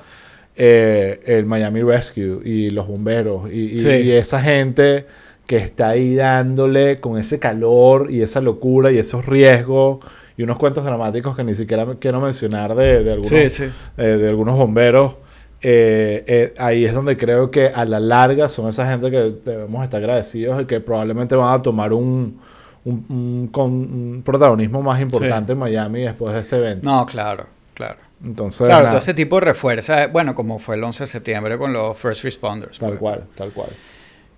[0.55, 3.87] eh, el Miami Rescue y los bomberos y, y- Sí.
[3.89, 5.05] y esa gente
[5.49, 9.97] que está ahí dándole con ese calor y esa locura y esos riesgos
[10.37, 13.63] y unos cuentos dramáticos que ni siquiera quiero mencionar de, de algunos sí, sí,
[13.97, 15.15] eh, de algunos bomberos,
[15.61, 19.83] eh, eh, ahí es donde creo que a la larga son esa gente que debemos
[19.83, 22.39] estar agradecidos y que probablemente van a tomar un,
[22.85, 26.87] un, un con- un protagonismo más importante en Miami después de este evento.
[26.87, 27.97] no, claro, claro.
[28.23, 31.57] Entonces, Claro, nada, todo ese tipo de refuerza, bueno, como fue el 11 de septiembre
[31.57, 32.77] con los first responders.
[32.77, 32.99] tal pues.
[32.99, 33.69] cual, tal cual.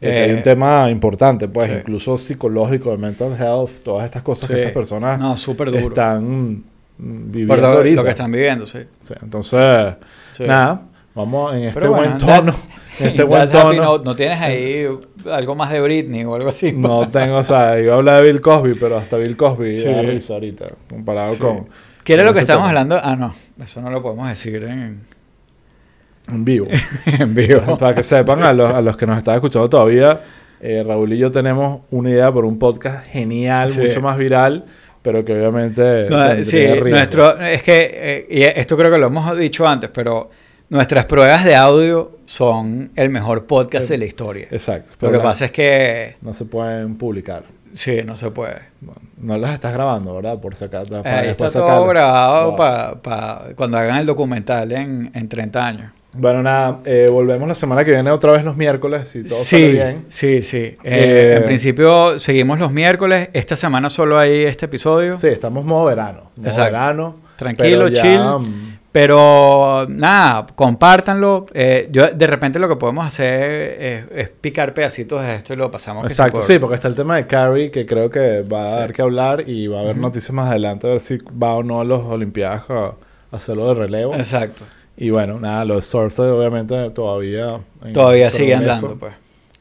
[0.01, 1.77] Eh, Eh, hay un tema importante, pues, sí.
[1.79, 4.53] incluso psicológico, de mental health, todas estas cosas Sí.
[4.53, 5.87] que estas personas No, súper duro.
[5.89, 6.63] están
[6.97, 7.95] viviendo lo, ahorita.
[7.95, 8.79] lo que están viviendo, sí.
[8.99, 9.59] Sí, entonces,
[10.39, 10.81] nada,
[11.13, 12.55] vamos en este Pero bueno, buen that- tono.
[12.99, 13.97] En este buen tono.
[13.99, 14.85] ¿No tienes ahí
[15.31, 16.71] algo más de Britney o algo así?
[16.73, 19.85] No tengo, o sea, iba a hablar de Bill Cosby, pero hasta Bill Cosby Sí.
[19.85, 21.67] da risa ahorita, comparado con...
[22.03, 22.81] ¿Qué era con lo que este estábamos tema.
[22.81, 22.99] hablando?
[23.01, 23.63] Ah, no.
[23.63, 25.01] Eso no lo podemos decir en,
[26.31, 26.67] En vivo.
[27.05, 27.77] en vivo.
[27.77, 30.21] Para que sepan, a, los, a los que nos están escuchando todavía,
[30.59, 33.79] eh, Raúl y yo tenemos una idea por un podcast genial, Sí.
[33.79, 34.65] mucho más viral,
[35.01, 36.07] pero que obviamente...
[36.09, 40.29] No, sí, nuestro, es que, eh, y esto creo que lo hemos dicho antes, pero
[40.69, 44.47] nuestras pruebas de audio son el mejor podcast de la historia.
[44.51, 44.91] Exacto.
[45.01, 47.43] Lo que la- pasa es que, No se pueden publicar.
[47.73, 48.57] sí, no se puede.
[48.79, 50.39] Bueno, no las estás grabando, ¿verdad?
[50.39, 50.85] Por sacar...
[50.85, 53.01] para Ahí está todo grabado Wow.
[53.01, 55.91] para cuando hagan el documental en, en 30 años.
[56.13, 59.43] Bueno, nada, eh, volvemos la semana que viene otra vez los miércoles, si todo sí,
[59.45, 60.05] sale bien.
[60.09, 60.57] sí, sí.
[60.57, 63.29] Eh, Eh, en principio seguimos los miércoles.
[63.31, 65.15] Esta semana solo hay este episodio.
[65.15, 66.23] Sí, estamos modo verano.
[66.35, 66.71] Modo Exacto.
[66.73, 67.15] verano.
[67.37, 68.19] Tranquilo, pero ya, chill.
[68.21, 71.45] mm, Pero nada, compártanlo.
[71.53, 75.55] Eh, yo de repente lo que podemos hacer es, es picar pedacitos de esto y
[75.55, 76.03] lo pasamos.
[76.03, 78.65] que sí Exacto, por- sí, porque está el tema de Carrie que creo que va
[78.65, 78.75] a Sí.
[78.75, 81.63] dar que hablar y va a haber noticias más adelante a ver si va o
[81.63, 82.91] no a los Olimpiadas a
[83.31, 84.13] hacerlo de relevo.
[84.13, 84.65] Exacto.
[84.97, 87.59] Y bueno, nada, los Sources obviamente todavía...
[87.93, 88.73] Todavía sigue progreso.
[88.73, 89.13] andando, pues.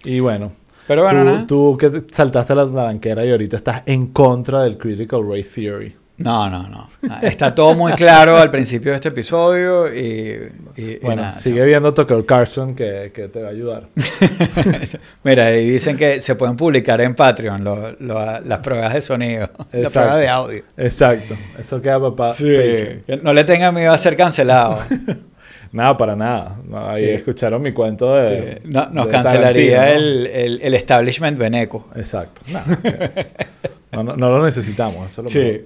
[0.05, 0.53] Y bueno,
[0.87, 5.23] Pero bueno, tú, que te- saltaste la talanquera y ahorita estás en contra del Critical
[5.29, 5.95] Race Theory.
[6.21, 6.87] No, no, no.
[7.23, 11.65] Está todo muy claro al principio de este episodio y, y- y Bueno, nada, sigue
[11.65, 13.85] viendo Tucker Carlson que, que te va a ayudar.
[15.25, 19.49] Mira, y dicen que se pueden publicar en Patreon lo- lo- las pruebas de sonido,
[19.73, 20.63] las pruebas de audio.
[20.77, 24.79] Exacto, eso queda para Que no le tengan miedo a ser cancelado.
[25.73, 26.57] Nada, para nada.
[26.69, 27.11] No, ahí Sí.
[27.11, 28.59] escucharon mi cuento de.
[28.61, 31.89] Sí, no- nos de cancelaría el, el- el establishment veneco.
[31.95, 32.41] Exacto.
[33.93, 35.07] No, no, lo necesitamos.
[35.13, 35.61] Eso es lo mejor.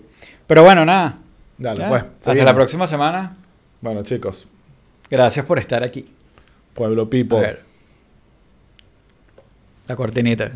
[0.46, 1.18] Pero bueno, nada.
[1.58, 1.88] Dale, Ya.
[1.88, 2.02] pues.
[2.02, 2.44] Hasta seguimos.
[2.46, 3.36] la próxima semana.
[3.80, 4.46] Bueno, chicos.
[5.10, 6.08] Gracias por estar aquí.
[6.74, 7.08] Pueblo
[7.40, 7.62] ver.
[9.86, 10.52] La cortinita.